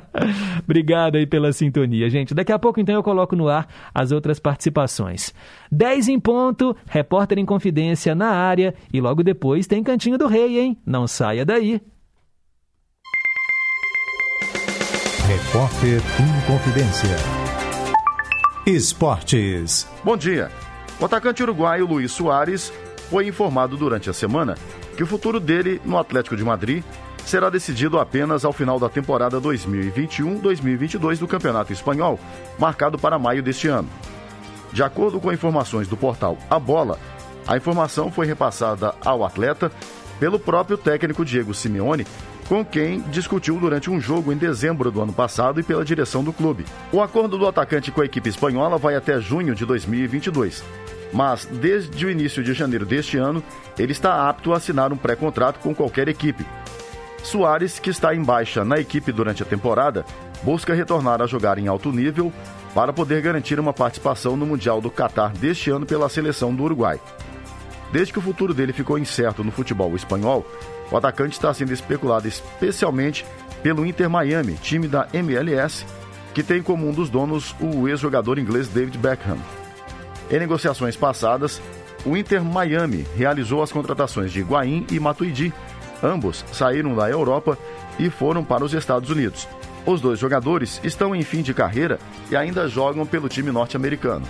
Obrigado 0.64 1.18
aí 1.18 1.28
pela 1.28 1.52
sintonia, 1.52 2.10
gente. 2.10 2.34
Daqui 2.34 2.54
a 2.54 2.58
pouco 2.58 2.80
então 2.80 2.96
eu 2.96 3.04
coloco 3.04 3.36
no 3.36 3.50
ar 3.50 3.68
as 3.94 4.14
outras 4.14 4.40
participações. 4.40 5.34
10 5.70 6.08
em 6.08 6.22
ponto, 6.22 6.74
repórter 6.88 7.38
em 7.38 7.46
confidência 7.46 8.16
na 8.16 8.30
área 8.30 8.74
e 8.94 9.02
logo 9.02 9.24
depois 9.24 9.68
tem 9.68 9.84
Cantinho 9.84 10.18
do 10.18 10.26
Rei, 10.26 10.58
hein? 10.58 10.78
Não 10.86 11.06
saia 11.06 11.44
daí. 11.44 11.82
Repórter 15.28 16.00
em 16.00 16.48
confidência. 16.48 17.47
Esportes. 18.68 19.88
Bom 20.04 20.18
dia. 20.18 20.52
O 21.00 21.06
atacante 21.06 21.42
uruguaio 21.42 21.88
Luiz 21.88 22.12
Soares 22.12 22.74
foi 23.10 23.26
informado 23.26 23.78
durante 23.78 24.10
a 24.10 24.14
semana 24.14 24.58
que 24.98 25.02
o 25.02 25.08
futuro 25.08 25.40
dele 25.40 25.82
no 25.86 25.98
Atlético 25.98 26.36
de 26.36 26.44
Madrid 26.44 26.84
será 27.26 27.50
decidido 27.50 27.98
apenas 27.98 28.44
ao 28.44 28.52
final 28.52 28.78
da 28.78 28.90
temporada 28.90 29.40
2021-2022 29.40 31.18
do 31.18 31.30
Campeonato 31.30 31.72
Espanhol, 31.72 32.20
marcado 32.60 33.00
para 33.00 33.18
maio 33.18 33.42
deste 33.42 33.70
ano. 33.70 33.88
De 34.74 34.84
acordo 34.84 35.22
com 35.22 35.32
informações 35.32 35.88
do 35.88 35.96
portal 35.96 36.38
A 36.50 36.60
Bola, 36.60 37.00
a 37.48 37.56
informação 37.56 38.12
foi 38.12 38.28
repassada 38.28 38.94
ao 39.06 39.24
atleta 39.24 39.72
pelo 40.20 40.38
próprio 40.38 40.78
técnico 40.78 41.24
Diego 41.24 41.54
Simeone, 41.54 42.06
com 42.48 42.64
quem 42.64 43.02
discutiu 43.10 43.60
durante 43.60 43.90
um 43.90 44.00
jogo 44.00 44.32
em 44.32 44.38
dezembro 44.38 44.90
do 44.90 45.02
ano 45.02 45.14
passado 45.14 45.60
e 45.60 45.64
pela 45.64 45.84
direção 45.84 46.24
do 46.24 46.32
clube. 46.32 46.66
O 46.92 47.02
acordo 47.02 47.38
do 47.38 47.48
atacante 47.48 47.92
com 47.92 48.02
a 48.02 48.06
equipe 48.06 48.30
espanhola 48.30 48.78
vai 48.78 48.96
até 48.96 49.20
junho 49.20 49.54
de 49.54 49.66
2022 49.66 50.64
mas 51.12 51.46
desde 51.46 52.06
o 52.06 52.10
início 52.10 52.44
de 52.44 52.54
janeiro 52.54 52.86
deste 52.86 53.18
ano, 53.18 53.44
ele 53.78 53.92
está 53.92 54.30
apto 54.30 54.54
a 54.54 54.58
assinar 54.58 54.92
um 54.92 54.98
pré-contrato 54.98 55.60
com 55.60 55.74
qualquer 55.74 56.08
equipe. 56.08 56.46
Soares, 57.24 57.80
que 57.80 57.90
está 57.90 58.16
em 58.16 58.24
baixa 58.24 58.64
na 58.64 58.80
equipe 58.80 59.12
durante 59.12 59.44
a 59.44 59.46
temporada, 59.46 60.06
busca 60.44 60.74
retornar 60.74 61.22
a 61.22 61.28
jogar 61.28 61.58
em 61.58 61.68
alto 61.68 61.92
nível 61.92 62.32
para 62.74 62.94
poder 62.94 63.22
garantir 63.22 63.60
uma 63.60 63.74
participação 63.74 64.38
no 64.38 64.46
Mundial 64.46 64.80
do 64.80 64.90
Catar 64.90 65.34
deste 65.34 65.70
ano 65.70 65.86
pela 65.86 66.10
seleção 66.10 66.54
do 66.54 66.64
Uruguai. 66.64 67.00
Desde 67.92 68.14
que 68.14 68.20
o 68.20 68.22
futuro 68.22 68.54
dele 68.54 68.74
ficou 68.74 69.00
incerto 69.00 69.44
no 69.44 69.52
futebol 69.52 69.96
espanhol, 69.96 70.46
o 70.92 70.98
atacante 70.98 71.34
está 71.34 71.54
sendo 71.54 71.74
especulado 71.74 72.28
especialmente 72.28 73.26
pelo 73.62 73.86
Inter 73.86 74.10
Miami, 74.10 74.54
time 74.56 74.88
da 74.88 75.08
MLS, 75.14 75.86
que 76.34 76.44
tem 76.44 76.62
como 76.62 76.88
um 76.88 76.94
dos 76.94 77.10
donos 77.10 77.56
o 77.60 77.88
ex-jogador 77.88 78.38
inglês 78.38 78.68
David 78.68 78.98
Beckham. 78.98 79.38
Em 80.30 80.40
negociações 80.40 80.96
passadas, 80.96 81.62
o 82.06 82.16
Inter 82.16 82.44
Miami 82.44 83.06
realizou 83.16 83.64
as 83.64 83.72
contratações 83.72 84.32
de 84.32 84.40
Higuaín 84.40 84.86
e 84.92 85.00
Matuidi. 85.00 85.54
Ambos 86.02 86.46
saíram 86.52 86.96
da 86.96 87.10
Europa 87.10 87.58
e 87.98 88.10
foram 88.10 88.44
para 88.44 88.64
os 88.64 88.74
Estados 88.74 89.10
Unidos. 89.10 89.48
Os 89.86 90.02
dois 90.02 90.20
jogadores 90.20 90.80
estão 90.84 91.16
em 91.16 91.24
fim 91.24 91.42
de 91.42 91.54
carreira 91.54 91.98
e 92.30 92.36
ainda 92.36 92.68
jogam 92.68 93.06
pelo 93.06 93.30
time 93.30 93.52
norte-americano. 93.52 94.28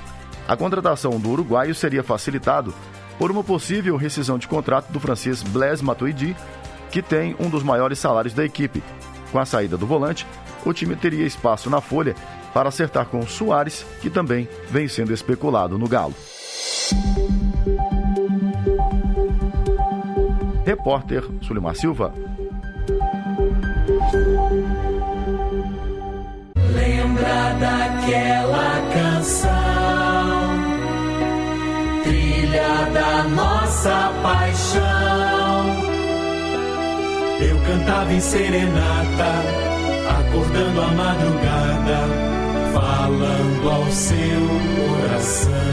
A 0.47 0.55
contratação 0.55 1.19
do 1.19 1.29
uruguaio 1.29 1.75
seria 1.75 2.03
facilitado 2.03 2.73
por 3.18 3.32
uma 3.32 3.43
possível 3.43 3.95
rescisão 3.97 4.38
de 4.38 4.47
contrato 4.47 4.91
do 4.91 4.99
francês 4.99 5.41
Blaise 5.43 5.84
Matuidi, 5.84 6.36
que 6.91 7.01
tem 7.01 7.36
um 7.39 7.49
dos 7.49 7.63
maiores 7.63 7.99
salários 7.99 8.34
da 8.34 8.45
equipe. 8.45 8.84
Com 9.32 9.39
a 9.39 9.45
saída 9.45 9.78
do 9.78 9.86
volante, 9.86 10.26
o 10.65 10.74
time 10.74 10.95
teria 10.95 11.26
espaço 11.26 11.70
na 11.70 11.82
folha 11.82 12.15
para 12.53 12.70
acertar 12.70 13.05
com 13.05 13.26
Soares, 13.28 13.86
que 14.01 14.09
também 14.09 14.47
vem 14.70 14.88
sendo 14.88 15.13
especulado 15.13 15.78
no 15.78 15.88
Galo. 15.88 16.15
Repórter 20.65 21.24
Sulimar 21.41 21.76
Silva. 21.76 22.13
Lembra 26.74 27.53
daquela 27.59 28.82
canção, 28.93 29.51
trilha 32.47 32.89
da 32.93 33.23
nossa 33.23 34.11
paixão. 34.23 34.81
Eu 37.39 37.57
cantava 37.59 38.13
em 38.13 38.19
serenata, 38.19 39.31
acordando 40.19 40.81
a 40.81 40.87
madrugada, 40.87 41.99
falando 42.73 43.69
ao 43.69 43.91
seu 43.91 44.97
coração. 44.97 45.67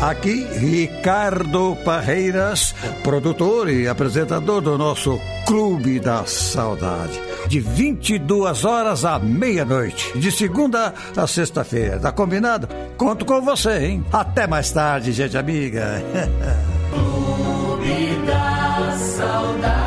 Aqui, 0.00 0.46
Ricardo 0.58 1.76
Parreiras, 1.84 2.74
produtor 3.02 3.70
e 3.70 3.88
apresentador 3.88 4.60
do 4.60 4.76
nosso 4.76 5.18
Clube 5.46 5.98
da 6.00 6.26
Saudade. 6.26 7.18
De 7.48 7.60
22 7.60 8.64
horas 8.64 9.04
à 9.04 9.18
meia-noite, 9.18 10.18
de 10.18 10.30
segunda 10.32 10.94
a 11.16 11.26
sexta-feira. 11.26 11.98
Tá 11.98 12.10
combinado? 12.10 12.68
Conto 12.96 13.24
com 13.24 13.40
você, 13.40 13.86
hein? 13.86 14.04
Até 14.12 14.46
mais 14.46 14.70
tarde, 14.70 15.12
gente 15.12 15.36
amiga. 15.36 16.02
Clube 16.90 18.26
da 18.26 18.98
Saudade. 18.98 19.84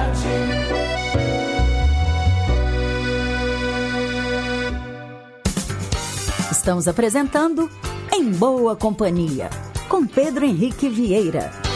Estamos 6.52 6.88
apresentando 6.88 7.70
Em 8.14 8.30
Boa 8.32 8.76
Companhia, 8.76 9.50
com 9.88 10.06
Pedro 10.06 10.46
Henrique 10.46 10.90
Vieira. 10.90 11.67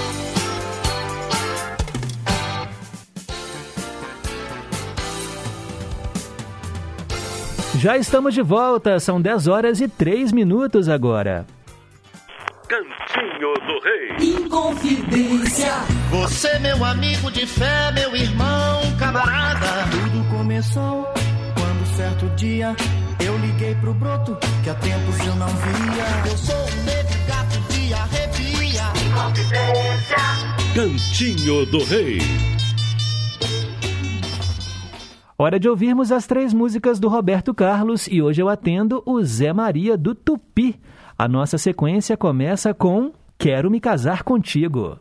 Já 7.82 7.98
estamos 7.98 8.36
de 8.36 8.44
volta, 8.44 9.00
são 9.00 9.20
10 9.20 9.48
horas 9.48 9.82
e 9.82 9.88
3 9.88 10.32
minutos 10.32 10.88
agora. 10.88 11.48
Cantinho 12.68 13.54
do 13.56 13.80
Rei. 13.80 14.36
Inconfidência. 14.36 15.74
Você, 16.12 16.60
meu 16.60 16.86
amigo 16.86 17.32
de 17.32 17.48
fé, 17.48 17.92
meu 17.92 18.16
irmão, 18.16 18.82
camarada. 19.00 19.90
Tudo 19.90 20.30
começou 20.30 21.12
quando 21.56 21.96
certo 21.98 22.28
dia 22.36 22.76
eu 23.20 23.36
liguei 23.40 23.74
pro 23.74 23.96
broto 23.96 24.38
que 24.64 24.70
há 24.70 24.76
tempos 24.76 25.20
eu 25.26 25.36
não 25.38 25.48
via. 25.48 26.32
Eu 26.32 26.38
sou 26.38 26.56
um 26.56 26.84
negro 26.84 27.18
gato 27.28 27.60
de 27.74 27.94
arrepia. 27.96 28.84
Inconfidência. 29.08 30.18
Cantinho 30.76 31.66
do 31.66 31.84
Rei. 31.84 32.61
Hora 35.42 35.60
de 35.60 35.68
ouvirmos 35.68 36.12
as 36.12 36.28
três 36.28 36.54
músicas 36.54 37.00
do 37.00 37.08
Roberto 37.08 37.52
Carlos 37.52 38.06
e 38.06 38.22
hoje 38.22 38.40
eu 38.40 38.48
atendo 38.48 39.02
o 39.08 39.24
Zé 39.24 39.52
Maria 39.52 39.98
do 39.98 40.14
Tupi. 40.14 40.80
A 41.18 41.28
nossa 41.28 41.58
sequência 41.58 42.16
começa 42.16 42.76
com 42.76 43.12
Quero 43.40 43.72
Me 43.72 43.80
Casar 43.80 44.22
Contigo. 44.22 45.00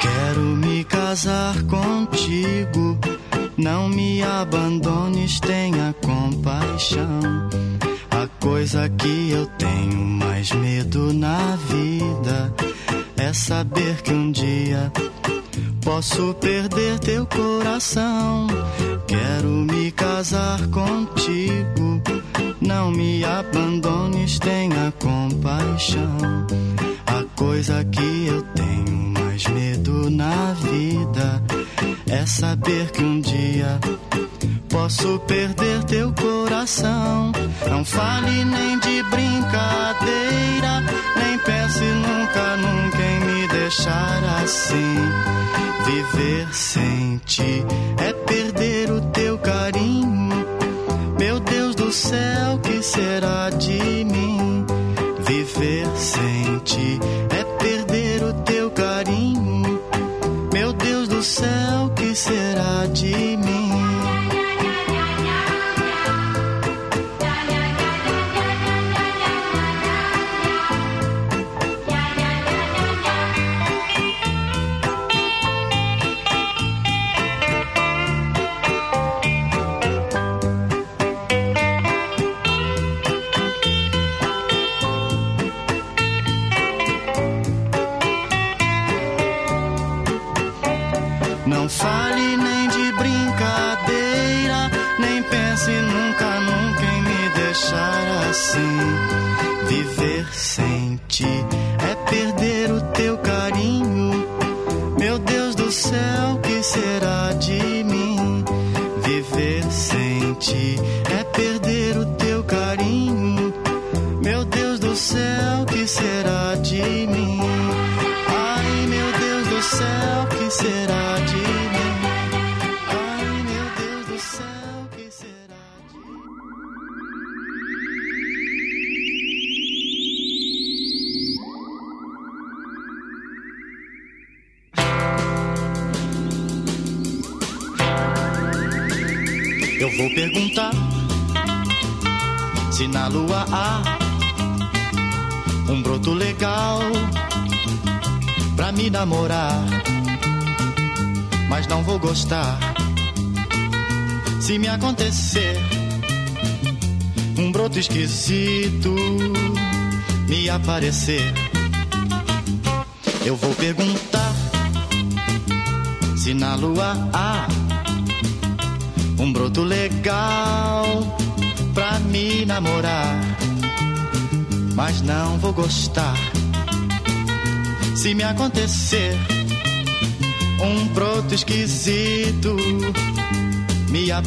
Quero 0.00 0.40
me 0.40 0.84
casar 0.84 1.64
contigo. 1.64 2.79
Não 3.62 3.90
me 3.90 4.22
abandones, 4.22 5.38
tenha 5.38 5.94
compaixão. 6.02 7.20
A 8.10 8.26
coisa 8.42 8.88
que 8.88 9.32
eu 9.32 9.46
tenho 9.58 9.98
mais 10.02 10.50
medo 10.52 11.12
na 11.12 11.56
vida 11.56 12.54
é 13.18 13.34
saber 13.34 14.00
que 14.00 14.14
um 14.14 14.32
dia 14.32 14.90
posso 15.84 16.32
perder 16.40 16.98
teu 17.00 17.26
coração. 17.26 18.46
Quero 19.06 19.48
me 19.48 19.90
casar 19.90 20.66
contigo. 20.68 22.02
Não 22.62 22.90
me 22.90 23.22
abandones, 23.26 24.38
tenha 24.38 24.90
compaixão. 24.98 26.46
A 27.06 27.24
coisa 27.36 27.84
que 27.84 28.26
eu 28.26 28.40
tenho 28.54 28.99
mais 29.40 29.46
medo 29.48 30.10
na 30.10 30.52
vida 30.52 31.42
é 32.10 32.26
saber 32.26 32.90
que 32.90 33.02
um 33.02 33.20
dia 33.20 33.78
posso 34.68 35.18
perder 35.20 35.82
teu 35.84 36.12
coração. 36.12 37.32
Não 37.70 37.84
fale 37.84 38.44
nem 38.44 38.78
de 38.78 39.02
brincadeira, 39.04 40.84
nem 41.16 41.38
pense 41.38 41.84
nunca, 41.84 42.56
nunca 42.56 43.02
em 43.02 43.20
me 43.20 43.48
deixar 43.48 44.42
assim. 44.42 44.96
Viver 45.86 46.52
sem 46.52 47.18
ti 47.24 47.64
é 47.98 48.12
perder 48.12 48.90
o 48.90 49.00
teu 49.12 49.38
carinho. 49.38 50.46
Meu 51.18 51.40
Deus 51.40 51.74
do 51.74 51.90
céu, 51.90 52.58
que 52.62 52.82
será 52.82 53.48
de 53.50 54.04
mim? 54.04 54.66
Viver 55.26 55.86
sem 55.96 56.58
ti 56.64 57.00
do 61.20 61.24
céu, 61.24 61.90
que 61.94 62.14
será 62.14 62.86
de 62.86 63.36
mim? 63.36 63.49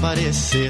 Aparecer. 0.04 0.70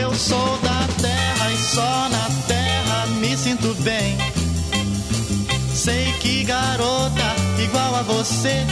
Eu 0.00 0.14
sou 0.14 0.58
da 0.62 0.88
terra 1.02 1.52
e 1.52 1.56
só 1.58 2.08
na 2.08 2.30
terra 2.48 3.06
me 3.20 3.36
sinto 3.36 3.74
bem. 3.82 4.16
Sei 5.74 6.10
que 6.20 6.44
garota 6.44 7.36
igual 7.62 7.96
a 7.96 8.02
você 8.02 8.64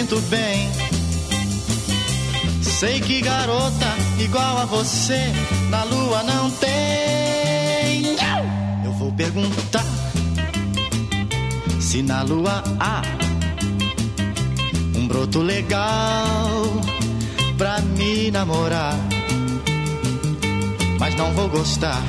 sinto 0.00 0.18
bem. 0.30 0.70
Sei 2.62 3.00
que 3.00 3.20
garota 3.20 3.86
igual 4.18 4.58
a 4.58 4.64
você 4.64 5.20
na 5.68 5.84
lua 5.84 6.22
não 6.22 6.50
tem. 6.52 8.16
Eu 8.82 8.92
vou 8.92 9.12
perguntar 9.12 9.84
se 11.78 12.00
na 12.00 12.22
lua 12.22 12.64
há 12.78 13.02
um 14.96 15.06
broto 15.06 15.40
legal 15.40 16.62
pra 17.58 17.80
me 17.80 18.30
namorar. 18.30 18.96
Mas 20.98 21.14
não 21.14 21.30
vou 21.34 21.48
gostar 21.50 22.02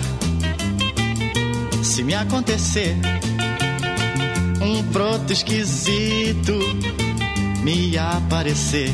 se 1.84 2.04
me 2.04 2.14
acontecer 2.14 2.96
um 4.62 4.82
broto 4.84 5.34
esquisito 5.34 6.58
me 7.62 7.98
aparecer. 7.98 8.90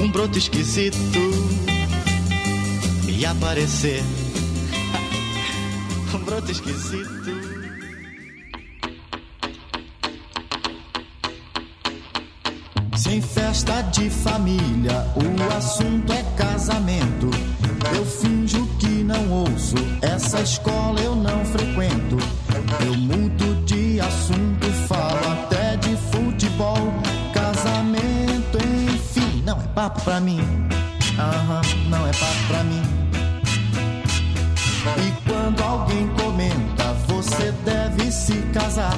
Um 0.00 0.10
broto 0.10 0.38
esquisito 0.38 0.96
me 3.04 3.24
aparecer. 3.24 4.02
um 6.14 6.18
broto 6.24 6.50
esquisito. 6.50 7.54
Sem 12.96 13.20
festa 13.20 13.82
de 13.82 14.08
família, 14.08 15.06
o 15.16 15.56
assunto 15.56 16.12
é 16.12 16.22
casamento. 16.36 17.30
Eu 17.94 18.06
finjo 18.06 18.66
que 18.78 19.04
não 19.04 19.30
ouço, 19.30 19.74
essa 20.00 20.40
escola 20.40 21.00
eu 21.00 21.14
não 21.14 21.44
frequento. 21.44 22.16
Eu 22.84 22.96
mudo 22.96 23.64
de 23.64 24.00
assunto, 24.00 24.43
papo 29.84 30.00
pra 30.00 30.18
mim. 30.18 30.40
Aham, 31.18 31.60
não 31.90 32.06
é 32.06 32.12
papo 32.12 32.46
pra 32.48 32.64
mim. 32.64 32.82
E 34.96 35.28
quando 35.28 35.62
alguém 35.62 36.08
comenta, 36.08 36.94
você 37.06 37.52
deve 37.66 38.10
se 38.10 38.32
casar. 38.54 38.96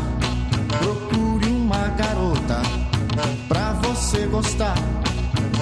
Procure 0.78 1.48
uma 1.48 1.88
garota 1.88 2.62
pra 3.48 3.72
você 3.82 4.26
gostar. 4.26 4.76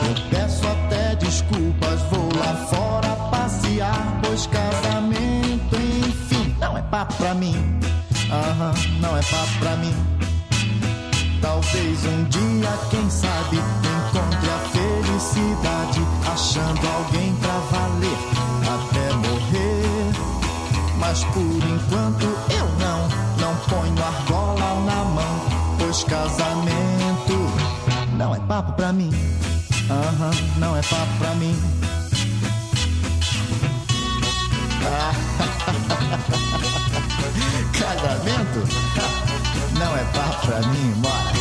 Eu 0.06 0.28
peço 0.28 0.66
até 0.66 1.14
desculpas, 1.16 2.02
vou 2.10 2.28
lá 2.36 2.54
fora 2.66 3.08
passear, 3.30 4.20
pois 4.22 4.46
casamento, 4.46 5.76
enfim, 6.06 6.54
não 6.60 6.76
é 6.76 6.82
papo 6.82 7.14
pra 7.14 7.32
mim. 7.32 7.56
Aham, 8.30 8.74
não 9.00 9.16
é 9.16 9.22
papo 9.22 9.58
pra 9.58 9.76
mim. 9.76 10.13
Talvez 11.44 12.00
um 12.06 12.24
dia, 12.24 12.72
quem 12.88 13.10
sabe, 13.10 13.58
encontre 13.58 14.48
a 14.48 14.58
felicidade, 14.72 16.00
achando 16.26 16.88
alguém 16.88 17.36
pra 17.36 17.58
valer 17.70 18.16
até 18.62 19.12
morrer. 19.12 20.14
Mas 20.98 21.22
por 21.24 21.42
enquanto 21.42 22.24
eu 22.50 22.66
não, 22.78 23.06
não 23.38 23.54
ponho 23.68 24.02
argola 24.02 24.80
na 24.86 25.04
mão, 25.04 25.42
pois 25.78 26.02
casamento 26.04 27.36
não 28.16 28.34
é 28.34 28.40
papo 28.40 28.72
pra 28.72 28.90
mim. 28.90 29.10
Aham, 29.90 30.30
não 30.56 30.74
é 30.74 30.80
papo 30.80 31.12
pra 31.18 31.34
mim. 31.34 31.54
Casamento? 37.78 38.66
Não 39.84 39.94
é 39.94 40.04
papo 40.04 40.46
pra 40.46 40.60
mim, 40.60 40.94
bora. 40.96 41.32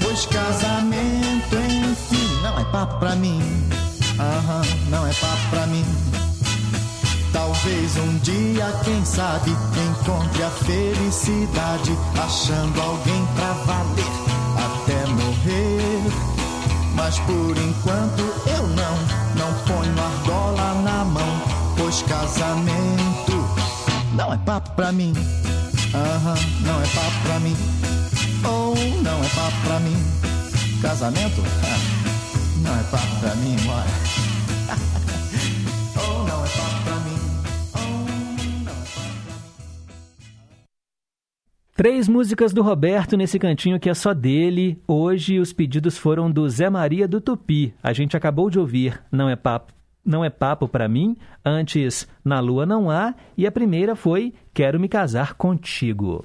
Pois 0.00 0.26
casamento, 0.26 1.56
enfim, 1.56 2.40
não 2.40 2.60
é 2.60 2.64
papo 2.66 3.00
pra 3.00 3.16
mim. 3.16 3.42
Aham, 4.16 4.62
não 4.90 5.04
é 5.04 5.12
papo 5.12 5.50
pra 5.50 5.66
mim. 5.66 5.84
Talvez 7.32 7.96
um 7.96 8.18
dia, 8.18 8.72
quem 8.84 9.04
sabe, 9.04 9.50
encontre 9.50 10.44
a 10.44 10.50
felicidade, 10.50 11.98
achando 12.22 12.80
alguém 12.80 13.26
pra 13.34 13.52
valer 13.64 14.12
até 14.56 15.04
morrer. 15.08 16.12
Mas 16.94 17.18
por 17.18 17.56
enquanto 17.58 18.20
eu 18.46 18.68
não, 18.68 18.96
não 19.34 19.52
ponho 19.64 19.94
argola 20.00 20.74
na 20.82 21.04
mão, 21.04 21.51
pois 21.82 22.02
casamento 22.02 23.32
não 24.16 24.32
é 24.32 24.38
papo 24.38 24.70
pra 24.76 24.92
mim. 24.92 25.12
Aham, 25.92 26.34
não 26.64 26.80
é 26.80 26.86
papo 26.86 27.22
pra 27.24 27.40
mim. 27.40 27.56
Ou 28.48 28.76
não 29.02 29.18
é 29.24 29.28
papo 29.28 29.56
pra 29.66 29.80
mim. 29.80 29.96
Casamento? 30.80 31.42
Ah, 31.64 32.62
Não 32.62 32.78
é 32.78 32.82
papo 32.84 33.20
pra 33.20 33.34
mim, 33.36 33.56
bora. 33.66 33.86
Ou 36.08 36.24
não 36.24 36.44
é 36.44 36.48
papo 36.48 36.84
pra 36.84 36.96
mim. 37.00 37.18
Três 41.74 42.06
músicas 42.06 42.52
do 42.52 42.62
Roberto 42.62 43.16
nesse 43.16 43.38
cantinho 43.40 43.80
que 43.80 43.90
é 43.90 43.94
só 43.94 44.14
dele. 44.14 44.80
Hoje 44.86 45.40
os 45.40 45.52
pedidos 45.52 45.98
foram 45.98 46.30
do 46.30 46.48
Zé 46.48 46.70
Maria 46.70 47.08
do 47.08 47.20
Tupi. 47.20 47.74
A 47.82 47.92
gente 47.92 48.16
acabou 48.16 48.48
de 48.48 48.58
ouvir 48.58 49.02
Não 49.10 49.28
é 49.28 49.34
Papo, 49.34 49.72
não 50.04 50.24
é 50.24 50.30
papo 50.30 50.66
para 50.66 50.88
mim. 50.88 51.16
Antes 51.44 52.08
Na 52.24 52.40
Lua 52.40 52.66
Não 52.66 52.90
Há 52.90 53.14
e 53.36 53.46
a 53.46 53.52
primeira 53.52 53.94
foi 53.94 54.32
Quero 54.52 54.78
Me 54.78 54.88
Casar 54.88 55.34
Contigo. 55.34 56.24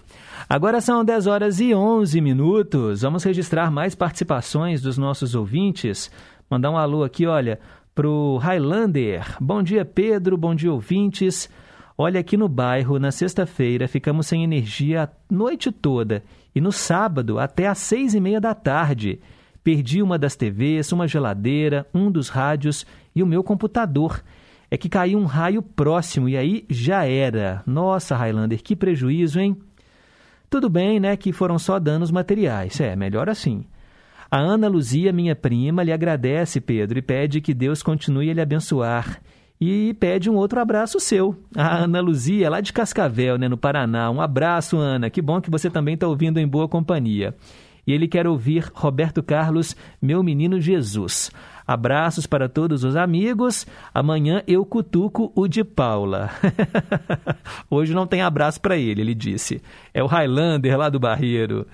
Agora 0.49 0.81
são 0.81 1.03
10 1.05 1.27
horas 1.27 1.59
e 1.59 1.73
11 1.73 2.19
minutos. 2.21 3.01
Vamos 3.01 3.23
registrar 3.23 3.71
mais 3.71 3.95
participações 3.95 4.81
dos 4.81 4.97
nossos 4.97 5.35
ouvintes. 5.35 6.11
Mandar 6.49 6.71
um 6.71 6.77
alô 6.77 7.03
aqui, 7.03 7.25
olha, 7.25 7.59
pro 7.93 8.37
Highlander. 8.37 9.37
Bom 9.39 9.61
dia, 9.61 9.83
Pedro. 9.85 10.37
Bom 10.37 10.55
dia, 10.55 10.71
ouvintes. 10.71 11.49
Olha, 11.97 12.19
aqui 12.19 12.37
no 12.37 12.47
bairro, 12.47 12.99
na 12.99 13.11
sexta-feira, 13.11 13.87
ficamos 13.87 14.27
sem 14.27 14.43
energia 14.43 15.03
a 15.03 15.09
noite 15.33 15.71
toda 15.71 16.23
e 16.53 16.61
no 16.61 16.71
sábado 16.71 17.39
até 17.39 17.67
às 17.67 17.79
seis 17.79 18.13
e 18.13 18.19
meia 18.19 18.39
da 18.39 18.53
tarde. 18.53 19.19
Perdi 19.63 20.01
uma 20.01 20.17
das 20.17 20.35
TVs, 20.35 20.91
uma 20.91 21.07
geladeira, 21.07 21.85
um 21.93 22.09
dos 22.09 22.29
rádios 22.29 22.85
e 23.17 23.23
o 23.23 23.27
meu 23.27 23.43
computador. 23.43 24.23
É 24.69 24.77
que 24.77 24.89
caiu 24.89 25.17
um 25.17 25.25
raio 25.25 25.61
próximo 25.61 26.27
e 26.27 26.37
aí 26.37 26.65
já 26.69 27.05
era. 27.05 27.63
Nossa, 27.65 28.15
Highlander, 28.15 28.61
que 28.61 28.75
prejuízo, 28.75 29.39
hein? 29.39 29.57
Tudo 30.49 30.69
bem, 30.69 30.99
né, 30.99 31.17
que 31.17 31.31
foram 31.31 31.57
só 31.57 31.79
danos 31.79 32.11
materiais. 32.11 32.79
É, 32.79 32.95
melhor 32.95 33.29
assim. 33.29 33.65
A 34.29 34.37
Ana 34.37 34.67
Luzia, 34.67 35.11
minha 35.13 35.35
prima, 35.35 35.83
lhe 35.83 35.91
agradece, 35.91 36.59
Pedro, 36.59 36.99
e 36.99 37.01
pede 37.01 37.41
que 37.41 37.53
Deus 37.53 37.81
continue 37.81 38.29
a 38.29 38.33
lhe 38.33 38.41
abençoar. 38.41 39.21
E 39.59 39.95
pede 39.95 40.29
um 40.29 40.35
outro 40.35 40.59
abraço 40.59 40.99
seu. 40.99 41.35
A 41.55 41.77
Ana 41.77 41.99
Luzia, 41.99 42.49
lá 42.49 42.61
de 42.61 42.71
Cascavel, 42.71 43.37
né, 43.37 43.47
no 43.47 43.57
Paraná. 43.57 44.11
Um 44.11 44.21
abraço, 44.21 44.77
Ana. 44.77 45.09
Que 45.09 45.21
bom 45.21 45.41
que 45.41 45.49
você 45.49 45.69
também 45.69 45.95
está 45.95 46.07
ouvindo 46.07 46.39
em 46.39 46.47
boa 46.47 46.67
companhia. 46.67 47.33
e 47.87 47.93
ele 47.93 48.05
quer 48.05 48.27
ouvir 48.27 48.69
Roberto 48.73 49.23
Carlos, 49.23 49.73
Meu 50.01 50.21
Menino 50.21 50.59
Jesus. 50.59 51.31
Abraços 51.67 52.25
para 52.25 52.47
todos 52.47 52.85
os 52.85 52.95
amigos. 52.95 53.67
Amanhã 53.93 54.41
eu 54.47 54.65
cutuco 54.65 55.33
o 55.35 55.49
de 55.49 55.65
Paula. 55.65 56.29
Hoje 57.69 57.93
não 57.93 58.07
tem 58.07 58.21
abraço 58.21 58.61
para 58.61 58.77
ele, 58.77 59.01
ele 59.01 59.13
disse. 59.13 59.61
É 59.93 60.01
o 60.01 60.07
Highlander 60.07 60.77
lá 60.77 60.87
do 60.87 60.97
Barreiro. 60.97 61.67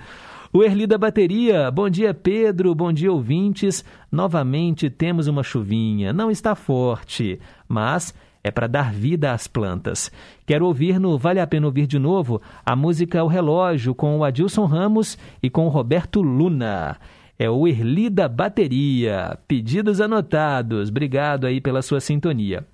O 0.51 0.63
Erli 0.63 0.87
da 0.87 0.97
Bateria, 0.97 1.69
bom 1.69 1.89
dia 1.89 2.13
Pedro, 2.13 2.73
bom 2.73 2.91
dia 2.91 3.11
ouvintes. 3.11 3.85
Novamente 4.11 4.89
temos 4.89 5.27
uma 5.27 5.43
chuvinha, 5.43 6.11
não 6.11 6.29
está 6.29 6.55
forte, 6.55 7.39
mas 7.67 8.13
é 8.43 8.51
para 8.51 8.67
dar 8.67 8.91
vida 8.91 9.31
às 9.31 9.47
plantas. 9.47 10.11
Quero 10.45 10.65
ouvir 10.65 10.99
no 10.99 11.17
Vale 11.17 11.39
a 11.39 11.47
Pena 11.47 11.65
Ouvir 11.67 11.87
de 11.87 11.97
Novo 11.97 12.41
a 12.65 12.75
música 12.75 13.23
O 13.23 13.27
Relógio 13.27 13.95
com 13.95 14.17
o 14.17 14.23
Adilson 14.23 14.65
Ramos 14.65 15.17
e 15.41 15.49
com 15.49 15.65
o 15.65 15.69
Roberto 15.69 16.21
Luna 16.21 16.97
é 17.37 17.49
o 17.49 17.67
Erli 17.67 18.09
da 18.09 18.27
Bateria. 18.27 19.37
Pedidos 19.47 19.99
anotados. 19.99 20.89
Obrigado 20.89 21.45
aí 21.45 21.59
pela 21.59 21.81
sua 21.81 21.99
sintonia. 21.99 22.65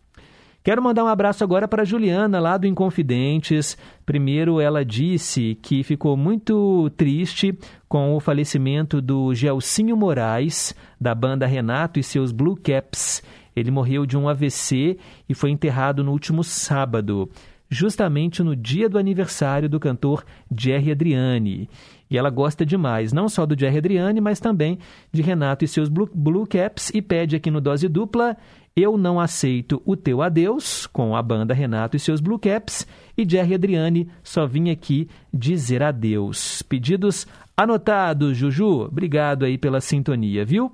Quero 0.62 0.84
mandar 0.84 1.06
um 1.06 1.08
abraço 1.08 1.44
agora 1.44 1.68
para 1.68 1.86
Juliana, 1.86 2.40
lá 2.40 2.58
do 2.58 2.68
Inconfidentes. 2.68 3.78
Primeiro, 4.06 4.60
ela 4.60 4.84
disse 4.84 5.58
que 5.62 5.84
ficou 5.84 6.18
muito 6.18 6.90
triste 6.98 7.58
com 7.88 8.14
o 8.14 8.20
falecimento 8.20 9.02
do 9.02 9.34
Gelsinho 9.34 9.96
Moraes, 9.96 10.76
da 11.00 11.16
banda 11.16 11.48
Renato 11.48 11.98
e 11.98 12.04
seus 12.04 12.34
Blue 12.34 12.58
Caps. 12.58 13.24
Ele 13.56 13.72
morreu 13.72 14.06
de 14.06 14.18
um 14.18 14.28
AVC 14.28 14.98
e 15.28 15.34
foi 15.34 15.50
enterrado 15.50 16.04
no 16.04 16.12
último 16.12 16.44
sábado, 16.44 17.30
justamente 17.70 18.44
no 18.44 18.54
dia 18.54 18.90
do 18.90 19.00
aniversário 19.00 19.70
do 19.70 19.80
cantor 19.80 20.26
Jerry 20.56 20.92
Adriani. 20.92 21.70
E 22.10 22.18
ela 22.18 22.30
gosta 22.30 22.66
demais, 22.66 23.14
não 23.14 23.30
só 23.30 23.46
do 23.46 23.58
Jerry 23.58 23.78
Adriani, 23.78 24.20
mas 24.20 24.40
também 24.40 24.80
de 25.12 25.22
Renato 25.22 25.64
e 25.64 25.68
seus 25.68 25.90
Blue, 25.90 26.10
Blue 26.14 26.48
Caps, 26.48 26.92
e 26.94 27.02
pede 27.02 27.36
aqui 27.36 27.52
no 27.52 27.62
Dose 27.62 27.88
Dupla 27.88 28.36
Eu 28.76 28.98
Não 28.98 29.20
Aceito 29.20 29.82
o 29.86 29.96
Teu 29.96 30.22
Adeus, 30.22 30.88
com 30.88 31.16
a 31.16 31.22
banda 31.22 31.54
Renato 31.54 31.96
e 31.96 32.00
seus 32.00 32.20
Blue 32.20 32.40
Caps, 32.40 32.88
e 33.16 33.30
Jerry 33.30 33.54
Adriani 33.54 34.10
só 34.24 34.48
vim 34.48 34.72
aqui 34.72 35.08
dizer 35.32 35.84
adeus. 35.84 36.64
Pedidos 36.64 37.28
anotados, 37.56 38.36
Juju. 38.36 38.86
Obrigado 38.86 39.46
aí 39.46 39.58
pela 39.58 39.80
sintonia, 39.80 40.44
viu? 40.44 40.72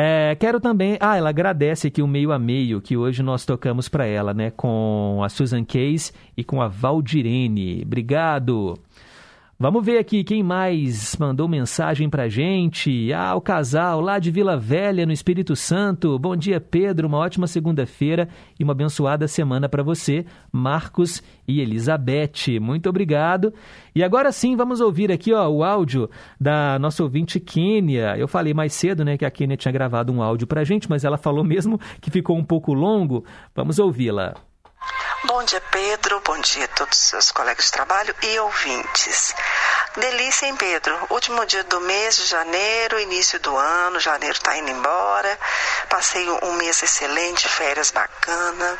É, 0.00 0.36
quero 0.36 0.60
também. 0.60 0.96
Ah, 1.00 1.16
ela 1.16 1.30
agradece 1.30 1.88
aqui 1.88 2.00
o 2.00 2.06
meio 2.06 2.30
a 2.30 2.38
meio 2.38 2.80
que 2.80 2.96
hoje 2.96 3.20
nós 3.20 3.44
tocamos 3.44 3.88
para 3.88 4.06
ela, 4.06 4.32
né? 4.32 4.52
Com 4.52 5.20
a 5.24 5.28
Susan 5.28 5.64
Case 5.64 6.12
e 6.36 6.44
com 6.44 6.62
a 6.62 6.68
Valdirene. 6.68 7.82
Obrigado. 7.84 8.78
Vamos 9.60 9.84
ver 9.84 9.98
aqui 9.98 10.22
quem 10.22 10.40
mais 10.40 11.16
mandou 11.16 11.48
mensagem 11.48 12.08
pra 12.08 12.28
gente. 12.28 13.12
Ah, 13.12 13.34
o 13.34 13.40
casal 13.40 14.00
lá 14.00 14.20
de 14.20 14.30
Vila 14.30 14.56
Velha, 14.56 15.04
no 15.04 15.10
Espírito 15.10 15.56
Santo. 15.56 16.16
Bom 16.16 16.36
dia, 16.36 16.60
Pedro. 16.60 17.08
Uma 17.08 17.18
ótima 17.18 17.48
segunda-feira 17.48 18.28
e 18.56 18.62
uma 18.62 18.72
abençoada 18.72 19.26
semana 19.26 19.68
para 19.68 19.82
você, 19.82 20.24
Marcos 20.52 21.20
e 21.44 21.60
Elizabeth. 21.60 22.60
Muito 22.60 22.88
obrigado. 22.88 23.52
E 23.96 24.04
agora 24.04 24.30
sim, 24.30 24.54
vamos 24.54 24.80
ouvir 24.80 25.10
aqui 25.10 25.34
ó, 25.34 25.48
o 25.48 25.64
áudio 25.64 26.08
da 26.40 26.78
nossa 26.78 27.02
ouvinte 27.02 27.40
Kênia. 27.40 28.16
Eu 28.16 28.28
falei 28.28 28.54
mais 28.54 28.72
cedo 28.72 29.04
né, 29.04 29.18
que 29.18 29.24
a 29.24 29.30
Kênia 29.30 29.56
tinha 29.56 29.72
gravado 29.72 30.12
um 30.12 30.22
áudio 30.22 30.46
pra 30.46 30.62
gente, 30.62 30.88
mas 30.88 31.02
ela 31.02 31.18
falou 31.18 31.42
mesmo 31.42 31.80
que 32.00 32.12
ficou 32.12 32.38
um 32.38 32.44
pouco 32.44 32.72
longo. 32.72 33.24
Vamos 33.56 33.80
ouvi-la. 33.80 34.36
Bom 35.24 35.42
dia, 35.42 35.60
Pedro. 35.60 36.20
Bom 36.20 36.38
dia 36.38 36.64
a 36.64 36.68
todos 36.68 36.96
os 36.96 37.08
seus 37.08 37.32
colegas 37.32 37.64
de 37.64 37.72
trabalho 37.72 38.14
e 38.22 38.38
ouvintes. 38.38 39.34
Delícia, 39.96 40.46
hein, 40.46 40.54
Pedro? 40.54 40.96
Último 41.10 41.44
dia 41.44 41.64
do 41.64 41.80
mês 41.80 42.16
de 42.18 42.26
janeiro, 42.26 43.00
início 43.00 43.40
do 43.40 43.56
ano, 43.56 43.98
janeiro 43.98 44.36
está 44.36 44.56
indo 44.56 44.70
embora. 44.70 45.36
Passei 45.88 46.24
um 46.30 46.52
mês 46.52 46.80
excelente, 46.84 47.48
férias 47.48 47.90
bacana. 47.90 48.78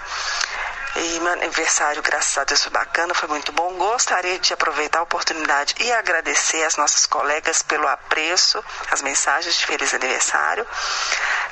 E 0.94 1.18
meu 1.18 1.32
aniversário, 1.32 2.02
graças 2.02 2.38
a 2.38 2.44
Deus, 2.44 2.62
foi 2.62 2.70
bacana, 2.70 3.14
foi 3.14 3.28
muito 3.28 3.50
bom. 3.50 3.74
Gostaria 3.74 4.38
de 4.38 4.54
aproveitar 4.54 5.00
a 5.00 5.02
oportunidade 5.02 5.74
e 5.80 5.90
agradecer 5.90 6.62
às 6.62 6.76
nossas 6.76 7.04
colegas 7.04 7.62
pelo 7.62 7.88
apreço, 7.88 8.64
as 8.92 9.02
mensagens 9.02 9.56
de 9.56 9.66
feliz 9.66 9.92
aniversário, 9.92 10.64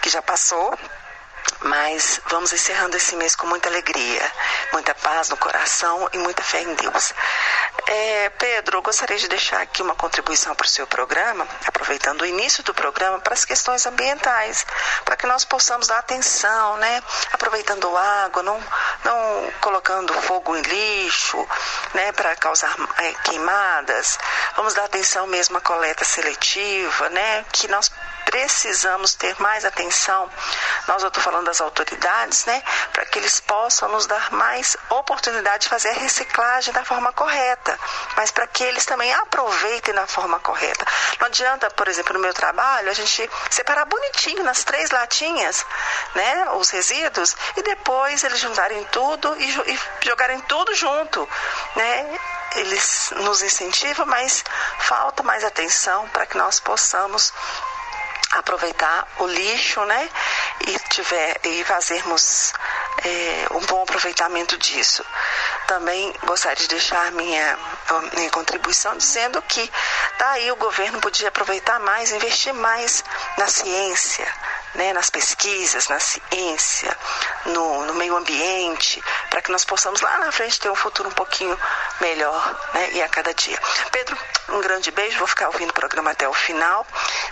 que 0.00 0.08
já 0.08 0.22
passou. 0.22 0.78
Mas 1.60 2.20
vamos 2.28 2.52
encerrando 2.52 2.96
esse 2.96 3.16
mês 3.16 3.34
com 3.34 3.46
muita 3.46 3.68
alegria, 3.68 4.32
muita 4.72 4.94
paz 4.94 5.30
no 5.30 5.36
coração 5.36 6.08
e 6.12 6.18
muita 6.18 6.42
fé 6.42 6.62
em 6.62 6.74
Deus. 6.74 7.12
É, 7.86 8.30
Pedro, 8.30 8.78
eu 8.78 8.82
gostaria 8.82 9.16
de 9.16 9.28
deixar 9.28 9.60
aqui 9.60 9.82
uma 9.82 9.94
contribuição 9.94 10.54
para 10.54 10.64
o 10.64 10.68
seu 10.68 10.86
programa, 10.86 11.46
aproveitando 11.66 12.22
o 12.22 12.26
início 12.26 12.62
do 12.62 12.74
programa, 12.74 13.18
para 13.20 13.34
as 13.34 13.44
questões 13.44 13.86
ambientais, 13.86 14.66
para 15.04 15.16
que 15.16 15.26
nós 15.26 15.44
possamos 15.44 15.86
dar 15.86 15.98
atenção, 15.98 16.76
né? 16.76 17.02
Aproveitando 17.32 17.96
água, 17.96 18.42
não, 18.42 18.62
não 19.04 19.52
colocando 19.60 20.12
fogo 20.22 20.56
em 20.56 20.62
lixo, 20.62 21.48
né? 21.94 22.12
Para 22.12 22.36
causar 22.36 22.74
é, 22.98 23.12
queimadas. 23.24 24.18
Vamos 24.56 24.74
dar 24.74 24.84
atenção 24.84 25.26
mesmo 25.26 25.56
à 25.56 25.60
coleta 25.60 26.04
seletiva, 26.04 27.08
né? 27.10 27.44
Que 27.52 27.68
nós 27.68 27.90
precisamos 28.26 29.14
ter 29.14 29.34
mais 29.40 29.64
atenção. 29.64 30.28
Nós, 30.86 31.02
eu 31.02 31.08
estou 31.08 31.22
falando 31.22 31.46
das 31.46 31.60
autoridades, 31.60 32.44
né? 32.44 32.62
Para 32.92 33.06
que 33.06 33.18
eles 33.18 33.40
possam 33.40 33.88
nos 33.88 34.06
dar 34.06 34.30
mais 34.32 34.76
oportunidade 34.90 35.62
de 35.62 35.68
fazer 35.68 35.88
a 35.90 35.94
reciclagem 35.94 36.74
da 36.74 36.84
forma 36.84 37.12
correta, 37.12 37.78
mas 38.16 38.30
para 38.30 38.46
que 38.46 38.64
eles 38.64 38.84
também 38.84 39.12
aproveitem 39.14 39.94
da 39.94 40.06
forma 40.06 40.38
correta. 40.40 40.84
Não 41.20 41.28
adianta, 41.28 41.70
por 41.70 41.88
exemplo, 41.88 42.12
no 42.12 42.18
meu 42.18 42.34
trabalho, 42.34 42.90
a 42.90 42.94
gente 42.94 43.30
separar 43.48 43.86
bonitinho 43.86 44.42
nas 44.42 44.64
três 44.64 44.90
latinhas, 44.90 45.64
né? 46.14 46.50
Os 46.50 46.70
resíduos, 46.70 47.34
e 47.56 47.62
depois 47.62 48.24
eles 48.24 48.40
juntarem 48.40 48.84
tudo 48.92 49.34
e, 49.38 49.72
e 49.72 49.80
jogarem 50.04 50.40
tudo 50.40 50.74
junto, 50.74 51.28
né? 51.76 52.18
Eles 52.56 53.12
nos 53.16 53.42
incentivam, 53.42 54.06
mas 54.06 54.44
falta 54.78 55.22
mais 55.22 55.44
atenção 55.44 56.08
para 56.08 56.26
que 56.26 56.36
nós 56.36 56.58
possamos 56.58 57.32
aproveitar 58.38 59.06
o 59.18 59.26
lixo, 59.26 59.84
né? 59.84 60.10
E, 60.66 60.78
tiver, 60.90 61.40
e 61.44 61.64
fazermos 61.64 62.52
é, 63.04 63.46
um 63.52 63.60
bom 63.60 63.82
aproveitamento 63.82 64.56
disso. 64.58 65.04
Também 65.66 66.14
gostaria 66.24 66.56
de 66.56 66.68
deixar 66.68 67.12
minha, 67.12 67.58
minha 68.14 68.30
contribuição 68.30 68.96
dizendo 68.96 69.40
que 69.42 69.70
daí 70.18 70.50
o 70.50 70.56
governo 70.56 71.00
podia 71.00 71.28
aproveitar 71.28 71.78
mais, 71.80 72.12
investir 72.12 72.54
mais 72.54 73.04
na 73.36 73.48
ciência, 73.48 74.26
né, 74.76 74.92
nas 74.92 75.10
pesquisas, 75.10 75.88
na 75.88 75.98
ciência, 75.98 76.96
no, 77.46 77.86
no 77.86 77.94
meio 77.94 78.16
ambiente, 78.16 79.02
para 79.30 79.42
que 79.42 79.50
nós 79.50 79.64
possamos 79.64 80.00
lá 80.00 80.18
na 80.18 80.30
frente 80.30 80.60
ter 80.60 80.70
um 80.70 80.74
futuro 80.74 81.08
um 81.08 81.12
pouquinho 81.12 81.58
melhor 82.00 82.60
né, 82.74 82.92
e 82.92 83.02
a 83.02 83.08
cada 83.08 83.32
dia. 83.34 83.58
Pedro, 83.90 84.16
um 84.50 84.60
grande 84.60 84.90
beijo, 84.90 85.18
vou 85.18 85.26
ficar 85.26 85.48
ouvindo 85.48 85.70
o 85.70 85.74
programa 85.74 86.10
até 86.10 86.28
o 86.28 86.34
final 86.34 86.86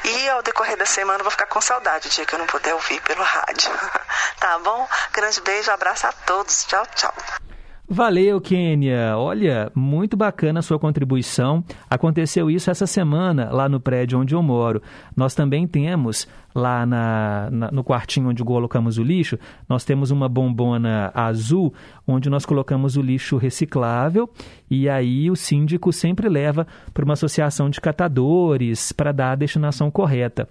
e 0.04 0.28
ao 0.28 0.42
decorrer 0.42 0.76
da 0.76 0.86
semana 0.86 1.22
vou 1.22 1.30
ficar 1.30 1.46
com 1.46 1.60
saudade 1.60 2.08
o 2.08 2.10
dia 2.10 2.24
que 2.24 2.34
eu 2.34 2.38
não 2.38 2.46
puder 2.46 2.74
ouvir 2.74 3.00
pelo 3.02 3.22
rádio. 3.22 3.70
tá 4.40 4.58
bom? 4.58 4.88
Grande 5.12 5.40
beijo, 5.40 5.70
abraço 5.70 6.06
a 6.06 6.12
todos. 6.12 6.64
Tchau, 6.64 6.86
tchau. 6.94 7.14
Valeu, 7.86 8.40
Kênia. 8.40 9.16
Olha, 9.16 9.70
muito 9.74 10.16
bacana 10.16 10.60
a 10.60 10.62
sua 10.62 10.78
contribuição. 10.78 11.62
Aconteceu 11.88 12.50
isso 12.50 12.70
essa 12.70 12.86
semana 12.86 13.50
lá 13.52 13.68
no 13.68 13.78
prédio 13.78 14.18
onde 14.18 14.34
eu 14.34 14.42
moro. 14.42 14.82
Nós 15.14 15.34
também 15.34 15.66
temos 15.66 16.26
lá 16.55 16.86
na, 16.86 17.48
na, 17.51 17.70
no 17.70 17.82
quartinho 17.82 18.28
onde 18.28 18.44
colocamos 18.44 18.97
o 18.97 19.02
lixo, 19.02 19.39
nós 19.68 19.85
temos 19.85 20.10
uma 20.10 20.28
bombona 20.28 21.10
azul 21.12 21.74
onde 22.06 22.31
nós 22.31 22.47
colocamos 22.47 22.97
o 22.97 23.02
lixo 23.02 23.36
reciclável 23.36 24.31
e 24.70 24.89
aí 24.89 25.31
o 25.31 25.36
síndico 25.36 25.93
sempre 25.93 26.28
leva 26.28 26.66
para 26.93 27.05
uma 27.05 27.14
associação 27.14 27.68
de 27.68 27.81
catadores 27.81 28.93
para 28.93 29.12
dar 29.12 29.32
a 29.32 29.36
destinação 29.36 29.90
correta. 29.90 30.48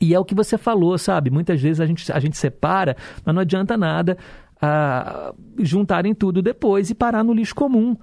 E 0.00 0.12
é 0.12 0.18
o 0.18 0.24
que 0.24 0.34
você 0.34 0.58
falou, 0.58 0.98
sabe? 0.98 1.30
Muitas 1.30 1.60
vezes 1.60 1.80
a 1.80 1.86
gente, 1.86 2.10
a 2.12 2.18
gente 2.18 2.36
separa, 2.36 2.96
mas 3.24 3.34
não 3.34 3.42
adianta 3.42 3.76
nada 3.76 4.18
a 4.60 5.32
juntarem 5.58 6.14
tudo 6.14 6.42
depois 6.42 6.90
e 6.90 6.94
parar 6.94 7.22
no 7.22 7.32
lixo 7.32 7.54
comum. 7.54 7.96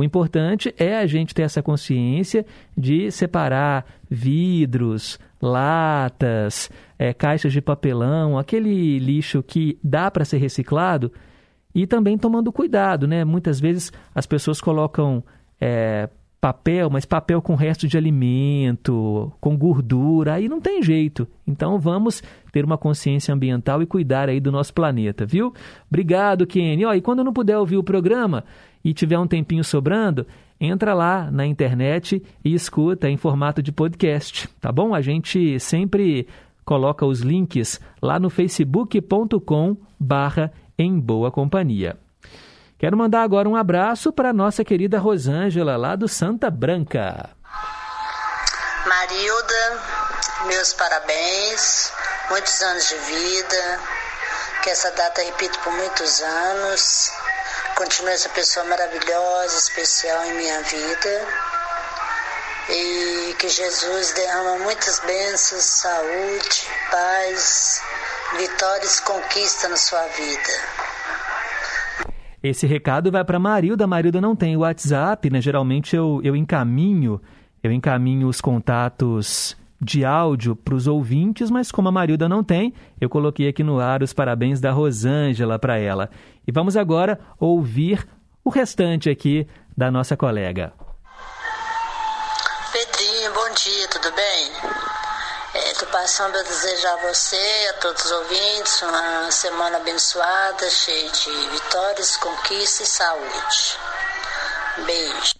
O 0.00 0.04
importante 0.04 0.74
é 0.78 0.96
a 0.96 1.06
gente 1.06 1.34
ter 1.34 1.42
essa 1.42 1.62
consciência 1.62 2.46
de 2.74 3.10
separar 3.10 3.84
vidros, 4.08 5.18
latas, 5.42 6.70
é, 6.98 7.12
caixas 7.12 7.52
de 7.52 7.60
papelão, 7.60 8.38
aquele 8.38 8.98
lixo 8.98 9.42
que 9.42 9.78
dá 9.84 10.10
para 10.10 10.24
ser 10.24 10.38
reciclado 10.38 11.12
e 11.74 11.86
também 11.86 12.16
tomando 12.16 12.50
cuidado, 12.50 13.06
né? 13.06 13.26
Muitas 13.26 13.60
vezes 13.60 13.92
as 14.14 14.24
pessoas 14.24 14.58
colocam 14.58 15.22
é, 15.60 16.08
papel, 16.40 16.88
mas 16.88 17.04
papel 17.04 17.42
com 17.42 17.54
resto 17.54 17.86
de 17.86 17.98
alimento, 17.98 19.30
com 19.38 19.54
gordura, 19.54 20.32
aí 20.32 20.48
não 20.48 20.62
tem 20.62 20.82
jeito. 20.82 21.28
Então 21.46 21.78
vamos 21.78 22.22
ter 22.50 22.64
uma 22.64 22.78
consciência 22.78 23.34
ambiental 23.34 23.82
e 23.82 23.86
cuidar 23.86 24.30
aí 24.30 24.40
do 24.40 24.50
nosso 24.50 24.72
planeta, 24.72 25.26
viu? 25.26 25.52
Obrigado, 25.90 26.46
Kenny. 26.46 26.86
Ó, 26.86 26.94
e 26.94 27.02
quando 27.02 27.22
não 27.22 27.34
puder 27.34 27.58
ouvir 27.58 27.76
o 27.76 27.84
programa 27.84 28.44
e 28.84 28.94
tiver 28.94 29.18
um 29.18 29.26
tempinho 29.26 29.64
sobrando, 29.64 30.26
entra 30.60 30.94
lá 30.94 31.30
na 31.30 31.46
internet 31.46 32.22
e 32.44 32.54
escuta 32.54 33.08
em 33.08 33.16
formato 33.16 33.62
de 33.62 33.72
podcast, 33.72 34.48
tá 34.60 34.70
bom? 34.70 34.94
A 34.94 35.00
gente 35.00 35.58
sempre 35.58 36.28
coloca 36.64 37.06
os 37.06 37.20
links 37.20 37.80
lá 38.00 38.18
no 38.18 38.30
facebook.com 38.30 39.76
barra 39.98 40.52
em 40.78 40.98
boa 40.98 41.30
companhia. 41.30 41.98
Quero 42.78 42.96
mandar 42.96 43.22
agora 43.22 43.48
um 43.48 43.56
abraço 43.56 44.10
para 44.10 44.32
nossa 44.32 44.64
querida 44.64 44.98
Rosângela, 44.98 45.76
lá 45.76 45.94
do 45.94 46.08
Santa 46.08 46.50
Branca. 46.50 47.28
Marilda, 48.86 49.82
meus 50.46 50.72
parabéns, 50.72 51.92
muitos 52.30 52.62
anos 52.62 52.88
de 52.88 52.96
vida, 52.96 53.80
que 54.62 54.70
essa 54.70 54.90
data 54.92 55.22
repita 55.22 55.58
por 55.58 55.72
muitos 55.74 56.22
anos, 56.22 57.10
continue 57.80 58.12
essa 58.12 58.28
pessoa 58.28 58.66
maravilhosa, 58.66 59.56
especial 59.56 60.22
em 60.26 60.36
minha 60.36 60.60
vida, 60.64 61.08
e 62.68 63.34
que 63.38 63.48
Jesus 63.48 64.12
derrama 64.12 64.62
muitas 64.64 65.00
bênçãos, 65.06 65.62
saúde, 65.62 66.68
paz, 66.90 67.80
vitórias 68.36 69.00
conquista 69.00 69.66
na 69.70 69.76
sua 69.76 70.02
vida. 70.08 70.50
Esse 72.42 72.66
recado 72.66 73.10
vai 73.10 73.24
para 73.24 73.38
Marilda. 73.38 73.86
Marilda 73.86 74.20
não 74.20 74.36
tem 74.36 74.54
o 74.58 74.60
WhatsApp, 74.60 75.30
né? 75.30 75.40
Geralmente 75.40 75.96
eu, 75.96 76.20
eu 76.22 76.36
encaminho, 76.36 77.18
eu 77.62 77.72
encaminho 77.72 78.28
os 78.28 78.42
contatos 78.42 79.56
de 79.80 80.04
áudio 80.04 80.54
para 80.54 80.74
os 80.74 80.86
ouvintes, 80.86 81.50
mas 81.50 81.72
como 81.72 81.88
a 81.88 81.92
Marilda 81.92 82.28
não 82.28 82.44
tem, 82.44 82.74
eu 83.00 83.08
coloquei 83.08 83.48
aqui 83.48 83.62
no 83.62 83.80
ar 83.80 84.02
os 84.02 84.12
parabéns 84.12 84.60
da 84.60 84.70
Rosângela 84.70 85.58
para 85.58 85.78
ela. 85.78 86.10
E 86.46 86.52
vamos 86.52 86.76
agora 86.76 87.18
ouvir 87.38 88.06
o 88.44 88.50
restante 88.50 89.08
aqui 89.10 89.46
da 89.76 89.90
nossa 89.90 90.16
colega. 90.16 90.72
Pedrinho, 92.72 93.32
bom 93.34 93.54
dia, 93.54 93.88
tudo 93.88 94.14
bem? 94.14 94.52
Estou 95.72 95.88
é, 95.88 95.92
passando 95.92 96.36
a 96.36 96.42
desejar 96.42 96.94
a 96.94 97.08
você, 97.08 97.68
a 97.70 97.80
todos 97.80 98.04
os 98.04 98.12
ouvintes, 98.12 98.82
uma 98.82 99.30
semana 99.30 99.78
abençoada, 99.78 100.70
cheia 100.70 101.10
de 101.10 101.30
vitórias, 101.50 102.16
conquistas 102.16 102.80
e 102.80 102.86
saúde. 102.86 103.78
Beijo. 104.86 105.34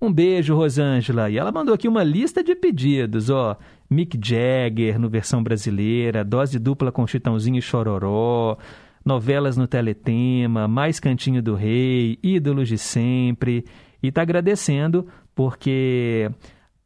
Um 0.00 0.12
beijo, 0.12 0.54
Rosângela. 0.54 1.30
E 1.30 1.38
ela 1.38 1.50
mandou 1.50 1.74
aqui 1.74 1.88
uma 1.88 2.04
lista 2.04 2.44
de 2.44 2.54
pedidos, 2.54 3.30
ó. 3.30 3.56
Mick 3.88 4.18
Jagger 4.22 4.98
no 4.98 5.08
versão 5.08 5.42
brasileira, 5.42 6.24
dose 6.24 6.58
dupla 6.58 6.90
com 6.90 7.06
Chitãozinho 7.06 7.58
e 7.58 7.62
Chororó, 7.62 8.58
novelas 9.06 9.56
no 9.56 9.68
Teletema, 9.68 10.66
Mais 10.66 10.98
Cantinho 10.98 11.40
do 11.40 11.54
Rei, 11.54 12.18
Ídolos 12.20 12.66
de 12.66 12.76
Sempre. 12.76 13.64
E 14.02 14.08
está 14.08 14.22
agradecendo 14.22 15.06
porque 15.32 16.28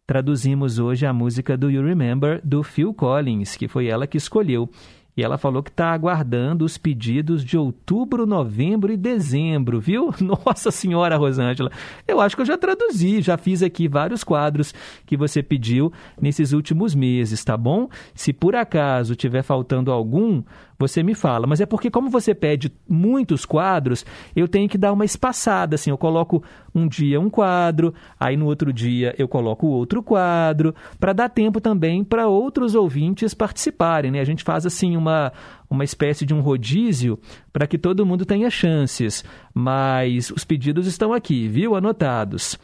traduzimos 0.07 0.79
hoje 0.79 1.07
a 1.07 1.13
música 1.15 1.57
do 1.57 1.71
You 1.71 1.83
Remember 1.83 2.41
do 2.45 2.63
Phil 2.63 2.93
Collins, 2.93 3.57
que 3.57 3.67
foi 3.67 3.87
ela 3.87 4.07
que 4.07 4.19
escolheu. 4.19 4.69
E 5.17 5.23
ela 5.23 5.37
falou 5.37 5.63
que 5.63 5.71
está 5.71 5.93
aguardando 5.93 6.65
os 6.65 6.79
pedidos 6.79 7.45
de 7.45 7.59
outubro, 7.59 8.27
novembro 8.27 8.93
e 8.93 8.97
dezembro, 8.97 9.81
viu? 9.81 10.15
Nossa 10.21 10.71
Senhora, 10.71 11.17
Rosângela. 11.17 11.71
Eu 12.07 12.21
acho 12.21 12.37
que 12.37 12.43
eu 12.43 12.47
já 12.47 12.57
traduzi, 12.57 13.21
já 13.21 13.37
fiz 13.37 13.63
aqui 13.63 13.89
vários 13.89 14.23
quadros 14.23 14.73
que 15.05 15.17
você 15.17 15.43
pediu 15.43 15.93
nesses 16.21 16.53
últimos 16.53 16.95
meses, 16.95 17.45
tá 17.45 17.57
bom? 17.57 17.89
Se 18.15 18.33
por 18.33 18.55
acaso 18.55 19.17
tiver 19.17 19.43
faltando 19.43 19.91
algum, 19.91 20.43
você 20.81 21.03
me 21.03 21.15
fala. 21.15 21.47
Mas 21.47 21.61
é 21.61 21.67
porque, 21.67 21.91
como 21.91 22.09
você 22.09 22.35
pede 22.35 22.73
muitos 22.89 23.45
quadros, 23.45 24.05
eu 24.35 24.49
tenho 24.49 24.69
que 24.69 24.79
dar 24.79 24.93
uma 24.93 25.05
espaçada. 25.05 25.75
Assim, 25.75 25.91
eu 25.91 25.99
coloco 25.99 26.43
um 26.75 26.89
dia 26.89 27.21
um 27.21 27.29
quadro, 27.29 27.93
aí 28.19 28.37
no 28.37 28.47
outro 28.47 28.73
dia 28.73 29.15
eu 29.19 29.29
coloco 29.29 29.67
outro 29.67 30.03
quadro, 30.03 30.75
para 30.99 31.13
dar 31.13 31.29
tempo 31.29 31.61
também 31.61 32.03
para 32.03 32.27
outros 32.27 32.75
ouvintes 32.75 33.35
participarem. 33.35 34.11
Né? 34.11 34.21
A 34.21 34.25
gente 34.25 34.43
faz 34.43 34.65
assim 34.65 34.97
uma, 34.97 35.33
uma 35.69 35.85
espécie 35.85 36.25
de 36.25 36.33
um 36.33 36.41
rodízio 36.41 37.19
para 37.53 37.67
que 37.67 37.77
todo 37.77 38.07
mundo 38.07 38.25
tenha 38.25 38.49
chances. 38.49 39.23
Mas 39.53 40.31
os 40.31 40.45
pedidos 40.45 40.87
estão 40.87 41.13
aqui, 41.13 41.47
viu? 41.47 41.77
Anotados. 41.77 42.59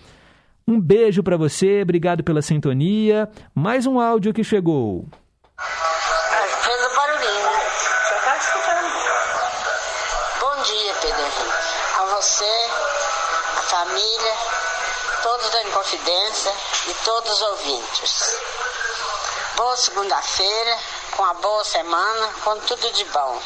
Um 0.66 0.80
beijo 0.80 1.22
para 1.22 1.36
você, 1.36 1.82
obrigado 1.82 2.24
pela 2.24 2.42
sintonia. 2.42 3.28
Mais 3.54 3.86
um 3.86 4.00
áudio 4.00 4.32
que 4.32 4.42
chegou. 4.42 5.06
Inconfidência 15.86 16.52
e 16.88 16.94
todos 17.04 17.30
os 17.30 17.42
ouvintes. 17.42 18.36
Boa 19.54 19.76
segunda-feira, 19.76 20.78
com 21.12 21.22
uma 21.22 21.34
boa 21.34 21.62
semana, 21.62 22.28
com 22.42 22.58
tudo 22.58 22.90
de 22.90 23.04
bom. 23.04 23.40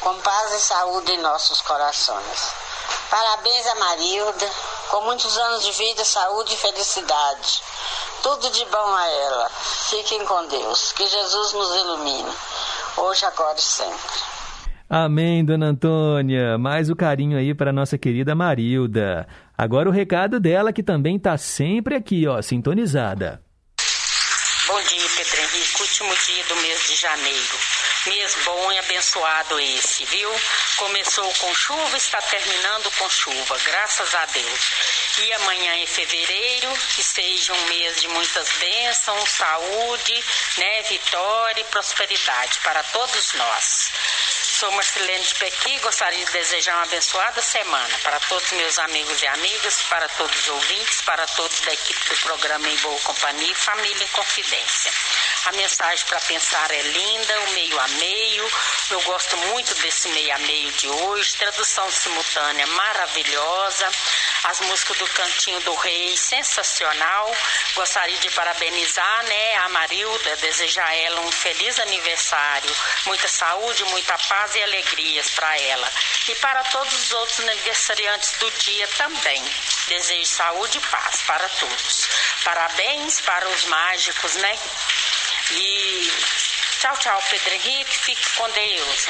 Com 0.00 0.20
paz 0.20 0.52
e 0.54 0.60
saúde 0.60 1.12
em 1.12 1.20
nossos 1.20 1.60
corações. 1.60 2.52
Parabéns 3.08 3.66
a 3.68 3.74
Marilda, 3.76 4.50
com 4.90 5.02
muitos 5.02 5.38
anos 5.38 5.62
de 5.62 5.70
vida, 5.70 6.04
saúde 6.04 6.54
e 6.54 6.56
felicidade. 6.56 7.62
Tudo 8.20 8.50
de 8.50 8.64
bom 8.64 8.94
a 8.96 9.06
ela. 9.06 9.48
Fiquem 9.90 10.24
com 10.24 10.44
Deus. 10.46 10.90
Que 10.90 11.06
Jesus 11.06 11.52
nos 11.52 11.70
ilumine. 11.76 12.32
Hoje, 12.96 13.24
agora 13.24 13.56
e 13.56 13.62
sempre. 13.62 14.20
Amém, 14.90 15.44
dona 15.44 15.66
Antônia. 15.66 16.58
Mais 16.58 16.90
o 16.90 16.96
carinho 16.96 17.38
aí 17.38 17.54
para 17.54 17.72
nossa 17.72 17.96
querida 17.96 18.34
Marilda. 18.34 19.28
Agora 19.60 19.88
o 19.88 19.92
recado 19.92 20.38
dela 20.38 20.72
que 20.72 20.84
também 20.84 21.16
está 21.16 21.36
sempre 21.36 21.96
aqui, 21.96 22.28
ó, 22.28 22.40
sintonizada. 22.40 23.42
Bom 24.68 24.80
dia, 24.82 25.08
Pedro 25.16 25.40
Henrique. 25.40 25.82
Último 25.82 26.14
dia 26.14 26.44
do 26.44 26.56
mês 26.56 26.86
de 26.86 26.94
janeiro. 26.94 27.58
Mês 28.06 28.36
bom 28.44 28.70
e 28.70 28.78
abençoado 28.78 29.58
esse, 29.58 30.04
viu? 30.04 30.30
Começou 30.76 31.28
com 31.40 31.52
chuva, 31.54 31.96
está 31.96 32.22
terminando 32.22 32.88
com 32.98 33.10
chuva, 33.10 33.58
graças 33.64 34.14
a 34.14 34.26
Deus. 34.26 34.70
E 35.18 35.32
amanhã 35.32 35.82
é 35.82 35.86
fevereiro, 35.86 36.72
que 36.94 37.02
seja 37.02 37.52
um 37.52 37.64
mês 37.66 38.00
de 38.00 38.06
muitas 38.08 38.48
bênçãos, 38.60 39.28
saúde, 39.28 40.24
né, 40.58 40.82
vitória 40.82 41.60
e 41.60 41.64
prosperidade 41.64 42.60
para 42.60 42.82
todos 42.84 43.34
nós. 43.34 43.90
Sou 44.58 44.72
Marcelene 44.72 45.24
Pequi, 45.38 45.78
gostaria 45.78 46.24
de 46.26 46.32
desejar 46.32 46.74
uma 46.74 46.82
abençoada 46.82 47.40
semana 47.40 47.96
para 48.02 48.18
todos 48.18 48.50
meus 48.50 48.76
amigos 48.80 49.22
e 49.22 49.26
amigas, 49.28 49.82
para 49.82 50.08
todos 50.08 50.36
os 50.36 50.48
ouvintes, 50.48 51.00
para 51.02 51.24
todos 51.28 51.60
da 51.60 51.72
equipe 51.72 52.08
do 52.08 52.16
programa 52.22 52.68
Em 52.68 52.76
Boa 52.78 52.98
Companhia 53.02 53.52
e 53.52 53.54
Família 53.54 54.02
em 54.02 54.08
Confidência. 54.08 54.92
A 55.48 55.52
mensagem 55.52 56.04
para 56.04 56.20
pensar 56.20 56.70
é 56.70 56.82
linda, 56.82 57.40
o 57.40 57.50
meio 57.52 57.80
a 57.80 57.88
meio. 57.88 58.52
Eu 58.90 59.00
gosto 59.00 59.34
muito 59.34 59.74
desse 59.76 60.06
meio 60.10 60.34
a 60.34 60.38
meio 60.40 60.70
de 60.72 60.86
hoje. 60.86 61.36
Tradução 61.36 61.90
simultânea 61.90 62.66
maravilhosa. 62.66 63.90
As 64.44 64.60
músicas 64.60 64.98
do 64.98 65.06
Cantinho 65.06 65.58
do 65.60 65.74
Rei, 65.76 66.14
sensacional. 66.18 67.34
Gostaria 67.74 68.18
de 68.18 68.30
parabenizar 68.32 69.24
né, 69.24 69.56
a 69.56 69.70
Marilda, 69.70 70.36
desejar 70.36 70.86
a 70.86 70.94
ela 70.94 71.22
um 71.22 71.32
feliz 71.32 71.80
aniversário, 71.80 72.70
muita 73.06 73.26
saúde, 73.26 73.84
muita 73.84 74.18
paz 74.18 74.54
e 74.54 74.62
alegrias 74.62 75.30
para 75.30 75.58
ela. 75.60 75.90
E 76.28 76.34
para 76.34 76.62
todos 76.64 76.92
os 76.92 77.12
outros 77.12 77.40
aniversariantes 77.40 78.32
do 78.32 78.50
dia 78.50 78.86
também. 78.98 79.42
Desejo 79.86 80.26
saúde 80.26 80.76
e 80.76 80.80
paz 80.82 81.22
para 81.22 81.48
todos. 81.48 82.06
Parabéns 82.44 83.22
para 83.22 83.48
os 83.48 83.64
mágicos, 83.64 84.34
né? 84.34 84.58
E 85.52 86.08
tchau, 86.80 86.94
tchau, 86.98 87.18
Pedro 87.30 87.54
Henrique. 87.54 87.98
Fique 87.98 88.36
com 88.36 88.44
Deus. 88.44 89.06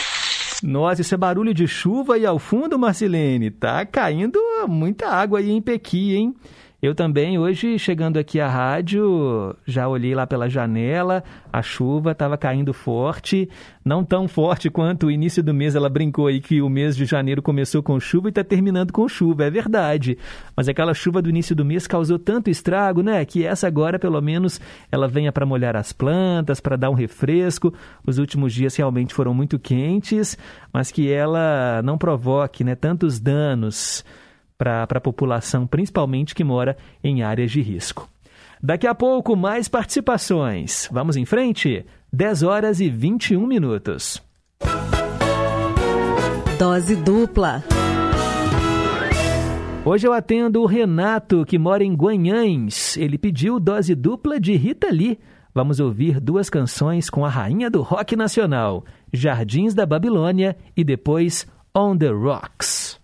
Nossa, 0.62 1.00
isso 1.02 1.14
é 1.14 1.18
barulho 1.18 1.54
de 1.54 1.66
chuva 1.66 2.18
e 2.18 2.26
ao 2.26 2.38
fundo, 2.38 2.78
Marcelene, 2.78 3.50
tá 3.50 3.86
caindo 3.86 4.40
muita 4.66 5.08
água 5.08 5.38
aí 5.38 5.50
em 5.50 5.62
Pequi, 5.62 6.16
hein? 6.16 6.34
Eu 6.80 6.94
também, 6.94 7.38
hoje, 7.38 7.76
chegando 7.78 8.18
aqui 8.18 8.38
à 8.40 8.48
rádio, 8.48 9.54
já 9.66 9.88
olhei 9.88 10.14
lá 10.14 10.26
pela 10.28 10.48
janela, 10.48 11.24
a 11.52 11.62
chuva 11.62 12.12
estava 12.12 12.36
caindo 12.36 12.72
forte, 12.72 13.48
não 13.84 14.04
tão 14.04 14.28
forte 14.28 14.70
quanto 14.70 15.06
o 15.06 15.10
início 15.10 15.42
do 15.42 15.54
mês. 15.54 15.74
Ela 15.74 15.88
brincou 15.88 16.26
aí 16.26 16.40
que 16.40 16.60
o 16.60 16.68
mês 16.68 16.96
de 16.96 17.04
janeiro 17.04 17.42
começou 17.42 17.82
com 17.82 17.98
chuva 17.98 18.28
e 18.28 18.30
está 18.30 18.44
terminando 18.44 18.92
com 18.92 19.08
chuva, 19.08 19.44
é 19.44 19.50
verdade. 19.50 20.18
Mas 20.56 20.68
aquela 20.68 20.94
chuva 20.94 21.22
do 21.22 21.28
início 21.28 21.54
do 21.56 21.64
mês 21.64 21.86
causou 21.86 22.18
tanto 22.18 22.50
estrago, 22.50 23.02
né? 23.02 23.24
Que 23.24 23.44
essa 23.44 23.66
agora, 23.66 23.98
pelo 23.98 24.20
menos, 24.20 24.60
ela 24.90 25.08
venha 25.08 25.32
para 25.32 25.46
molhar 25.46 25.76
as 25.76 25.92
plantas, 25.92 26.60
para 26.60 26.76
dar 26.76 26.90
um 26.90 26.94
refresco. 26.94 27.72
Os 28.06 28.18
últimos 28.18 28.52
dias 28.52 28.76
realmente 28.76 29.14
foram 29.14 29.32
muito 29.32 29.58
quentes, 29.58 30.36
mas 30.72 30.90
que 30.90 31.10
ela 31.10 31.80
não 31.82 31.96
provoque 31.96 32.62
né, 32.64 32.74
tantos 32.74 33.18
danos 33.18 34.04
para 34.58 34.82
a 34.82 35.00
população, 35.00 35.66
principalmente 35.66 36.34
que 36.34 36.42
mora 36.42 36.76
em 37.02 37.22
áreas 37.22 37.52
de 37.52 37.62
risco. 37.62 38.08
Daqui 38.62 38.86
a 38.86 38.94
pouco, 38.94 39.36
mais 39.36 39.68
participações. 39.68 40.88
Vamos 40.90 41.16
em 41.16 41.24
frente? 41.24 41.84
10 42.12 42.42
horas 42.42 42.80
e 42.80 42.88
21 42.88 43.46
minutos. 43.46 44.22
Dose 46.58 46.96
dupla. 46.96 47.62
Hoje 49.84 50.06
eu 50.06 50.12
atendo 50.12 50.60
o 50.60 50.66
Renato, 50.66 51.44
que 51.46 51.58
mora 51.58 51.84
em 51.84 51.94
Guanhães. 51.94 52.96
Ele 52.96 53.16
pediu 53.16 53.60
dose 53.60 53.94
dupla 53.94 54.40
de 54.40 54.54
Rita 54.54 54.90
Lee. 54.90 55.18
Vamos 55.54 55.80
ouvir 55.80 56.20
duas 56.20 56.50
canções 56.50 57.08
com 57.08 57.24
a 57.24 57.28
rainha 57.28 57.70
do 57.70 57.80
rock 57.80 58.14
nacional, 58.14 58.84
Jardins 59.12 59.72
da 59.72 59.86
Babilônia 59.86 60.56
e 60.76 60.84
depois 60.84 61.46
On 61.74 61.96
the 61.96 62.10
Rocks. 62.10 63.00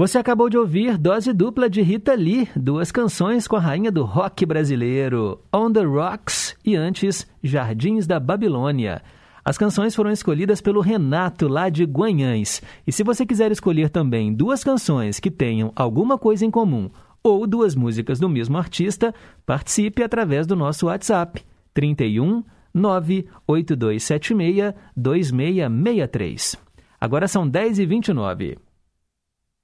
Você 0.00 0.16
acabou 0.16 0.48
de 0.48 0.56
ouvir 0.56 0.96
dose 0.96 1.30
dupla 1.30 1.68
de 1.68 1.82
Rita 1.82 2.14
Lee, 2.14 2.48
duas 2.56 2.90
canções 2.90 3.46
com 3.46 3.56
a 3.56 3.60
rainha 3.60 3.92
do 3.92 4.02
rock 4.02 4.46
brasileiro, 4.46 5.38
On 5.52 5.70
the 5.70 5.82
Rocks 5.82 6.56
e 6.64 6.74
antes 6.74 7.30
Jardins 7.42 8.06
da 8.06 8.18
Babilônia. 8.18 9.02
As 9.44 9.58
canções 9.58 9.94
foram 9.94 10.10
escolhidas 10.10 10.62
pelo 10.62 10.80
Renato, 10.80 11.48
lá 11.48 11.68
de 11.68 11.84
Guanhães. 11.84 12.62
E 12.86 12.92
se 12.92 13.04
você 13.04 13.26
quiser 13.26 13.52
escolher 13.52 13.90
também 13.90 14.32
duas 14.32 14.64
canções 14.64 15.20
que 15.20 15.30
tenham 15.30 15.70
alguma 15.76 16.16
coisa 16.16 16.46
em 16.46 16.50
comum 16.50 16.88
ou 17.22 17.46
duas 17.46 17.74
músicas 17.74 18.18
do 18.18 18.26
mesmo 18.26 18.56
artista, 18.56 19.14
participe 19.44 20.02
através 20.02 20.46
do 20.46 20.56
nosso 20.56 20.86
WhatsApp 20.86 21.44
31 21.74 22.42
98276 22.72 24.72
2663. 24.96 26.56
Agora 26.98 27.28
são 27.28 27.46
10h29. 27.46 28.69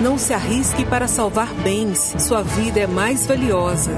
Não 0.00 0.18
se 0.18 0.34
arrisque 0.34 0.84
para 0.84 1.08
salvar 1.08 1.52
bens. 1.54 2.14
Sua 2.18 2.42
vida 2.42 2.80
é 2.80 2.86
mais 2.86 3.26
valiosa. 3.26 3.90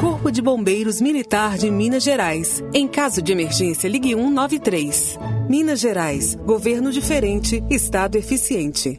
Corpo 0.00 0.30
de 0.32 0.40
Bombeiros 0.40 0.98
Militar 0.98 1.58
de 1.58 1.70
Minas 1.70 2.02
Gerais. 2.02 2.64
Em 2.72 2.88
caso 2.88 3.20
de 3.20 3.32
emergência, 3.32 3.86
ligue 3.86 4.14
193. 4.14 5.18
Minas 5.50 5.78
Gerais. 5.78 6.34
Governo 6.36 6.90
diferente, 6.90 7.62
Estado 7.70 8.16
eficiente. 8.16 8.98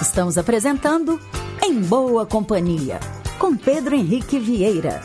Estamos 0.00 0.38
apresentando 0.38 1.18
Em 1.60 1.80
Boa 1.82 2.24
Companhia, 2.24 3.00
com 3.36 3.56
Pedro 3.56 3.96
Henrique 3.96 4.38
Vieira. 4.38 5.00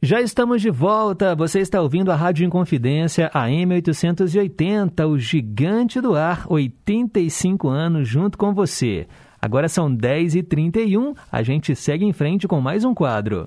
Já 0.00 0.22
estamos 0.22 0.62
de 0.62 0.70
volta. 0.70 1.34
Você 1.34 1.60
está 1.60 1.82
ouvindo 1.82 2.10
a 2.10 2.16
Rádio 2.16 2.46
Inconfidência, 2.46 3.30
a 3.34 3.48
M880, 3.48 5.06
o 5.06 5.18
gigante 5.18 6.00
do 6.00 6.14
ar, 6.14 6.46
85 6.48 7.68
anos 7.68 8.08
junto 8.08 8.38
com 8.38 8.54
você. 8.54 9.06
Agora 9.40 9.68
são 9.68 9.94
10h31, 9.94 11.14
a 11.30 11.42
gente 11.42 11.76
segue 11.76 12.06
em 12.06 12.14
frente 12.14 12.48
com 12.48 12.62
mais 12.62 12.82
um 12.82 12.94
quadro. 12.94 13.46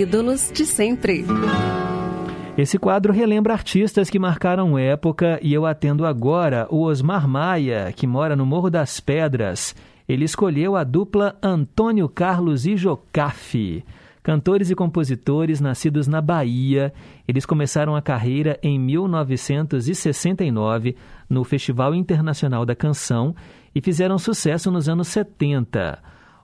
Ídolos 0.00 0.50
de 0.50 0.64
sempre. 0.64 1.26
Esse 2.56 2.78
quadro 2.78 3.12
relembra 3.12 3.52
artistas 3.52 4.08
que 4.08 4.18
marcaram 4.18 4.78
época 4.78 5.38
e 5.42 5.52
eu 5.52 5.66
atendo 5.66 6.06
agora 6.06 6.66
o 6.70 6.84
Osmar 6.84 7.28
Maia, 7.28 7.92
que 7.94 8.06
mora 8.06 8.34
no 8.34 8.46
Morro 8.46 8.70
das 8.70 8.98
Pedras. 8.98 9.76
Ele 10.08 10.24
escolheu 10.24 10.74
a 10.74 10.84
dupla 10.84 11.36
Antônio 11.42 12.08
Carlos 12.08 12.64
e 12.64 12.78
Jocafe. 12.78 13.84
Cantores 14.22 14.70
e 14.70 14.74
compositores 14.74 15.60
nascidos 15.60 16.08
na 16.08 16.22
Bahia, 16.22 16.94
eles 17.28 17.44
começaram 17.44 17.94
a 17.94 18.00
carreira 18.00 18.58
em 18.62 18.80
1969 18.80 20.96
no 21.28 21.44
Festival 21.44 21.94
Internacional 21.94 22.64
da 22.64 22.74
Canção 22.74 23.36
e 23.74 23.82
fizeram 23.82 24.18
sucesso 24.18 24.70
nos 24.70 24.88
anos 24.88 25.08
70. 25.08 25.98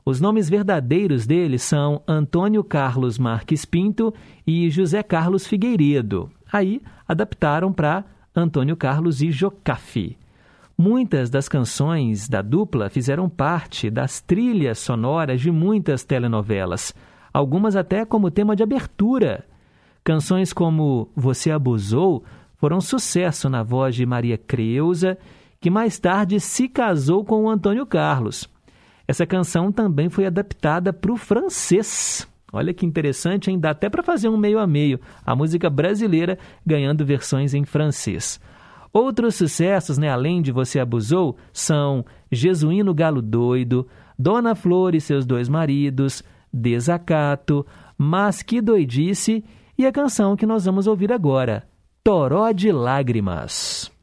Os 0.09 0.20
nomes 0.20 0.49
verdadeiros 0.49 1.27
deles 1.27 1.65
são 1.65 2.01
Antônio 2.07 2.62
Carlos 2.62 3.19
Marques 3.19 3.65
Pinto 3.65 4.15
e 4.47 4.70
José 4.70 5.03
Carlos 5.03 5.49
Figueiredo. 5.49 6.31
Aí 6.53 6.81
adaptaram 7.09 7.73
para 7.73 8.05
Antônio 8.33 8.77
Carlos 8.77 9.20
e 9.20 9.33
Jocafe. 9.33 10.16
Muitas 10.78 11.28
das 11.28 11.49
canções 11.49 12.28
da 12.28 12.41
dupla 12.41 12.89
fizeram 12.89 13.28
parte 13.28 13.91
das 13.91 14.20
trilhas 14.20 14.78
sonoras 14.78 15.41
de 15.41 15.51
muitas 15.51 16.05
telenovelas, 16.05 16.95
algumas 17.35 17.74
até 17.74 18.05
como 18.05 18.31
tema 18.31 18.55
de 18.55 18.62
abertura. 18.62 19.45
Canções 20.05 20.53
como 20.53 21.11
Você 21.16 21.51
Abusou 21.51 22.23
foram 22.59 22.81
sucesso 22.81 23.49
na 23.49 23.65
voz 23.65 23.97
de 23.97 24.07
Maria 24.07 24.39
Creuza, 24.39 25.19
que 25.61 25.69
mais 25.69 25.99
tarde 25.99 26.39
se 26.39 26.69
casou 26.69 27.24
com 27.24 27.43
o 27.43 27.51
Antônio 27.51 27.85
Carlos. 27.85 28.49
Essa 29.09 29.27
canção 29.27 29.70
também 29.70 30.09
foi 30.09 30.27
adaptada 30.27 30.93
para 30.93 31.12
o 31.12 31.16
francês. 31.16 32.27
Olha 32.53 32.73
que 32.73 32.87
interessante, 32.87 33.51
hein? 33.51 33.59
Dá 33.59 33.70
até 33.70 33.89
para 33.89 34.03
fazer 34.03 34.28
um 34.28 34.37
meio 34.37 34.59
a 34.59 34.66
meio. 34.66 35.01
A 35.24 35.35
música 35.35 35.69
brasileira 35.69 36.39
ganhando 36.65 37.05
versões 37.05 37.55
em 37.55 37.65
francês. 37.65 38.41
Outros 38.93 39.35
sucessos, 39.35 39.99
né, 39.99 40.09
além 40.09 40.41
de 40.41 40.51
Você 40.51 40.81
Abusou, 40.81 41.37
são 41.53 42.05
Jesuíno 42.33 42.95
Galo 42.95 43.20
Doido, 43.20 43.87
Dona 44.19 44.55
Flor 44.55 44.95
e 44.95 45.01
seus 45.01 45.27
dois 45.27 45.49
maridos, 45.49 46.23
Desacato, 46.53 47.66
Mas 47.99 48.43
Que 48.43 48.61
Doidice 48.62 49.45
e 49.77 49.85
a 49.85 49.93
canção 49.93 50.35
que 50.35 50.47
nós 50.47 50.65
vamos 50.65 50.87
ouvir 50.87 51.12
agora, 51.12 51.69
Toró 52.03 52.51
de 52.53 52.73
Lágrimas. 52.73 53.95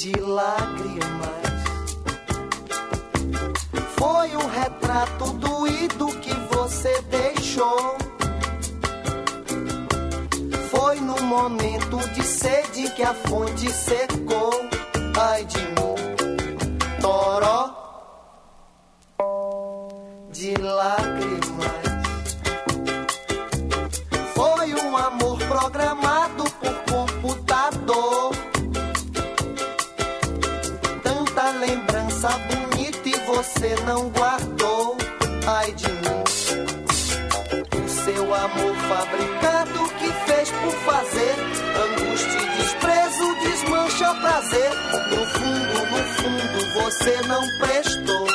De 0.00 0.18
lágrimas. 0.18 1.60
Foi 3.98 4.34
um 4.34 4.46
retrato 4.48 5.24
doído 5.34 6.06
que 6.20 6.32
você 6.54 7.02
deixou. 7.02 7.98
Foi 10.70 10.98
no 11.00 11.20
momento 11.22 11.98
de 12.14 12.22
sede 12.22 12.90
que 12.94 13.02
a 13.02 13.12
fonte 13.12 13.70
secou. 13.70 14.52
Ai 15.20 15.44
de 15.44 15.60
toró 17.02 17.70
de 20.32 20.54
lágrimas. 20.54 21.90
Foi 24.34 24.74
um 24.82 24.96
amor 24.96 25.38
programado 25.40 26.09
você 33.42 33.74
não 33.86 34.10
guardou. 34.10 34.98
Ai 35.46 35.72
de 35.72 35.88
mim. 35.88 36.22
O 37.82 37.88
seu 37.88 38.34
amor 38.34 38.76
fabricado 38.76 39.88
que 39.98 40.12
fez 40.26 40.50
por 40.50 40.72
fazer. 40.72 41.36
Angústia 41.84 42.38
e 42.38 42.48
desprezo 42.58 43.34
desmancha 43.42 44.14
prazer. 44.16 44.70
No 45.10 45.26
fundo, 45.26 45.74
no 45.90 46.02
fundo, 46.18 46.58
você 46.84 47.20
não 47.28 47.42
prestou. 47.60 48.26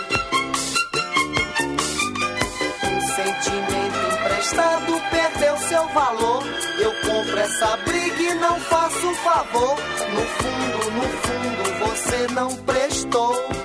Um 2.91 3.01
sentimento 3.01 4.01
emprestado 4.11 5.01
perdeu 5.11 5.57
seu 5.69 5.87
valor. 5.89 6.43
Eu 6.79 6.91
compro 7.01 7.37
essa 7.37 7.77
briga 7.77 8.21
e 8.23 8.33
não 8.33 8.59
faço 8.59 9.13
favor. 9.23 9.77
No 10.13 10.21
fundo, 10.21 10.91
no 10.95 11.07
fundo, 11.21 11.63
você 11.89 12.27
não 12.33 12.55
prestou. 12.63 13.64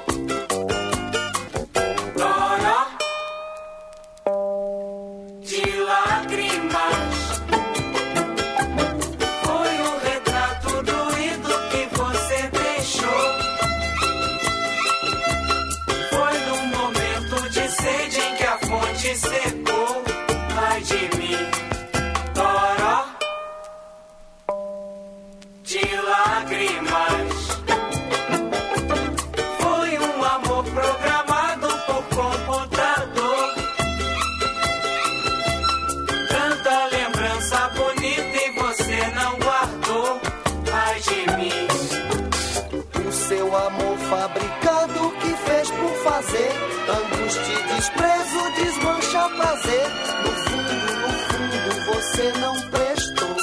No 49.40 50.32
fundo, 50.44 50.92
no 51.00 51.08
fundo, 51.28 51.70
você 51.86 52.32
não 52.40 52.60
prestou. 52.68 53.36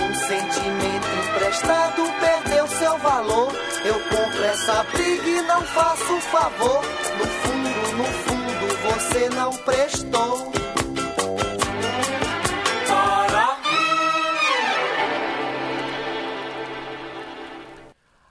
Um 0.00 0.14
sentimento 0.14 1.08
emprestado 1.26 2.02
perdeu 2.20 2.68
seu 2.68 2.98
valor. 2.98 3.52
Eu 3.84 3.94
compro 3.94 4.44
essa 4.44 4.84
briga 4.92 5.28
e 5.28 5.42
não 5.42 5.60
faço 5.62 6.20
favor. 6.20 6.84
No 7.18 7.26
fundo, 7.26 7.96
no 7.96 8.04
fundo, 8.04 8.66
você 8.94 9.28
não 9.30 9.56
prestou. 9.56 10.69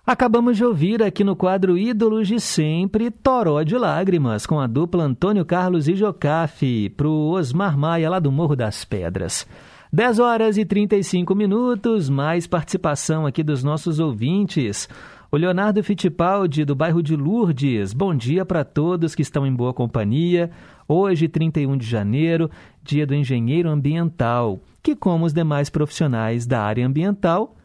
Acabamos 0.10 0.58
de 0.58 0.66
ouvir 0.66 1.04
aqui 1.04 1.24
no 1.24 1.36
quadro 1.36 1.78
Ídolos 1.78 2.28
de 2.28 2.40
Sempre, 2.40 3.12
Toró 3.12 3.62
de 3.62 3.78
Lágrimas, 3.78 4.44
com 4.44 4.60
a 4.60 4.66
dupla 4.66 5.04
Antônio 5.04 5.46
Carlos 5.46 5.88
e 5.88 5.94
Jocafe, 5.94 6.90
pro 6.98 7.12
Osmar 7.12 7.78
Maia, 7.78 8.10
lá 8.10 8.18
do 8.18 8.32
Morro 8.32 8.56
das 8.56 8.84
Pedras. 8.84 9.46
10 9.94 10.18
horas 10.18 10.58
e 10.58 10.66
35 10.66 11.36
minutos, 11.36 12.10
mais 12.10 12.48
participação 12.48 13.28
aqui 13.28 13.44
dos 13.44 13.64
nossos 13.64 14.00
ouvintes. 14.00 14.90
O 15.32 15.38
Leonardo 15.38 15.84
Fittipaldi, 15.84 16.66
do 16.66 16.74
bairro 16.74 17.04
de 17.04 17.16
Lourdes. 17.16 17.94
Bom 17.94 18.16
dia 18.16 18.44
para 18.44 18.64
todos 18.64 19.14
que 19.14 19.22
estão 19.22 19.46
em 19.46 19.54
boa 19.54 19.76
companhia. 19.76 20.50
Hoje, 20.88 21.28
31 21.28 21.78
de 21.78 21.86
janeiro, 21.86 22.50
dia 22.84 23.06
do 23.06 23.14
engenheiro 23.14 23.70
ambiental, 23.70 24.60
que, 24.82 24.96
como 24.96 25.26
os 25.26 25.34
demais 25.34 25.70
profissionais 25.70 26.48
da 26.48 26.64
área 26.64 26.88
ambiental, 26.88 27.59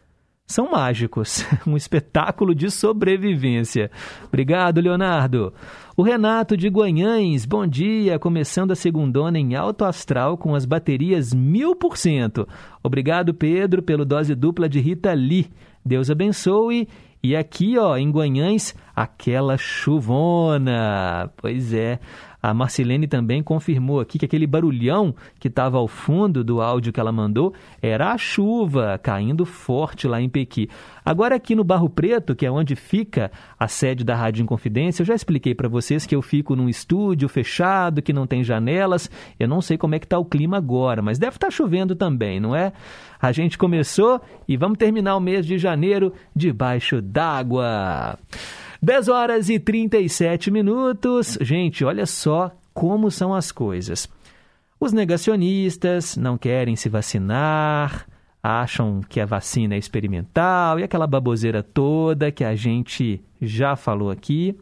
são 0.47 0.71
mágicos, 0.71 1.45
um 1.67 1.77
espetáculo 1.77 2.55
de 2.55 2.71
sobrevivência. 2.71 3.91
Obrigado, 4.27 4.81
Leonardo. 4.81 5.53
O 5.97 6.03
Renato 6.03 6.57
de 6.57 6.69
Guanhães, 6.69 7.47
bom 7.47 7.67
dia, 7.67 8.19
começando 8.19 8.73
a 8.73 8.77
segundona 8.77 9.39
em 9.39 9.55
alto 9.55 9.85
astral 9.85 10.37
com 10.37 10.55
as 10.55 10.65
baterias 10.65 11.33
mil 11.33 11.75
por 11.75 11.97
cento. 11.97 12.47
Obrigado, 12.83 13.33
Pedro, 13.33 13.83
pelo 13.83 14.05
dose 14.05 14.35
dupla 14.35 14.69
de 14.69 14.81
Rita 14.81 15.13
Lee. 15.15 15.51
Deus 15.85 16.11
abençoe. 16.11 16.89
E 17.23 17.35
aqui, 17.35 17.79
ó, 17.79 17.97
em 17.97 18.11
Guanhães, 18.11 18.75
aquela 18.95 19.57
chuvona. 19.57 21.31
Pois 21.39 21.73
é. 21.73 21.99
A 22.45 22.53
Marcelene 22.53 23.07
também 23.07 23.43
confirmou 23.43 24.01
aqui 24.01 24.19
que 24.19 24.27
aquele 24.27 24.47
barulhão 24.47 25.15
que 25.41 25.49
estava 25.49 25.79
ao 25.79 25.89
fundo 25.89 26.45
do 26.45 26.61
áudio 26.61 26.93
que 26.93 27.01
ela 27.01 27.11
mandou 27.11 27.55
era 27.81 28.13
a 28.13 28.19
chuva 28.19 29.01
caindo 29.03 29.47
forte 29.47 30.07
lá 30.07 30.21
em 30.21 30.29
Pequi. 30.29 30.69
Agora 31.03 31.37
aqui 31.37 31.55
no 31.55 31.65
Barro 31.65 31.89
Preto, 31.89 32.37
que 32.37 32.45
é 32.45 32.51
onde 32.51 32.77
fica 32.77 33.33
a 33.59 33.67
sede 33.67 34.05
da 34.05 34.15
Rádio 34.15 34.43
Inconfidência, 34.43 35.01
eu 35.01 35.07
já 35.07 35.15
expliquei 35.15 35.55
para 35.55 35.71
vocês 35.71 36.05
que 36.05 36.15
eu 36.15 36.21
fico 36.21 36.55
num 36.55 36.69
estúdio 36.69 37.31
fechado, 37.31 38.03
que 38.03 38.13
não 38.13 38.27
tem 38.27 38.45
janelas. 38.45 39.11
Eu 39.41 39.49
não 39.49 39.63
sei 39.63 39.79
como 39.79 39.95
é 39.95 39.99
que 39.99 40.05
está 40.05 40.19
o 40.19 40.25
clima 40.27 40.59
agora, 40.59 41.01
mas 41.01 41.19
deve 41.19 41.37
estar 41.37 41.47
tá 41.47 41.51
chovendo 41.51 41.97
também, 41.97 42.41
não 42.41 42.55
é? 42.55 42.75
A 43.23 43.33
gente 43.33 43.57
começou 43.57 44.21
e 44.47 44.55
vamos 44.55 44.77
terminar 44.77 45.17
o 45.17 45.21
mês 45.21 45.47
de 45.47 45.57
janeiro 45.57 46.13
debaixo 46.37 47.01
d'água. 47.01 48.19
10 48.85 49.09
horas 49.09 49.49
e 49.49 49.59
37 49.59 50.51
minutos. 50.51 51.39
Gente, 51.41 51.87
olha 51.87 52.05
só 52.05 52.55
como 52.75 53.11
são 53.11 53.33
as 53.33 53.51
coisas. 53.51 54.07
Os 54.79 54.93
negacionistas 54.93 56.19
não 56.19 56.37
querem 56.37 56.77
se 56.77 56.91
vacinar, 56.91 58.07
acham 58.43 59.01
que 59.09 59.21
a 59.21 59.25
vacina 59.25 59.75
é 59.75 59.79
experimental 59.79 60.79
e 60.79 60.83
aquela 60.83 61.07
baboseira 61.07 61.63
toda 61.63 62.31
que 62.31 62.45
a 62.45 62.55
gente 62.55 63.25
já 63.41 63.75
falou 63.75 64.11
aqui. 64.11 64.55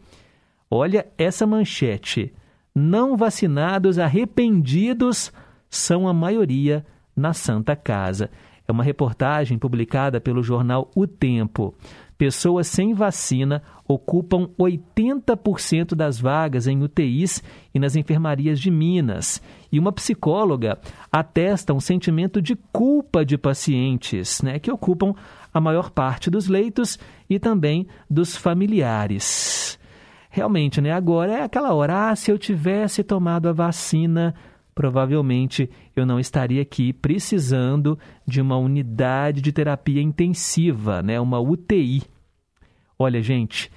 Olha 0.70 1.05
essa 1.19 1.44
manchete. 1.44 2.32
Não 2.73 3.16
vacinados 3.16 3.99
arrependidos 3.99 5.32
são 5.69 6.07
a 6.07 6.15
maioria 6.15 6.86
na 7.16 7.32
Santa 7.32 7.74
Casa. 7.74 8.31
É 8.69 8.70
uma 8.70 8.85
reportagem 8.85 9.59
publicada 9.59 10.20
pelo 10.20 10.44
jornal 10.44 10.89
O 10.94 11.09
Tempo. 11.09 11.74
Pessoas 12.23 12.69
sem 12.69 12.94
vacina 12.94 13.65
ocupam 13.85 14.49
80% 14.57 15.93
das 15.93 16.20
vagas 16.20 16.69
em 16.69 16.81
UTIs 16.81 17.43
e 17.74 17.81
nas 17.81 17.97
enfermarias 17.97 18.61
de 18.61 18.70
Minas. 18.70 19.43
E 19.73 19.77
uma 19.77 19.90
psicóloga 19.90 20.78
atesta 21.11 21.74
um 21.74 21.81
sentimento 21.81 22.40
de 22.40 22.55
culpa 22.73 23.24
de 23.24 23.36
pacientes, 23.36 24.40
né, 24.40 24.61
que 24.61 24.70
ocupam 24.70 25.16
a 25.53 25.61
maior 25.61 25.90
parte 25.90 26.31
dos 26.31 26.47
leitos 26.47 26.97
e 27.28 27.40
também 27.40 27.89
dos 28.09 28.36
familiares. 28.36 29.77
Realmente, 30.31 30.81
né, 30.81 30.93
agora 30.93 31.32
é 31.32 31.43
aquela 31.43 31.74
hora, 31.74 32.11
ah, 32.11 32.15
se 32.15 32.31
eu 32.31 32.39
tivesse 32.39 33.03
tomado 33.03 33.49
a 33.49 33.53
vacina, 33.53 34.32
provavelmente 34.77 35.69
eu 35.97 36.07
não 36.07 36.20
estaria 36.20 36.62
aqui 36.62 36.93
precisando 36.93 37.99
de 38.24 38.40
uma 38.40 38.57
unidade 38.57 39.40
de 39.40 39.51
terapia 39.51 40.01
intensiva, 40.01 41.03
né, 41.03 41.19
uma 41.19 41.40
UTI. 41.40 42.12
Olha, 42.98 43.23
gente, 43.23 43.70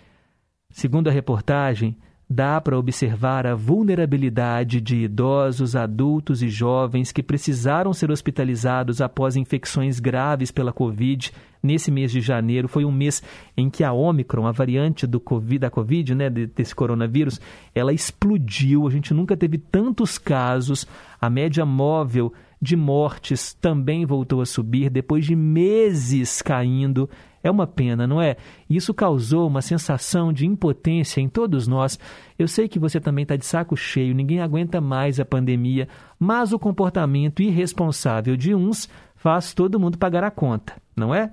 segundo 0.69 1.07
a 1.07 1.11
reportagem, 1.11 1.97
dá 2.29 2.59
para 2.59 2.77
observar 2.77 3.45
a 3.45 3.53
vulnerabilidade 3.53 4.81
de 4.81 4.97
idosos, 5.03 5.75
adultos 5.75 6.41
e 6.41 6.49
jovens 6.49 7.11
que 7.11 7.21
precisaram 7.21 7.93
ser 7.93 8.09
hospitalizados 8.09 8.99
após 8.99 9.35
infecções 9.35 9.99
graves 9.99 10.51
pela 10.51 10.73
Covid. 10.73 11.31
Nesse 11.61 11.91
mês 11.91 12.11
de 12.11 12.21
janeiro 12.21 12.67
foi 12.67 12.85
um 12.85 12.91
mês 12.91 13.23
em 13.55 13.69
que 13.69 13.83
a 13.83 13.93
Omicron, 13.93 14.47
a 14.47 14.51
variante 14.51 15.05
do 15.05 15.19
COVID, 15.19 15.59
da 15.59 15.69
Covid, 15.69 16.15
né, 16.15 16.29
desse 16.29 16.75
coronavírus, 16.75 17.39
ela 17.73 17.93
explodiu. 17.93 18.87
A 18.87 18.91
gente 18.91 19.13
nunca 19.13 19.37
teve 19.37 19.57
tantos 19.57 20.17
casos. 20.17 20.87
A 21.19 21.29
média 21.29 21.65
móvel 21.65 22.33
de 22.61 22.75
mortes 22.75 23.53
também 23.53 24.05
voltou 24.05 24.41
a 24.41 24.45
subir 24.45 24.89
depois 24.89 25.25
de 25.25 25.35
meses 25.35 26.41
caindo. 26.41 27.09
É 27.45 27.51
uma 27.51 27.67
pena, 27.67 28.07
não 28.07 28.19
é? 28.19 28.37
Isso 28.67 28.91
causou 28.91 29.47
uma 29.47 29.61
sensação 29.61 30.33
de 30.33 30.47
impotência 30.47 31.21
em 31.21 31.29
todos 31.29 31.67
nós. 31.67 31.99
Eu 32.39 32.47
sei 32.47 32.67
que 32.67 32.79
você 32.79 32.99
também 32.99 33.21
está 33.21 33.35
de 33.35 33.45
saco 33.45 33.77
cheio, 33.77 34.15
ninguém 34.15 34.41
aguenta 34.41 34.81
mais 34.81 35.19
a 35.19 35.25
pandemia, 35.25 35.87
mas 36.17 36.53
o 36.53 36.57
comportamento 36.57 37.43
irresponsável 37.43 38.35
de 38.35 38.55
uns 38.55 38.89
faz 39.15 39.53
todo 39.53 39.79
mundo 39.79 39.95
pagar 39.95 40.23
a 40.23 40.31
conta, 40.31 40.73
não 40.97 41.13
é? 41.13 41.31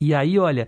E 0.00 0.14
aí, 0.14 0.38
olha, 0.38 0.66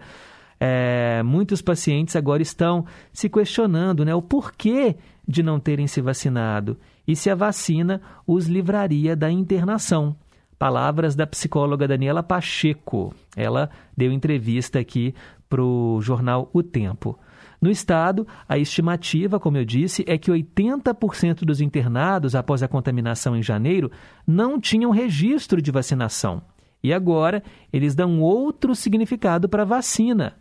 é, 0.60 1.22
muitos 1.22 1.62
pacientes 1.62 2.14
agora 2.14 2.42
estão 2.42 2.84
se 3.10 3.30
questionando 3.30 4.04
né, 4.04 4.14
o 4.14 4.20
porquê 4.20 4.96
de 5.26 5.42
não 5.42 5.58
terem 5.58 5.86
se 5.86 6.02
vacinado 6.02 6.76
e 7.08 7.16
se 7.16 7.30
a 7.30 7.34
vacina 7.34 8.02
os 8.26 8.48
livraria 8.48 9.16
da 9.16 9.30
internação. 9.30 10.14
Palavras 10.62 11.16
da 11.16 11.26
psicóloga 11.26 11.88
Daniela 11.88 12.22
Pacheco. 12.22 13.12
Ela 13.36 13.68
deu 13.96 14.12
entrevista 14.12 14.78
aqui 14.78 15.12
para 15.48 15.60
o 15.60 16.00
jornal 16.00 16.48
O 16.52 16.62
Tempo. 16.62 17.18
No 17.60 17.68
estado, 17.68 18.24
a 18.48 18.56
estimativa, 18.56 19.40
como 19.40 19.56
eu 19.56 19.64
disse, 19.64 20.04
é 20.06 20.16
que 20.16 20.30
80% 20.30 21.44
dos 21.44 21.60
internados 21.60 22.36
após 22.36 22.62
a 22.62 22.68
contaminação 22.68 23.36
em 23.36 23.42
janeiro 23.42 23.90
não 24.24 24.60
tinham 24.60 24.92
registro 24.92 25.60
de 25.60 25.72
vacinação. 25.72 26.40
E 26.80 26.92
agora 26.92 27.42
eles 27.72 27.96
dão 27.96 28.20
outro 28.20 28.72
significado 28.76 29.48
para 29.48 29.62
a 29.62 29.66
vacina. 29.66 30.36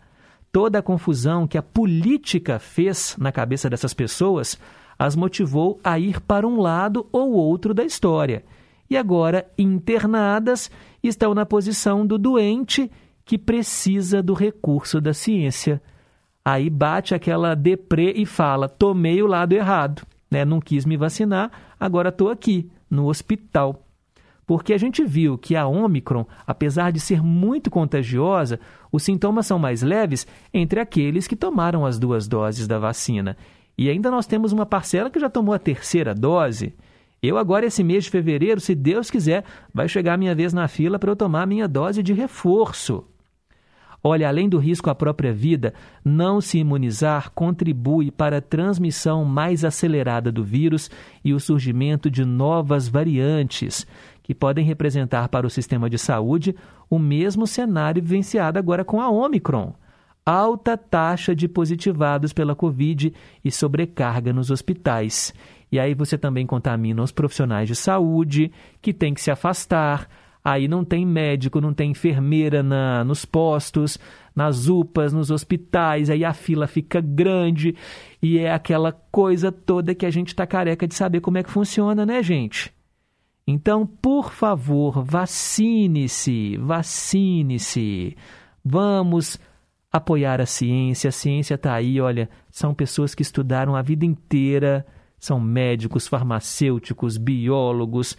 Toda 0.51 0.77
a 0.77 0.83
confusão 0.83 1.47
que 1.47 1.57
a 1.57 1.63
política 1.63 2.59
fez 2.59 3.15
na 3.17 3.31
cabeça 3.31 3.67
dessas 3.67 3.95
pessoas 3.95 4.55
as 4.99 5.15
motivou 5.15 5.79
a 5.83 5.97
ir 5.97 6.21
para 6.21 6.47
um 6.47 6.61
lado 6.61 7.07
ou 7.11 7.31
outro 7.31 7.73
da 7.73 7.83
história. 7.83 8.43
E 8.91 8.97
agora 8.97 9.49
internadas 9.57 10.69
estão 11.01 11.33
na 11.33 11.45
posição 11.45 12.05
do 12.05 12.17
doente 12.17 12.91
que 13.23 13.37
precisa 13.37 14.21
do 14.21 14.33
recurso 14.33 14.99
da 14.99 15.13
ciência. 15.13 15.81
Aí 16.43 16.69
bate 16.69 17.15
aquela 17.15 17.55
deprê 17.55 18.11
e 18.11 18.25
fala: 18.25 18.67
tomei 18.67 19.23
o 19.23 19.27
lado 19.27 19.53
errado, 19.53 20.01
né? 20.29 20.43
Não 20.43 20.59
quis 20.59 20.85
me 20.85 20.97
vacinar, 20.97 21.49
agora 21.79 22.09
estou 22.09 22.29
aqui 22.29 22.69
no 22.89 23.07
hospital. 23.07 23.87
Porque 24.45 24.73
a 24.73 24.77
gente 24.77 25.05
viu 25.05 25.37
que 25.37 25.55
a 25.55 25.65
Omicron, 25.65 26.25
apesar 26.45 26.91
de 26.91 26.99
ser 26.99 27.23
muito 27.23 27.71
contagiosa, 27.71 28.59
os 28.91 29.03
sintomas 29.03 29.45
são 29.45 29.57
mais 29.57 29.81
leves 29.81 30.27
entre 30.53 30.81
aqueles 30.81 31.27
que 31.27 31.37
tomaram 31.37 31.85
as 31.85 31.97
duas 31.97 32.27
doses 32.27 32.67
da 32.67 32.77
vacina. 32.77 33.37
E 33.77 33.89
ainda 33.89 34.11
nós 34.11 34.27
temos 34.27 34.51
uma 34.51 34.65
parcela 34.65 35.09
que 35.09 35.19
já 35.19 35.29
tomou 35.29 35.55
a 35.55 35.59
terceira 35.59 36.13
dose. 36.13 36.73
Eu 37.23 37.37
agora, 37.37 37.67
esse 37.67 37.83
mês 37.83 38.05
de 38.05 38.09
fevereiro, 38.09 38.59
se 38.59 38.73
Deus 38.73 39.11
quiser, 39.11 39.43
vai 39.71 39.87
chegar 39.87 40.15
a 40.15 40.17
minha 40.17 40.33
vez 40.33 40.53
na 40.53 40.67
fila 40.67 40.97
para 40.97 41.11
eu 41.11 41.15
tomar 41.15 41.43
a 41.43 41.45
minha 41.45 41.67
dose 41.67 42.01
de 42.01 42.13
reforço. 42.13 43.05
Olha, 44.03 44.27
além 44.27 44.49
do 44.49 44.57
risco 44.57 44.89
à 44.89 44.95
própria 44.95 45.31
vida, 45.31 45.75
não 46.03 46.41
se 46.41 46.57
imunizar 46.57 47.29
contribui 47.35 48.09
para 48.09 48.37
a 48.37 48.41
transmissão 48.41 49.23
mais 49.23 49.63
acelerada 49.63 50.31
do 50.31 50.43
vírus 50.43 50.89
e 51.23 51.31
o 51.31 51.39
surgimento 51.39 52.09
de 52.09 52.25
novas 52.25 52.87
variantes, 52.87 53.85
que 54.23 54.33
podem 54.33 54.65
representar 54.65 55.29
para 55.29 55.45
o 55.45 55.49
sistema 55.51 55.87
de 55.87 55.99
saúde 55.99 56.55
o 56.89 56.97
mesmo 56.97 57.45
cenário 57.45 58.01
vivenciado 58.01 58.57
agora 58.57 58.83
com 58.83 58.99
a 58.99 59.11
Omicron. 59.11 59.75
Alta 60.25 60.75
taxa 60.75 61.35
de 61.35 61.47
positivados 61.47 62.33
pela 62.33 62.55
Covid 62.55 63.13
e 63.43 63.51
sobrecarga 63.51 64.33
nos 64.33 64.49
hospitais. 64.49 65.33
E 65.71 65.79
aí 65.79 65.93
você 65.93 66.17
também 66.17 66.45
contamina 66.45 67.01
os 67.01 67.11
profissionais 67.11 67.67
de 67.67 67.75
saúde, 67.75 68.51
que 68.81 68.93
têm 68.93 69.13
que 69.13 69.21
se 69.21 69.31
afastar, 69.31 70.09
Aí 70.43 70.67
não 70.67 70.83
tem 70.83 71.05
médico, 71.05 71.61
não 71.61 71.71
tem 71.71 71.91
enfermeira 71.91 72.63
na, 72.63 73.03
nos 73.03 73.25
postos, 73.25 73.99
nas 74.35 74.67
UPAs, 74.67 75.13
nos 75.13 75.29
hospitais, 75.29 76.09
aí 76.09 76.25
a 76.25 76.33
fila 76.33 76.65
fica 76.65 76.99
grande 76.99 77.75
e 78.21 78.39
é 78.39 78.51
aquela 78.51 78.91
coisa 78.91 79.51
toda 79.51 79.93
que 79.93 80.05
a 80.05 80.09
gente 80.09 80.29
está 80.29 80.47
careca 80.47 80.87
de 80.87 80.95
saber 80.95 81.21
como 81.21 81.37
é 81.37 81.43
que 81.43 81.51
funciona, 81.51 82.05
né, 82.07 82.23
gente? 82.23 82.73
Então, 83.45 83.85
por 83.85 84.31
favor, 84.31 85.03
vacine-se, 85.03 86.57
vacine-se. 86.57 88.15
Vamos 88.63 89.39
apoiar 89.91 90.41
a 90.41 90.45
ciência. 90.45 91.09
A 91.09 91.11
ciência 91.11 91.55
está 91.55 91.73
aí, 91.73 91.99
olha, 92.01 92.29
são 92.49 92.73
pessoas 92.73 93.13
que 93.13 93.21
estudaram 93.21 93.75
a 93.75 93.81
vida 93.81 94.05
inteira, 94.05 94.85
são 95.21 95.39
médicos, 95.39 96.07
farmacêuticos, 96.07 97.15
biólogos, 97.15 98.17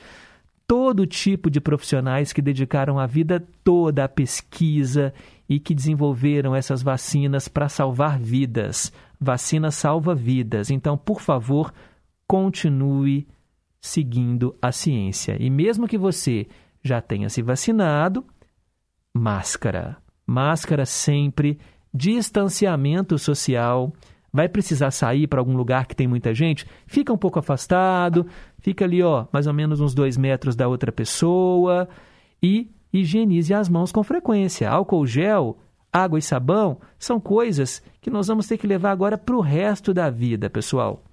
todo 0.68 1.04
tipo 1.04 1.50
de 1.50 1.60
profissionais 1.60 2.32
que 2.32 2.40
dedicaram 2.40 2.96
a 2.96 3.06
vida 3.06 3.44
toda 3.64 4.04
à 4.04 4.08
pesquisa 4.08 5.12
e 5.48 5.58
que 5.58 5.74
desenvolveram 5.74 6.54
essas 6.54 6.80
vacinas 6.80 7.48
para 7.48 7.68
salvar 7.68 8.20
vidas. 8.20 8.92
Vacina 9.20 9.72
salva 9.72 10.14
vidas. 10.14 10.70
Então, 10.70 10.96
por 10.96 11.20
favor, 11.20 11.74
continue 12.24 13.26
seguindo 13.80 14.56
a 14.62 14.70
ciência. 14.70 15.36
E 15.40 15.50
mesmo 15.50 15.88
que 15.88 15.98
você 15.98 16.46
já 16.84 17.00
tenha 17.00 17.28
se 17.28 17.42
vacinado, 17.42 18.24
máscara. 19.12 19.96
Máscara 20.24 20.86
sempre, 20.86 21.58
distanciamento 21.92 23.18
social 23.18 23.92
vai 24.32 24.48
precisar 24.48 24.90
sair 24.90 25.26
para 25.26 25.40
algum 25.40 25.56
lugar 25.56 25.86
que 25.86 25.94
tem 25.94 26.08
muita 26.08 26.32
gente, 26.32 26.66
fica 26.86 27.12
um 27.12 27.18
pouco 27.18 27.38
afastado, 27.38 28.26
fica 28.58 28.84
ali, 28.84 29.02
ó, 29.02 29.26
mais 29.32 29.46
ou 29.46 29.52
menos 29.52 29.80
uns 29.80 29.94
dois 29.94 30.16
metros 30.16 30.56
da 30.56 30.66
outra 30.66 30.90
pessoa 30.90 31.88
e 32.42 32.70
higienize 32.92 33.52
as 33.52 33.68
mãos 33.68 33.92
com 33.92 34.02
frequência. 34.02 34.70
Álcool 34.70 35.06
gel, 35.06 35.58
água 35.92 36.18
e 36.18 36.22
sabão 36.22 36.78
são 36.98 37.20
coisas 37.20 37.82
que 38.00 38.10
nós 38.10 38.26
vamos 38.26 38.46
ter 38.46 38.56
que 38.56 38.66
levar 38.66 38.90
agora 38.90 39.18
para 39.18 39.36
o 39.36 39.40
resto 39.40 39.92
da 39.92 40.08
vida, 40.08 40.48
pessoal. 40.48 41.04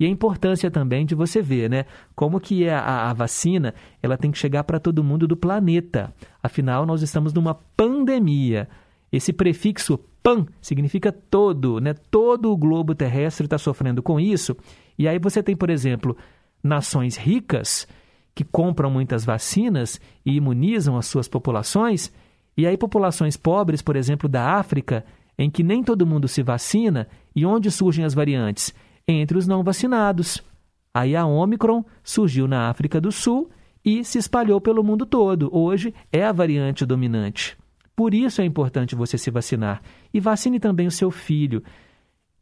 E 0.00 0.06
a 0.06 0.08
importância 0.08 0.70
também 0.70 1.06
de 1.06 1.14
você 1.14 1.40
ver, 1.40 1.70
né, 1.70 1.84
como 2.16 2.40
que 2.40 2.64
é 2.64 2.74
a, 2.74 3.10
a 3.10 3.12
vacina, 3.12 3.74
ela 4.02 4.16
tem 4.16 4.30
que 4.30 4.38
chegar 4.38 4.64
para 4.64 4.80
todo 4.80 5.04
mundo 5.04 5.28
do 5.28 5.36
planeta. 5.36 6.12
Afinal, 6.42 6.84
nós 6.84 7.02
estamos 7.02 7.32
numa 7.32 7.54
pandemia. 7.54 8.68
Esse 9.12 9.32
prefixo 9.32 9.98
pan 10.22 10.46
significa 10.60 11.12
todo, 11.12 11.80
né? 11.80 11.94
Todo 12.10 12.50
o 12.50 12.56
globo 12.56 12.94
terrestre 12.94 13.46
está 13.46 13.58
sofrendo 13.58 14.02
com 14.02 14.18
isso. 14.18 14.56
E 14.98 15.06
aí 15.06 15.18
você 15.18 15.42
tem, 15.42 15.54
por 15.54 15.68
exemplo, 15.68 16.16
nações 16.62 17.16
ricas 17.16 17.86
que 18.34 18.44
compram 18.44 18.90
muitas 18.90 19.24
vacinas 19.24 20.00
e 20.24 20.36
imunizam 20.36 20.96
as 20.96 21.06
suas 21.06 21.28
populações, 21.28 22.10
e 22.56 22.66
aí 22.66 22.76
populações 22.76 23.36
pobres, 23.36 23.82
por 23.82 23.96
exemplo, 23.96 24.28
da 24.28 24.54
África, 24.54 25.04
em 25.36 25.50
que 25.50 25.62
nem 25.62 25.82
todo 25.82 26.06
mundo 26.06 26.28
se 26.28 26.42
vacina, 26.42 27.08
e 27.34 27.44
onde 27.44 27.70
surgem 27.70 28.04
as 28.04 28.14
variantes? 28.14 28.72
Entre 29.06 29.36
os 29.36 29.46
não 29.46 29.62
vacinados. 29.62 30.42
Aí 30.94 31.16
a 31.16 31.26
Omicron 31.26 31.84
surgiu 32.02 32.46
na 32.46 32.68
África 32.68 33.00
do 33.00 33.10
Sul 33.10 33.50
e 33.84 34.04
se 34.04 34.18
espalhou 34.18 34.60
pelo 34.60 34.84
mundo 34.84 35.04
todo. 35.04 35.50
Hoje 35.52 35.94
é 36.12 36.24
a 36.24 36.32
variante 36.32 36.86
dominante. 36.86 37.56
Por 38.02 38.14
isso 38.14 38.42
é 38.42 38.44
importante 38.44 38.96
você 38.96 39.16
se 39.16 39.30
vacinar. 39.30 39.80
E 40.12 40.18
vacine 40.18 40.58
também 40.58 40.88
o 40.88 40.90
seu 40.90 41.08
filho. 41.08 41.62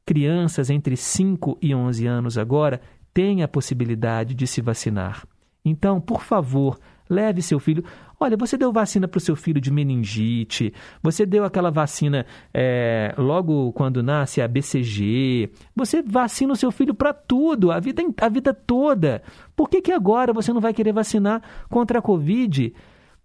Crianças 0.06 0.70
entre 0.70 0.96
5 0.96 1.58
e 1.60 1.74
11 1.74 2.06
anos 2.06 2.38
agora 2.38 2.80
têm 3.12 3.42
a 3.42 3.46
possibilidade 3.46 4.34
de 4.34 4.46
se 4.46 4.62
vacinar. 4.62 5.22
Então, 5.62 6.00
por 6.00 6.22
favor, 6.22 6.78
leve 7.10 7.42
seu 7.42 7.60
filho. 7.60 7.84
Olha, 8.18 8.38
você 8.38 8.56
deu 8.56 8.72
vacina 8.72 9.06
para 9.06 9.18
o 9.18 9.20
seu 9.20 9.36
filho 9.36 9.60
de 9.60 9.70
meningite, 9.70 10.72
você 11.02 11.26
deu 11.26 11.44
aquela 11.44 11.70
vacina 11.70 12.24
é, 12.54 13.14
logo 13.18 13.70
quando 13.74 14.02
nasce 14.02 14.40
a 14.40 14.48
BCG, 14.48 15.50
você 15.76 16.00
vacina 16.00 16.54
o 16.54 16.56
seu 16.56 16.72
filho 16.72 16.94
para 16.94 17.12
tudo, 17.12 17.70
a 17.70 17.78
vida, 17.78 18.02
a 18.18 18.28
vida 18.30 18.54
toda. 18.54 19.22
Por 19.54 19.68
que, 19.68 19.82
que 19.82 19.92
agora 19.92 20.32
você 20.32 20.54
não 20.54 20.60
vai 20.62 20.72
querer 20.72 20.94
vacinar 20.94 21.42
contra 21.68 21.98
a 21.98 22.02
Covid? 22.02 22.72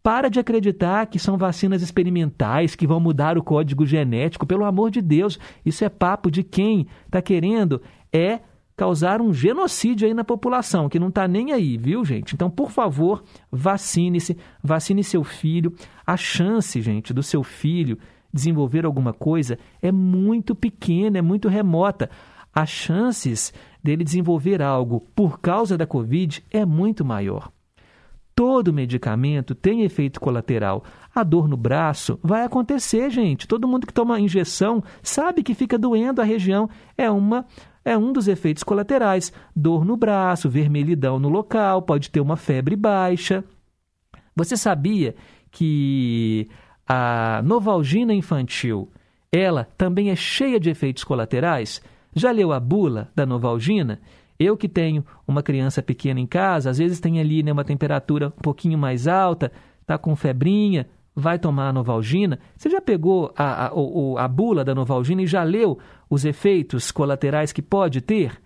Para 0.06 0.30
de 0.30 0.40
acreditar 0.40 1.08
que 1.08 1.18
são 1.18 1.36
vacinas 1.36 1.82
experimentais 1.82 2.76
que 2.76 2.86
vão 2.86 3.00
mudar 3.00 3.40
o 3.40 3.44
código 3.44 3.88
genético. 3.88 4.46
Pelo 4.46 4.64
amor 4.64 4.92
de 4.92 5.02
Deus, 5.02 5.40
isso 5.66 5.84
é 5.84 5.90
papo 5.90 6.30
de 6.30 6.44
quem 6.44 6.86
está 7.08 7.24
querendo 7.24 7.82
é 8.14 8.42
causar 8.78 9.20
um 9.20 9.34
genocídio 9.34 10.08
aí 10.08 10.14
na 10.14 10.24
população, 10.24 10.88
que 10.88 11.00
não 11.00 11.08
está 11.08 11.28
nem 11.28 11.54
aí, 11.54 11.76
viu, 11.76 12.06
gente? 12.06 12.36
Então, 12.36 12.52
por 12.52 12.70
favor, 12.70 13.24
vacine-se, 13.52 14.38
vacine 14.62 15.04
seu 15.04 15.24
filho. 15.24 15.74
A 16.06 16.16
chance, 16.16 16.80
gente, 16.84 17.12
do 17.12 17.24
seu 17.24 17.42
filho 17.42 17.98
desenvolver 18.32 18.86
alguma 18.86 19.12
coisa 19.12 19.58
é 19.82 19.92
muito 19.92 20.54
pequena, 20.54 21.18
é 21.18 21.22
muito 21.24 21.50
remota. 21.50 22.12
As 22.54 22.70
chances 22.70 23.52
dele 23.84 24.04
desenvolver 24.04 24.62
algo 24.62 25.00
por 25.16 25.40
causa 25.40 25.76
da 25.76 25.88
Covid 25.88 26.46
é 26.52 26.64
muito 26.64 27.04
maior. 27.04 27.55
Todo 28.36 28.74
medicamento 28.74 29.56
tem 29.56 29.84
efeito 29.84 30.20
colateral. 30.20 30.84
A 31.14 31.24
dor 31.24 31.48
no 31.48 31.56
braço 31.56 32.20
vai 32.22 32.44
acontecer, 32.44 33.10
gente. 33.10 33.48
Todo 33.48 33.68
mundo 33.68 33.88
que 33.88 33.94
toma 33.94 34.20
injeção 34.20 34.84
sabe 35.02 35.42
que 35.42 35.54
fica 35.54 35.78
doendo 35.78 36.22
a 36.22 36.26
região. 36.26 36.70
É 36.98 37.10
uma 37.10 37.46
é 37.86 37.98
um 37.98 38.12
dos 38.12 38.28
efeitos 38.28 38.64
colaterais. 38.64 39.32
Dor 39.56 39.86
no 39.86 39.96
braço, 39.96 40.50
vermelhidão 40.50 41.18
no 41.18 41.30
local, 41.30 41.84
pode 41.84 42.10
ter 42.10 42.20
uma 42.20 42.36
febre 42.36 42.76
baixa. 42.76 43.44
Você 44.36 44.58
sabia 44.58 45.16
que 45.50 46.50
a 46.86 47.42
novalgina 47.46 48.14
infantil, 48.14 48.92
ela 49.32 49.70
também 49.78 50.10
é 50.10 50.16
cheia 50.16 50.60
de 50.60 50.70
efeitos 50.70 51.06
colaterais? 51.06 51.82
Já 52.14 52.32
leu 52.32 52.52
a 52.52 52.60
bula 52.60 53.10
da 53.16 53.26
novalgina? 53.26 54.02
Eu 54.40 54.58
que 54.58 54.68
tenho 54.68 55.06
uma 55.28 55.42
criança 55.42 55.82
pequena 55.82 56.20
em 56.20 56.28
casa, 56.28 56.70
às 56.70 56.78
vezes 56.78 57.00
tem 57.00 57.20
ali 57.20 57.42
né, 57.42 57.52
uma 57.52 57.64
temperatura 57.64 58.28
um 58.28 58.42
pouquinho 58.42 58.78
mais 58.78 59.08
alta, 59.08 59.52
está 59.82 59.98
com 59.98 60.16
febrinha, 60.16 60.88
vai 61.16 61.40
tomar 61.40 61.70
a 61.70 61.74
Novalgina. 61.74 62.40
Você 62.58 62.70
já 62.70 62.82
pegou 62.82 63.34
a, 63.38 63.68
a, 63.68 64.26
a 64.26 64.28
bula 64.28 64.66
da 64.66 64.76
Novalgina 64.76 65.22
e 65.22 65.28
já 65.28 65.44
leu 65.44 65.80
os 66.10 66.26
efeitos 66.26 66.92
colaterais 66.92 67.54
que 67.54 67.62
pode 67.62 68.02
ter? 68.02 68.42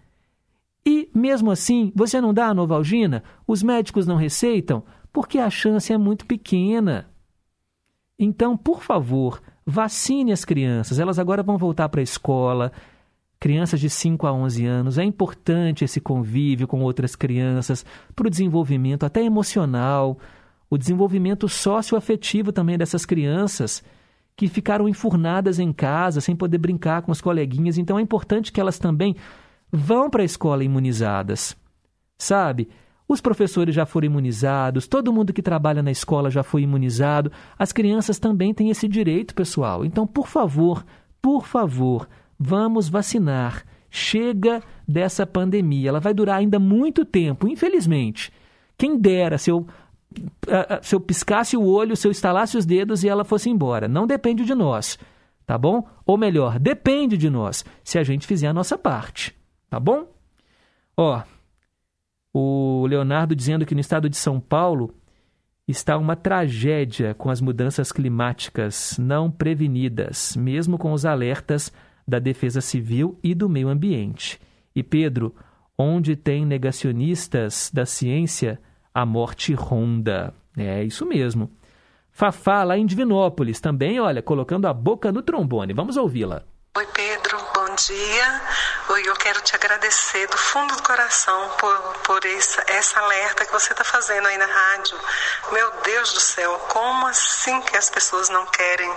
E, 0.86 1.10
mesmo 1.14 1.52
assim, 1.52 1.92
você 1.96 2.22
não 2.22 2.34
dá 2.34 2.48
a 2.48 2.54
Novalgina? 2.54 3.24
Os 3.48 3.64
médicos 3.64 4.06
não 4.06 4.16
receitam? 4.16 4.84
Porque 5.12 5.40
a 5.40 5.50
chance 5.50 5.92
é 5.92 5.98
muito 5.98 6.26
pequena. 6.26 7.10
Então, 8.18 8.56
por 8.56 8.84
favor, 8.84 9.42
vacine 9.66 10.32
as 10.32 10.46
crianças. 10.46 11.00
Elas 11.00 11.18
agora 11.18 11.42
vão 11.42 11.58
voltar 11.58 11.90
para 11.90 12.02
a 12.02 12.04
escola, 12.04 12.72
crianças 13.40 13.80
de 13.80 13.90
5 13.90 14.28
a 14.28 14.34
11 14.34 14.66
anos, 14.66 14.98
é 14.98 15.04
importante 15.04 15.86
esse 15.86 16.02
convívio 16.02 16.68
com 16.68 16.82
outras 16.82 17.16
crianças 17.16 17.86
para 18.16 18.28
o 18.28 18.30
desenvolvimento 18.30 19.06
até 19.06 19.24
emocional, 19.24 20.18
o 20.70 20.78
desenvolvimento 20.78 21.48
socioafetivo 21.48 22.52
também 22.52 22.78
dessas 22.78 23.06
crianças 23.06 23.84
que 24.36 24.48
ficaram 24.48 24.88
enfurnadas 24.88 25.60
em 25.60 25.74
casa 25.74 26.22
sem 26.22 26.36
poder 26.36 26.58
brincar 26.58 27.02
com 27.02 27.12
os 27.12 27.22
coleguinhas. 27.22 27.78
Então 27.78 27.98
é 27.98 28.02
importante 28.02 28.52
que 28.52 28.62
elas 28.62 28.78
também 28.78 29.16
vão 29.72 30.10
para 30.10 30.22
a 30.22 30.26
escola 30.26 30.64
imunizadas. 30.64 31.58
Sabe? 32.18 32.70
Os 33.08 33.22
professores 33.22 33.74
já 33.74 33.86
foram 33.86 34.06
imunizados, 34.06 34.88
todo 34.88 35.12
mundo 35.12 35.34
que 35.34 35.42
trabalha 35.42 35.82
na 35.82 35.90
escola 35.90 36.30
já 36.30 36.44
foi 36.44 36.62
imunizado. 36.62 37.32
As 37.58 37.72
crianças 37.72 38.20
também 38.20 38.54
têm 38.54 38.70
esse 38.70 38.88
direito, 38.88 39.34
pessoal. 39.34 39.84
Então, 39.84 40.06
por 40.06 40.28
favor, 40.28 40.86
por 41.22 41.48
favor, 41.48 42.08
vamos 42.40 42.88
vacinar. 42.88 43.66
Chega 43.92 44.62
dessa 44.88 45.26
pandemia. 45.26 45.90
Ela 45.90 46.00
vai 46.00 46.14
durar 46.14 46.38
ainda 46.38 46.60
muito 46.60 47.04
tempo, 47.04 47.48
infelizmente. 47.48 48.32
Quem 48.78 48.98
dera 48.98 49.38
se 49.38 49.52
eu, 49.52 49.68
se 50.82 50.96
eu 50.96 51.00
piscasse 51.00 51.58
o 51.58 51.66
olho, 51.66 51.96
se 51.98 52.08
eu 52.08 52.12
estalasse 52.12 52.58
os 52.58 52.66
dedos 52.66 53.04
e 53.04 53.10
ela 53.10 53.26
fosse 53.26 53.50
embora. 53.50 53.88
Não 53.88 54.08
depende 54.08 54.46
de 54.46 54.56
nós, 54.56 54.98
tá 55.46 55.58
bom? 55.58 55.86
Ou 56.06 56.18
melhor, 56.18 56.58
depende 56.60 57.18
de 57.18 57.30
nós, 57.30 57.66
se 57.84 58.00
a 58.00 58.04
gente 58.04 58.26
fizer 58.26 58.48
a 58.48 58.54
nossa 58.54 58.78
parte, 58.78 59.36
tá 59.70 59.80
bom? 59.80 60.08
Ó, 60.96 61.22
o 62.34 62.86
Leonardo 62.88 63.36
dizendo 63.36 63.66
que 63.66 63.74
no 63.74 63.82
estado 63.82 64.10
de 64.10 64.18
São 64.18 64.40
Paulo 64.40 64.94
está 65.68 65.98
uma 65.98 66.16
tragédia 66.16 67.14
com 67.14 67.30
as 67.30 67.42
mudanças 67.42 67.92
climáticas 67.92 68.98
não 68.98 69.30
prevenidas, 69.30 70.36
mesmo 70.36 70.78
com 70.78 70.94
os 70.94 71.06
alertas 71.06 71.72
da 72.10 72.20
Defesa 72.20 72.60
Civil 72.60 73.18
e 73.24 73.34
do 73.34 73.48
meio 73.48 73.70
ambiente. 73.70 74.40
E 74.76 74.84
Pedro, 74.84 75.34
onde 75.78 76.16
tem 76.16 76.46
negacionistas 76.46 77.72
da 77.74 77.86
ciência, 77.86 78.60
a 78.94 79.06
morte 79.06 79.54
ronda. 79.54 80.34
É 80.58 80.84
isso 80.84 81.06
mesmo. 81.06 81.50
Fafá, 82.12 82.64
lá 82.64 82.78
em 82.78 82.86
Divinópolis, 82.86 83.62
também, 83.62 84.00
olha, 84.00 84.22
colocando 84.22 84.66
a 84.66 84.74
boca 84.74 85.12
no 85.12 85.22
trombone. 85.22 85.74
Vamos 85.74 85.96
ouvi-la. 85.96 86.44
Oi, 86.78 86.86
Pedro, 86.94 87.38
dia. 87.86 88.42
Eu 89.06 89.16
quero 89.16 89.42
te 89.42 89.56
agradecer 89.56 90.28
do 90.28 90.38
fundo 90.38 90.76
do 90.76 90.84
coração 90.84 91.50
por, 91.58 91.78
por 92.04 92.26
essa, 92.26 92.64
essa 92.68 93.00
alerta 93.00 93.46
que 93.46 93.52
você 93.52 93.72
está 93.72 93.84
fazendo 93.84 94.28
aí 94.28 94.38
na 94.38 94.46
rádio. 94.46 95.00
Meu 95.52 95.72
Deus 95.82 96.14
do 96.14 96.20
céu, 96.20 96.60
como 96.68 97.08
assim 97.08 97.62
que 97.62 97.78
as 97.78 97.90
pessoas 97.90 98.30
não 98.30 98.46
querem 98.48 98.94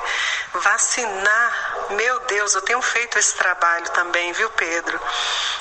vacinar? 0.55 1.77
Meu 1.91 2.21
Deus, 2.21 2.55
eu 2.55 2.63
tenho 2.63 2.83
feito 2.83 3.19
esse 3.19 3.35
trabalho 3.37 3.89
também, 3.91 4.33
viu, 4.33 4.51
Pedro? 4.51 5.01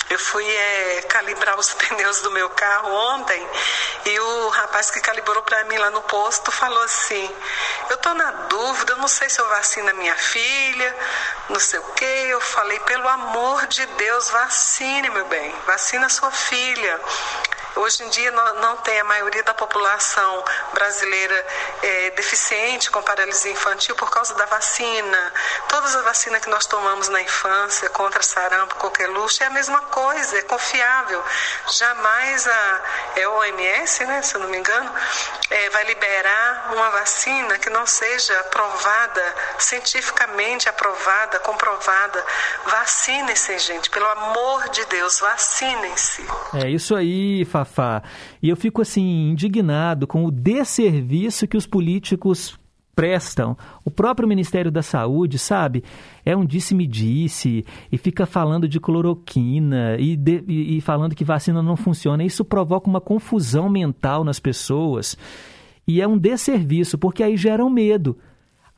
Eu 0.10 0.19
fui 0.19 0.45
é, 0.49 1.02
calibrar 1.07 1.57
os 1.57 1.73
pneus 1.76 2.22
do 2.22 2.31
meu 2.31 2.49
carro 2.49 2.91
ontem 3.14 3.49
e 4.06 4.19
o 4.19 4.49
rapaz 4.49 4.89
que 4.89 4.99
calibrou 4.99 5.43
para 5.43 5.64
mim 5.65 5.77
lá 5.77 5.91
no 5.91 6.02
posto 6.03 6.52
falou 6.52 6.84
assim: 6.84 7.35
Eu 7.91 7.97
tô 7.97 8.13
na 8.13 8.31
dúvida, 8.47 8.93
eu 8.93 8.97
não 8.99 9.07
sei 9.09 9.30
se 9.30 9.41
eu 9.41 9.49
vacino 9.49 9.89
a 9.89 9.93
minha 9.93 10.15
filha, 10.15 10.97
não 11.49 11.59
sei 11.59 11.77
o 11.77 11.84
quê. 11.91 12.27
Eu 12.30 12.39
falei: 12.39 12.80
Pelo 12.80 13.05
amor 13.05 13.68
de 13.68 13.85
Deus, 13.85 14.30
vacine, 14.30 15.09
meu 15.09 15.26
bem, 15.26 15.53
vacina 15.68 16.07
sua 16.07 16.31
filha. 16.31 17.01
Hoje 17.76 18.03
em 18.03 18.10
dia 18.10 18.31
não, 18.31 18.77
tem 18.77 18.99
a 18.99 19.03
maioria 19.03 19.43
da 19.43 19.53
população 19.53 20.43
brasileira 20.73 21.45
é, 21.81 22.10
deficiente 22.11 22.91
com 22.91 23.02
paralisia 23.02 23.52
infantil 23.52 23.95
por 23.95 24.10
causa 24.10 24.35
da 24.35 24.45
vacina. 24.45 25.34
Todas 25.69 25.95
as 25.95 26.03
vacinas 26.03 26.41
que 26.41 26.49
nós 26.49 26.65
tomamos 26.65 27.07
na 27.10 27.22
infância 27.22 27.89
contra 27.89 28.22
sarampo, 28.22 28.76
coqueluche 28.76 29.43
é 29.43 29.48
a 29.48 29.49
mesma 29.49 29.80
coisa, 29.84 30.38
é 30.38 30.41
confiável. 30.43 31.23
Jamais 31.72 32.48
a 32.48 32.81
é 33.15 33.27
OMS, 33.27 34.06
né, 34.06 34.22
se 34.22 34.35
eu 34.35 34.41
não 34.41 34.49
me 34.49 34.57
engano, 34.57 34.91
é, 35.49 35.69
vai 35.69 35.85
liberar 35.85 36.72
uma 36.73 36.89
vacina 36.91 37.57
que 37.57 37.69
não 37.69 37.85
seja 37.85 38.38
aprovada, 38.39 39.35
cientificamente 39.57 40.68
aprovada, 40.69 41.39
comprovada. 41.39 42.26
Vacinem-se, 42.65 43.60
gente, 43.60 43.89
pelo 43.89 44.07
amor 44.07 44.69
de 44.69 44.85
Deus, 44.85 45.19
vacinem-se. 45.19 46.26
É 46.53 46.69
isso 46.69 46.95
aí, 46.95 47.45
Fafá. 47.65 48.03
E 48.41 48.49
eu 48.49 48.55
fico 48.55 48.81
assim 48.81 49.31
indignado 49.31 50.07
com 50.07 50.25
o 50.25 50.31
desserviço 50.31 51.47
que 51.47 51.57
os 51.57 51.65
políticos 51.65 52.59
prestam. 52.95 53.57
O 53.83 53.91
próprio 53.91 54.27
Ministério 54.27 54.71
da 54.71 54.81
Saúde, 54.81 55.39
sabe, 55.39 55.83
é 56.25 56.35
um 56.35 56.45
disse-me-disse 56.45 57.65
e 57.91 57.97
fica 57.97 58.25
falando 58.25 58.67
de 58.67 58.79
cloroquina 58.79 59.95
e, 59.97 60.15
de, 60.15 60.43
e, 60.47 60.77
e 60.77 60.81
falando 60.81 61.15
que 61.15 61.23
vacina 61.23 61.61
não 61.61 61.75
funciona. 61.75 62.23
Isso 62.23 62.43
provoca 62.43 62.89
uma 62.89 63.01
confusão 63.01 63.69
mental 63.69 64.23
nas 64.23 64.39
pessoas 64.39 65.17
e 65.88 66.01
é 66.01 66.07
um 66.07 66.17
desserviço, 66.17 66.97
porque 66.97 67.23
aí 67.23 67.35
gera 67.38 67.65
um 67.65 67.69
medo. 67.69 68.17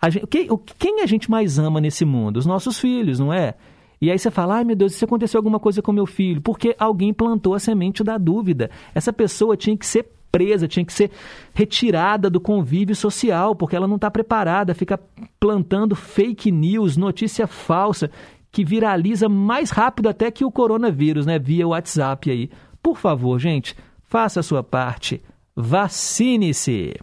A 0.01 0.09
gente, 0.09 0.27
quem, 0.27 0.47
quem 0.77 1.01
a 1.01 1.05
gente 1.05 1.29
mais 1.29 1.57
ama 1.57 1.79
nesse 1.79 2.05
mundo? 2.05 2.37
Os 2.37 2.45
nossos 2.45 2.79
filhos, 2.79 3.19
não 3.19 3.33
é? 3.33 3.55
E 4.03 4.11
aí 4.11 4.19
você 4.19 4.29
fala, 4.29 4.55
ai 4.55 4.65
meu 4.65 4.75
Deus, 4.75 4.95
se 4.95 5.05
aconteceu 5.05 5.37
alguma 5.37 5.61
coisa 5.61 5.81
com 5.81 5.93
meu 5.93 6.05
filho, 6.05 6.41
porque 6.41 6.75
alguém 6.77 7.13
plantou 7.13 7.53
a 7.53 7.59
semente 7.59 8.03
da 8.03 8.17
dúvida. 8.17 8.69
Essa 8.93 9.13
pessoa 9.13 9.55
tinha 9.55 9.77
que 9.77 9.85
ser 9.85 10.11
presa, 10.29 10.67
tinha 10.67 10.83
que 10.83 10.91
ser 10.91 11.09
retirada 11.53 12.29
do 12.29 12.41
convívio 12.41 12.93
social, 12.97 13.55
porque 13.55 13.77
ela 13.77 13.87
não 13.87 13.95
está 13.95 14.11
preparada, 14.11 14.75
fica 14.75 14.99
plantando 15.39 15.95
fake 15.95 16.51
news, 16.51 16.97
notícia 16.97 17.47
falsa, 17.47 18.11
que 18.51 18.65
viraliza 18.65 19.29
mais 19.29 19.69
rápido 19.69 20.09
até 20.09 20.29
que 20.29 20.43
o 20.43 20.51
coronavírus, 20.51 21.25
né? 21.25 21.39
Via 21.39 21.65
WhatsApp 21.65 22.29
aí. 22.29 22.49
Por 22.81 22.97
favor, 22.97 23.39
gente, 23.39 23.73
faça 24.03 24.41
a 24.41 24.43
sua 24.43 24.61
parte. 24.61 25.21
Vacine-se. 25.55 26.93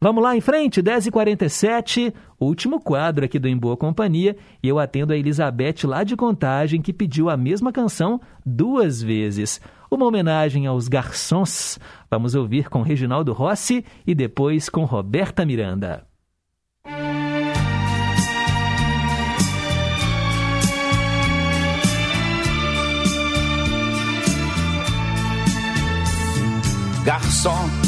Vamos 0.00 0.22
lá 0.22 0.36
em 0.36 0.40
frente, 0.40 0.80
10h47, 0.80 2.14
último 2.38 2.80
quadro 2.80 3.24
aqui 3.24 3.36
do 3.36 3.48
Em 3.48 3.56
Boa 3.56 3.76
Companhia, 3.76 4.36
e 4.62 4.68
eu 4.68 4.78
atendo 4.78 5.12
a 5.12 5.16
Elizabeth 5.16 5.84
lá 5.84 6.04
de 6.04 6.14
Contagem, 6.14 6.80
que 6.80 6.92
pediu 6.92 7.28
a 7.28 7.36
mesma 7.36 7.72
canção 7.72 8.20
duas 8.46 9.02
vezes. 9.02 9.60
Uma 9.90 10.06
homenagem 10.06 10.68
aos 10.68 10.86
garçons. 10.86 11.80
Vamos 12.08 12.36
ouvir 12.36 12.68
com 12.68 12.80
Reginaldo 12.80 13.32
Rossi 13.32 13.84
e 14.06 14.14
depois 14.14 14.68
com 14.68 14.84
Roberta 14.84 15.44
Miranda. 15.44 16.06
Garçom, 27.04 27.87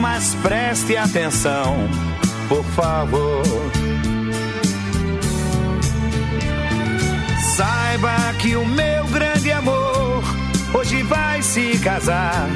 Mas 0.00 0.34
preste 0.36 0.96
atenção, 0.96 1.88
por 2.48 2.64
favor. 2.64 3.42
Saiba 7.56 8.32
que 8.38 8.54
o 8.54 8.64
meu 8.64 9.04
grande 9.08 9.50
amor 9.50 10.22
hoje 10.72 11.02
vai 11.02 11.42
se 11.42 11.76
casar. 11.78 12.48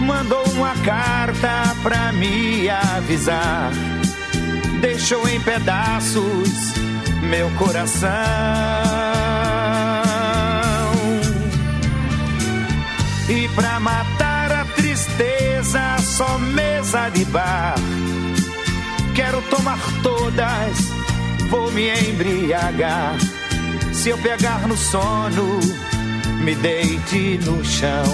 Mandou 0.00 0.44
uma 0.50 0.74
carta 0.84 1.74
pra 1.82 2.12
me 2.12 2.68
avisar. 2.68 3.72
Deixou 4.80 5.28
em 5.28 5.40
pedaços 5.40 6.74
meu 7.28 7.50
coração. 7.52 8.10
E 13.28 13.48
pra 13.48 13.78
matar 13.80 14.29
só 16.20 16.36
mesa 16.36 17.08
de 17.08 17.24
bar. 17.24 17.76
Quero 19.14 19.40
tomar 19.48 19.78
todas, 20.02 20.76
vou 21.48 21.72
me 21.72 21.88
embriagar. 21.88 23.16
Se 23.94 24.10
eu 24.10 24.18
pegar 24.18 24.68
no 24.68 24.76
sono, 24.76 25.60
me 26.44 26.54
deite 26.56 27.40
no 27.46 27.64
chão. 27.64 28.04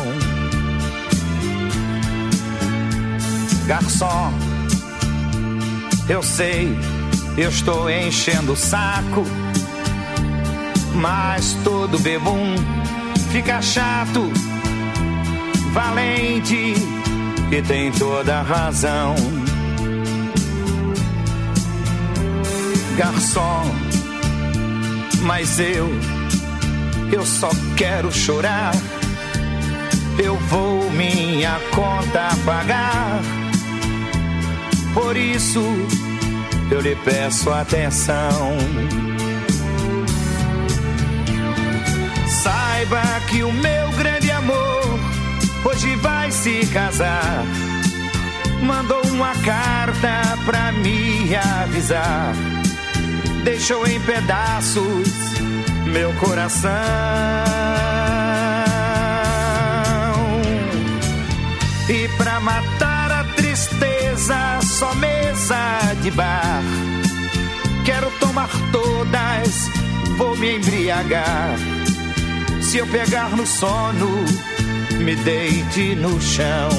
Garçom, 3.67 4.33
eu 6.09 6.23
sei, 6.23 6.79
eu 7.37 7.51
estou 7.51 7.91
enchendo 7.91 8.53
o 8.53 8.57
saco, 8.57 9.25
mas 10.95 11.57
todo 11.65 11.99
bebum 11.99 12.55
fica 13.33 13.61
chato, 13.61 14.31
valente 15.73 16.96
e 17.51 17.63
tem 17.63 17.93
toda 17.93 18.39
a 18.39 18.43
razão. 18.43 19.15
Garçom, 22.97 23.63
mas 25.23 25.61
eu 25.61 25.89
eu 27.13 27.25
só 27.25 27.51
quero 27.77 28.11
chorar. 28.13 28.73
eu 30.19 30.37
vou 30.37 30.91
minha 30.91 31.61
conta 31.75 32.29
pagar. 32.45 33.21
Por 34.95 35.17
isso 35.17 35.63
eu 36.71 36.81
lhe 36.81 36.97
peço 36.97 37.51
atenção. 37.51 38.57
Saiba 42.43 43.03
que 43.29 43.43
o 43.43 43.53
meu 43.53 43.91
grande 43.93 44.31
amor 44.31 44.76
hoje 45.67 45.97
vai 45.97 46.31
se 46.31 46.67
casar. 46.67 47.45
Mandou 48.63 49.05
uma 49.07 49.35
carta 49.37 50.39
pra 50.45 50.73
me 50.73 51.35
avisar. 51.35 52.33
Deixou 53.45 53.87
em 53.87 54.01
pedaços 54.01 55.09
meu 55.87 56.13
coração. 56.15 56.71
E 61.89 62.09
pra 62.17 62.41
matar 62.41 63.13
a 63.13 63.25
tristeza, 63.37 64.61
só 64.63 64.95
mesa 64.95 65.95
de 66.03 66.11
bar. 66.11 66.63
Quero 67.85 68.11
tomar 68.19 68.51
todas, 68.73 69.71
vou 70.17 70.37
me 70.37 70.57
embriagar. 70.57 71.57
Se 72.61 72.79
eu 72.79 72.87
pegar 72.89 73.31
no 73.31 73.47
sono, 73.47 74.25
me 74.99 75.15
deite 75.17 75.95
no 75.97 76.21
chão. 76.21 76.71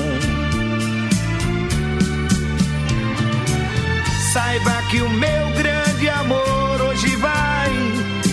Saiba 4.33 4.81
que 4.89 5.01
o 5.01 5.09
meu 5.09 5.51
grande 5.51 6.09
amor 6.09 6.81
hoje 6.89 7.15
vai 7.15 7.71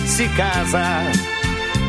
se 0.05 0.27
casar. 0.29 1.11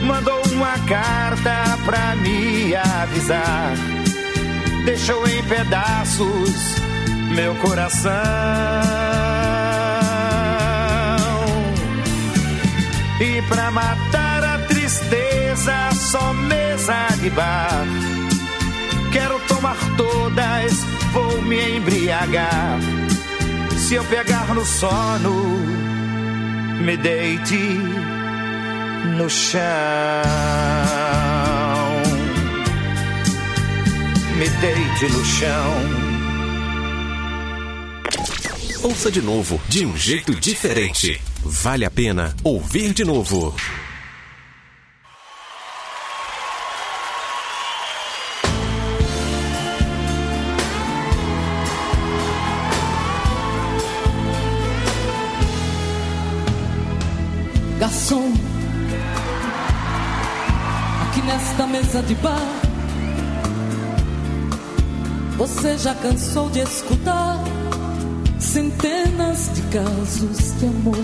Mandou 0.05 0.43
uma 0.53 0.79
carta 0.87 1.79
pra 1.85 2.17
me 2.17 2.75
avisar. 2.75 3.75
Deixou 4.85 5.27
em 5.29 5.43
pedaços 5.45 6.77
meu 7.35 7.55
coração. 7.57 8.13
E 13.21 13.43
pra 13.43 13.71
matar 13.71 14.26
a 15.57 15.67
tristeza, 15.67 15.91
só 15.95 16.33
mesa 16.35 17.09
de 17.21 17.31
bar. 17.31 17.87
Quero 19.13 19.41
tomar 19.49 19.77
todas, 19.97 20.85
vou 21.13 21.43
me 21.43 21.77
embriagar. 21.77 22.79
Se 23.77 23.95
eu 23.95 24.05
pegar 24.05 24.55
no 24.55 24.65
sono, 24.65 25.59
me 26.85 26.97
deite 26.97 27.59
no 29.17 29.29
chão. 29.31 29.63
Me 34.37 34.49
deite 34.49 35.13
no 35.13 35.25
chão. 35.25 36.07
Ouça 38.83 39.11
de 39.11 39.23
novo, 39.23 39.61
de 39.69 39.87
um 39.87 39.97
jeito 39.97 40.35
diferente. 40.35 41.21
Vale 41.43 41.85
a 41.85 41.91
pena 41.91 42.37
ouvir 42.45 42.93
de 42.93 43.05
novo. 43.05 43.55
Você 65.57 65.79
já 65.79 65.95
cansou 65.95 66.51
de 66.51 66.61
escutar 66.61 67.43
centenas 68.39 69.51
de 69.55 69.63
casos 69.63 70.53
de 70.59 70.67
amor. 70.67 70.97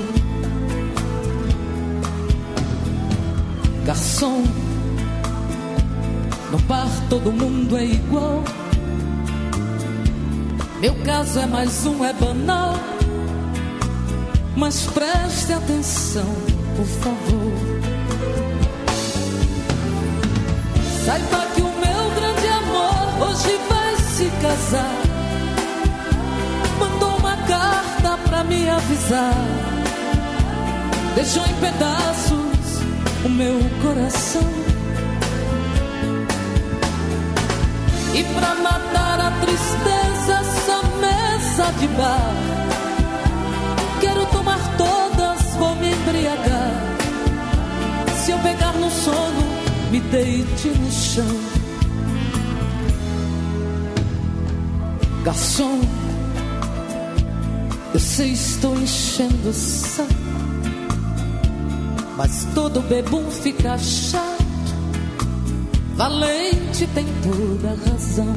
Garçom, 3.87 4.45
no 6.51 6.59
bar 6.69 6.87
todo 7.09 7.33
mundo 7.33 7.79
é 7.79 7.85
igual. 7.87 8.45
Meu 10.81 10.95
caso 11.03 11.39
é 11.39 11.47
mais 11.47 11.87
um, 11.87 12.05
é 12.05 12.13
banal. 12.13 12.75
Mas 14.55 14.85
preste 14.85 15.55
atenção, 15.55 16.29
por 16.77 16.87
favor. 16.87 17.53
Saiba 21.07 21.47
que 21.55 21.63
o 21.63 21.65
meu 21.65 22.11
grande 22.15 22.47
amor 22.49 23.29
hoje 23.29 23.57
vai 23.69 23.72
casar. 24.43 25.01
Mandou 26.81 27.17
uma 27.17 27.37
carta 27.47 28.19
pra 28.29 28.43
me 28.43 28.69
avisar. 28.69 29.35
Deixou 31.15 31.47
em 31.47 31.55
pedaços 31.55 32.83
o 33.25 33.29
meu 33.29 33.59
coração. 33.83 34.51
E 38.15 38.25
pra 38.25 38.55
matar 38.57 39.21
a 39.21 39.31
tristeza, 39.41 40.33
essa 40.41 40.83
mesa 41.01 41.73
de 41.79 41.87
bar. 41.89 42.35
Quero 44.01 44.27
tomar 44.27 44.59
todas, 44.77 45.55
vou 45.57 45.75
me 45.77 45.93
embriagar. 45.93 46.73
Se 48.25 48.33
eu 48.33 48.39
pegar 48.41 48.73
no 48.73 48.91
sono, 48.91 49.43
me 49.91 50.01
deite 50.01 50.69
no 50.69 50.91
chão. 50.91 51.52
Garçom, 55.25 55.81
eu 57.95 58.01
sei 58.01 58.33
estou 58.33 58.75
enchendo 58.75 59.51
o 59.51 59.53
saco, 59.53 60.11
mas 62.17 62.45
todo 62.57 62.81
bebum 62.83 63.31
fica 63.31 63.79
chato. 63.79 64.43
Valente 65.95 66.89
tem 66.89 67.07
toda 67.23 67.69
razão. 67.89 68.35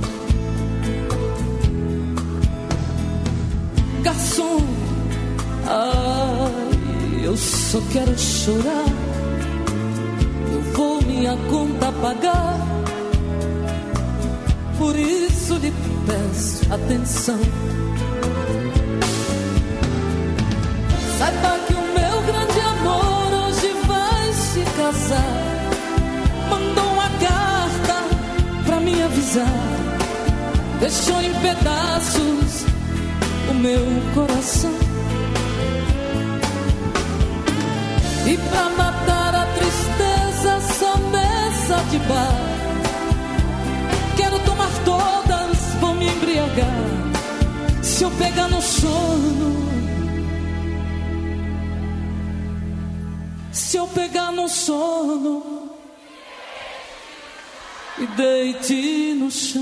Garçom, 4.04 4.62
ai, 5.66 7.26
eu 7.26 7.36
só 7.36 7.82
quero 7.92 8.16
chorar. 8.16 8.86
Eu 10.54 10.62
vou 10.74 11.02
minha 11.02 11.36
conta 11.50 11.92
pagar. 11.94 12.75
Por 14.86 15.00
isso 15.00 15.56
lhe 15.56 15.74
peço 16.06 16.72
atenção. 16.72 17.40
Saiba 21.18 21.60
que 21.66 21.74
o 21.74 21.82
meu 21.82 22.22
grande 22.22 22.60
amor 22.60 23.48
hoje 23.48 23.74
vai 23.88 24.32
se 24.32 24.62
casar. 24.78 25.42
Mandou 26.52 26.86
uma 26.94 27.10
carta 27.10 27.96
pra 28.64 28.80
me 28.80 29.02
avisar. 29.02 29.48
Deixou 30.80 31.20
em 31.20 31.34
pedaços 31.42 32.66
o 33.50 33.54
meu 33.56 33.86
coração. 34.14 34.76
E 38.28 38.38
pra 38.38 38.70
matar 38.70 39.34
a 39.34 39.46
tristeza, 39.48 40.62
só 40.78 40.96
mesa 40.98 41.84
de 41.90 41.98
bar. 42.08 42.55
Se 47.82 48.04
eu 48.04 48.12
pegar 48.12 48.48
no 48.48 48.62
sono, 48.62 49.56
se 53.52 53.78
eu 53.78 53.88
pegar 53.88 54.32
no 54.32 54.48
sono, 54.48 55.72
e 57.98 58.08
deite 58.08 59.16
no 59.18 59.32
chão. 59.32 59.62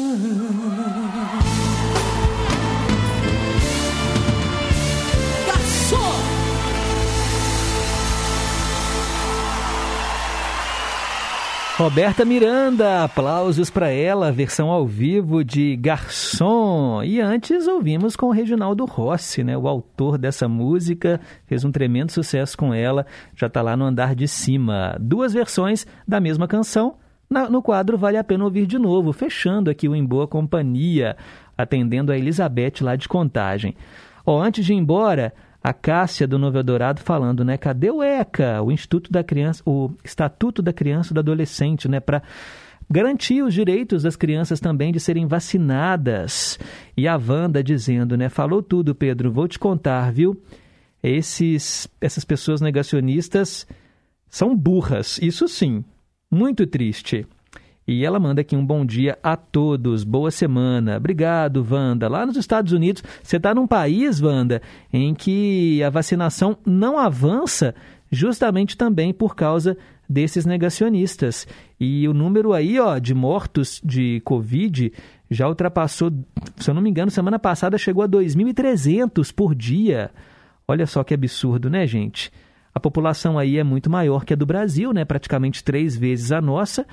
Roberta 11.78 12.24
Miranda, 12.24 13.04
aplausos 13.04 13.72
para 13.72 13.90
ela, 13.90 14.32
versão 14.32 14.70
ao 14.70 14.86
vivo 14.86 15.44
de 15.44 15.76
Garçom. 15.76 17.02
E 17.04 17.20
antes 17.20 17.68
ouvimos 17.68 18.16
com 18.16 18.28
o 18.28 18.32
Reginaldo 18.32 18.86
Rossi, 18.86 19.44
né, 19.44 19.58
o 19.58 19.68
autor 19.68 20.20
dessa 20.20 20.48
música, 20.48 21.20
fez 21.48 21.66
um 21.66 21.72
tremendo 21.72 22.12
sucesso 22.12 22.56
com 22.56 22.72
ela, 22.76 23.08
já 23.36 23.48
está 23.48 23.64
lá 23.64 23.76
no 23.76 23.86
andar 23.86 24.14
de 24.14 24.28
cima. 24.28 24.95
Duas 25.00 25.34
versões 25.34 25.88
da 26.08 26.20
mesma 26.20 26.48
canção, 26.48 26.95
na- 27.28 27.50
no 27.50 27.62
quadro 27.62 27.98
Vale 27.98 28.18
a 28.18 28.24
Pena 28.24 28.44
Ouvir 28.44 28.68
de 28.68 28.78
Novo, 28.78 29.12
fechando 29.12 29.72
aqui 29.72 29.90
o 29.90 29.95
Em 29.95 30.06
Boa 30.06 30.28
Companhia, 30.28 31.18
atendendo 31.58 32.12
a 32.12 32.18
Elizabeth 32.18 32.82
lá 32.82 32.95
de 32.95 33.10
Contagem. 33.10 33.76
Ó, 34.24 34.40
antes 34.40 34.64
de 34.64 34.74
ir 34.74 34.78
embora, 34.78 35.34
a 35.64 35.72
Cássia 35.72 36.27
do 36.27 36.38
Novo 36.38 36.57
Eldorado 36.57 36.99
falando, 36.99 37.45
né? 37.45 37.57
Cadê 37.57 37.90
o 37.90 38.03
ECA, 38.03 38.61
o 38.61 38.69
Instituto 38.69 39.10
da 39.10 39.23
Criança, 39.23 39.64
o 39.65 39.91
Estatuto 40.03 40.61
da 40.61 40.73
Criança 40.73 41.11
e 41.11 41.15
do 41.15 41.22
Adolescente, 41.22 41.88
né? 41.88 42.02
Para 42.02 42.22
garantir 42.90 43.41
os 43.41 43.53
direitos 43.53 44.03
das 44.03 44.18
crianças 44.18 44.60
também 44.60 44.91
de 44.91 44.99
serem 44.99 45.26
vacinadas. 45.26 46.60
E 46.98 47.07
a 47.07 47.15
Wanda 47.15 47.64
dizendo, 47.64 48.18
né? 48.18 48.27
Falou 48.27 48.61
tudo, 48.61 48.94
Pedro. 48.94 49.31
Vou 49.31 49.48
te 49.48 49.57
contar, 49.57 50.11
viu? 50.11 50.41
Esses, 51.02 51.88
essas 52.02 52.26
pessoas 52.26 52.60
negacionistas 52.60 53.65
são 54.30 54.56
burras, 54.56 55.18
isso 55.22 55.48
sim. 55.48 55.84
Muito 56.30 56.68
triste. 56.68 57.26
E 57.88 58.05
ela 58.05 58.19
manda 58.19 58.41
aqui 58.41 58.55
um 58.55 58.65
bom 58.65 58.85
dia 58.85 59.18
a 59.22 59.35
todos, 59.35 60.05
boa 60.05 60.31
semana. 60.31 60.95
Obrigado, 60.95 61.65
Wanda. 61.69 62.07
Lá 62.07 62.26
nos 62.26 62.38
Estados 62.38 62.72
Unidos, 62.72 63.03
você 63.22 63.35
está 63.35 63.53
num 63.53 63.68
país, 63.68 64.22
Wanda, 64.22 64.61
em 64.91 65.14
que 65.14 65.84
a 65.84 65.89
vacinação 65.89 66.57
não 66.65 66.97
avança 66.97 67.76
justamente 68.10 68.77
também 68.77 69.14
por 69.14 69.35
causa 69.35 69.77
desses 70.07 70.45
negacionistas. 70.45 71.45
E 71.77 72.07
o 72.07 72.14
número 72.14 72.53
aí, 72.53 72.80
ó, 72.80 72.97
de 72.99 73.14
mortos 73.14 73.81
de 73.84 74.22
Covid 74.22 74.93
já 75.30 75.47
ultrapassou, 75.49 76.11
se 76.57 76.69
eu 76.69 76.73
não 76.73 76.81
me 76.81 76.89
engano, 76.89 77.11
semana 77.11 77.39
passada 77.39 77.77
chegou 77.77 78.03
a 78.03 78.07
2.300 78.07 79.34
por 79.34 79.53
dia. 79.53 80.11
Olha 80.65 80.85
só 80.85 81.03
que 81.03 81.14
absurdo, 81.14 81.69
né, 81.69 81.85
gente? 81.85 82.31
A 82.73 82.80
população 82.80 83.38
aí 83.38 83.57
é 83.57 83.64
muito 83.64 83.89
maior 83.89 84.23
que 84.23 84.34
a 84.34 84.38
do 84.38 84.45
Brasil, 84.45 84.93
né? 84.93 85.03
Praticamente 85.03 85.64
três 85.64 85.97
vezes 85.97 86.31
a 86.31 86.39
nossa. 86.39 86.85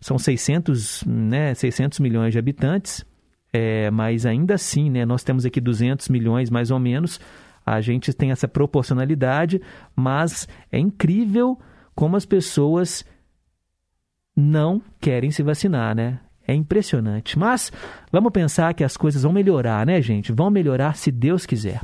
São 0.00 0.18
600, 0.18 1.04
né, 1.06 1.54
600 1.54 1.98
milhões 2.00 2.32
de 2.32 2.38
habitantes. 2.38 3.04
É, 3.52 3.90
mas 3.90 4.26
ainda 4.26 4.54
assim, 4.54 4.90
né, 4.90 5.04
nós 5.04 5.22
temos 5.22 5.46
aqui 5.46 5.60
200 5.60 6.08
milhões 6.08 6.50
mais 6.50 6.70
ou 6.70 6.78
menos. 6.78 7.20
A 7.64 7.80
gente 7.80 8.12
tem 8.12 8.30
essa 8.30 8.48
proporcionalidade, 8.48 9.60
mas 9.94 10.48
é 10.70 10.78
incrível 10.78 11.58
como 11.94 12.16
as 12.16 12.26
pessoas 12.26 13.04
não 14.36 14.82
querem 15.00 15.30
se 15.30 15.42
vacinar, 15.42 15.94
né? 15.94 16.20
É 16.46 16.54
impressionante. 16.54 17.38
Mas 17.38 17.72
vamos 18.12 18.32
pensar 18.32 18.74
que 18.74 18.84
as 18.84 18.96
coisas 18.96 19.22
vão 19.22 19.32
melhorar, 19.32 19.86
né, 19.86 20.02
gente? 20.02 20.32
Vão 20.32 20.50
melhorar 20.50 20.96
se 20.96 21.10
Deus 21.10 21.46
quiser. 21.46 21.80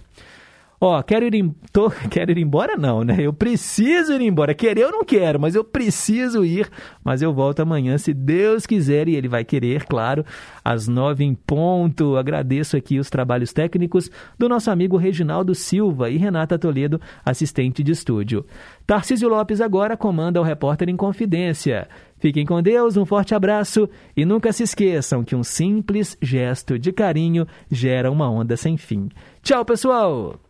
Ó, 0.82 1.02
quero 1.02 1.26
ir, 1.26 1.34
em, 1.34 1.54
tô, 1.70 1.90
quero 2.08 2.30
ir 2.30 2.38
embora 2.38 2.74
não, 2.74 3.04
né? 3.04 3.16
Eu 3.20 3.34
preciso 3.34 4.14
ir 4.14 4.22
embora. 4.22 4.54
Querer 4.54 4.80
eu 4.80 4.90
não 4.90 5.04
quero, 5.04 5.38
mas 5.38 5.54
eu 5.54 5.62
preciso 5.62 6.42
ir. 6.42 6.70
Mas 7.04 7.20
eu 7.20 7.34
volto 7.34 7.60
amanhã, 7.60 7.98
se 7.98 8.14
Deus 8.14 8.64
quiser, 8.64 9.06
e 9.06 9.14
Ele 9.14 9.28
vai 9.28 9.44
querer, 9.44 9.84
claro, 9.84 10.24
às 10.64 10.88
nove 10.88 11.22
em 11.22 11.34
ponto. 11.34 12.16
Agradeço 12.16 12.78
aqui 12.78 12.98
os 12.98 13.10
trabalhos 13.10 13.52
técnicos 13.52 14.10
do 14.38 14.48
nosso 14.48 14.70
amigo 14.70 14.96
Reginaldo 14.96 15.54
Silva 15.54 16.08
e 16.08 16.16
Renata 16.16 16.58
Toledo, 16.58 16.98
assistente 17.22 17.82
de 17.82 17.92
estúdio. 17.92 18.46
Tarcísio 18.86 19.28
Lopes 19.28 19.60
agora 19.60 19.98
comanda 19.98 20.40
o 20.40 20.44
Repórter 20.44 20.88
em 20.88 20.96
Confidência. 20.96 21.88
Fiquem 22.18 22.46
com 22.46 22.62
Deus, 22.62 22.96
um 22.96 23.04
forte 23.04 23.34
abraço 23.34 23.86
e 24.16 24.24
nunca 24.24 24.50
se 24.50 24.62
esqueçam 24.62 25.24
que 25.24 25.36
um 25.36 25.42
simples 25.42 26.16
gesto 26.22 26.78
de 26.78 26.90
carinho 26.90 27.46
gera 27.70 28.10
uma 28.10 28.30
onda 28.30 28.56
sem 28.56 28.78
fim. 28.78 29.10
Tchau, 29.42 29.62
pessoal! 29.62 30.49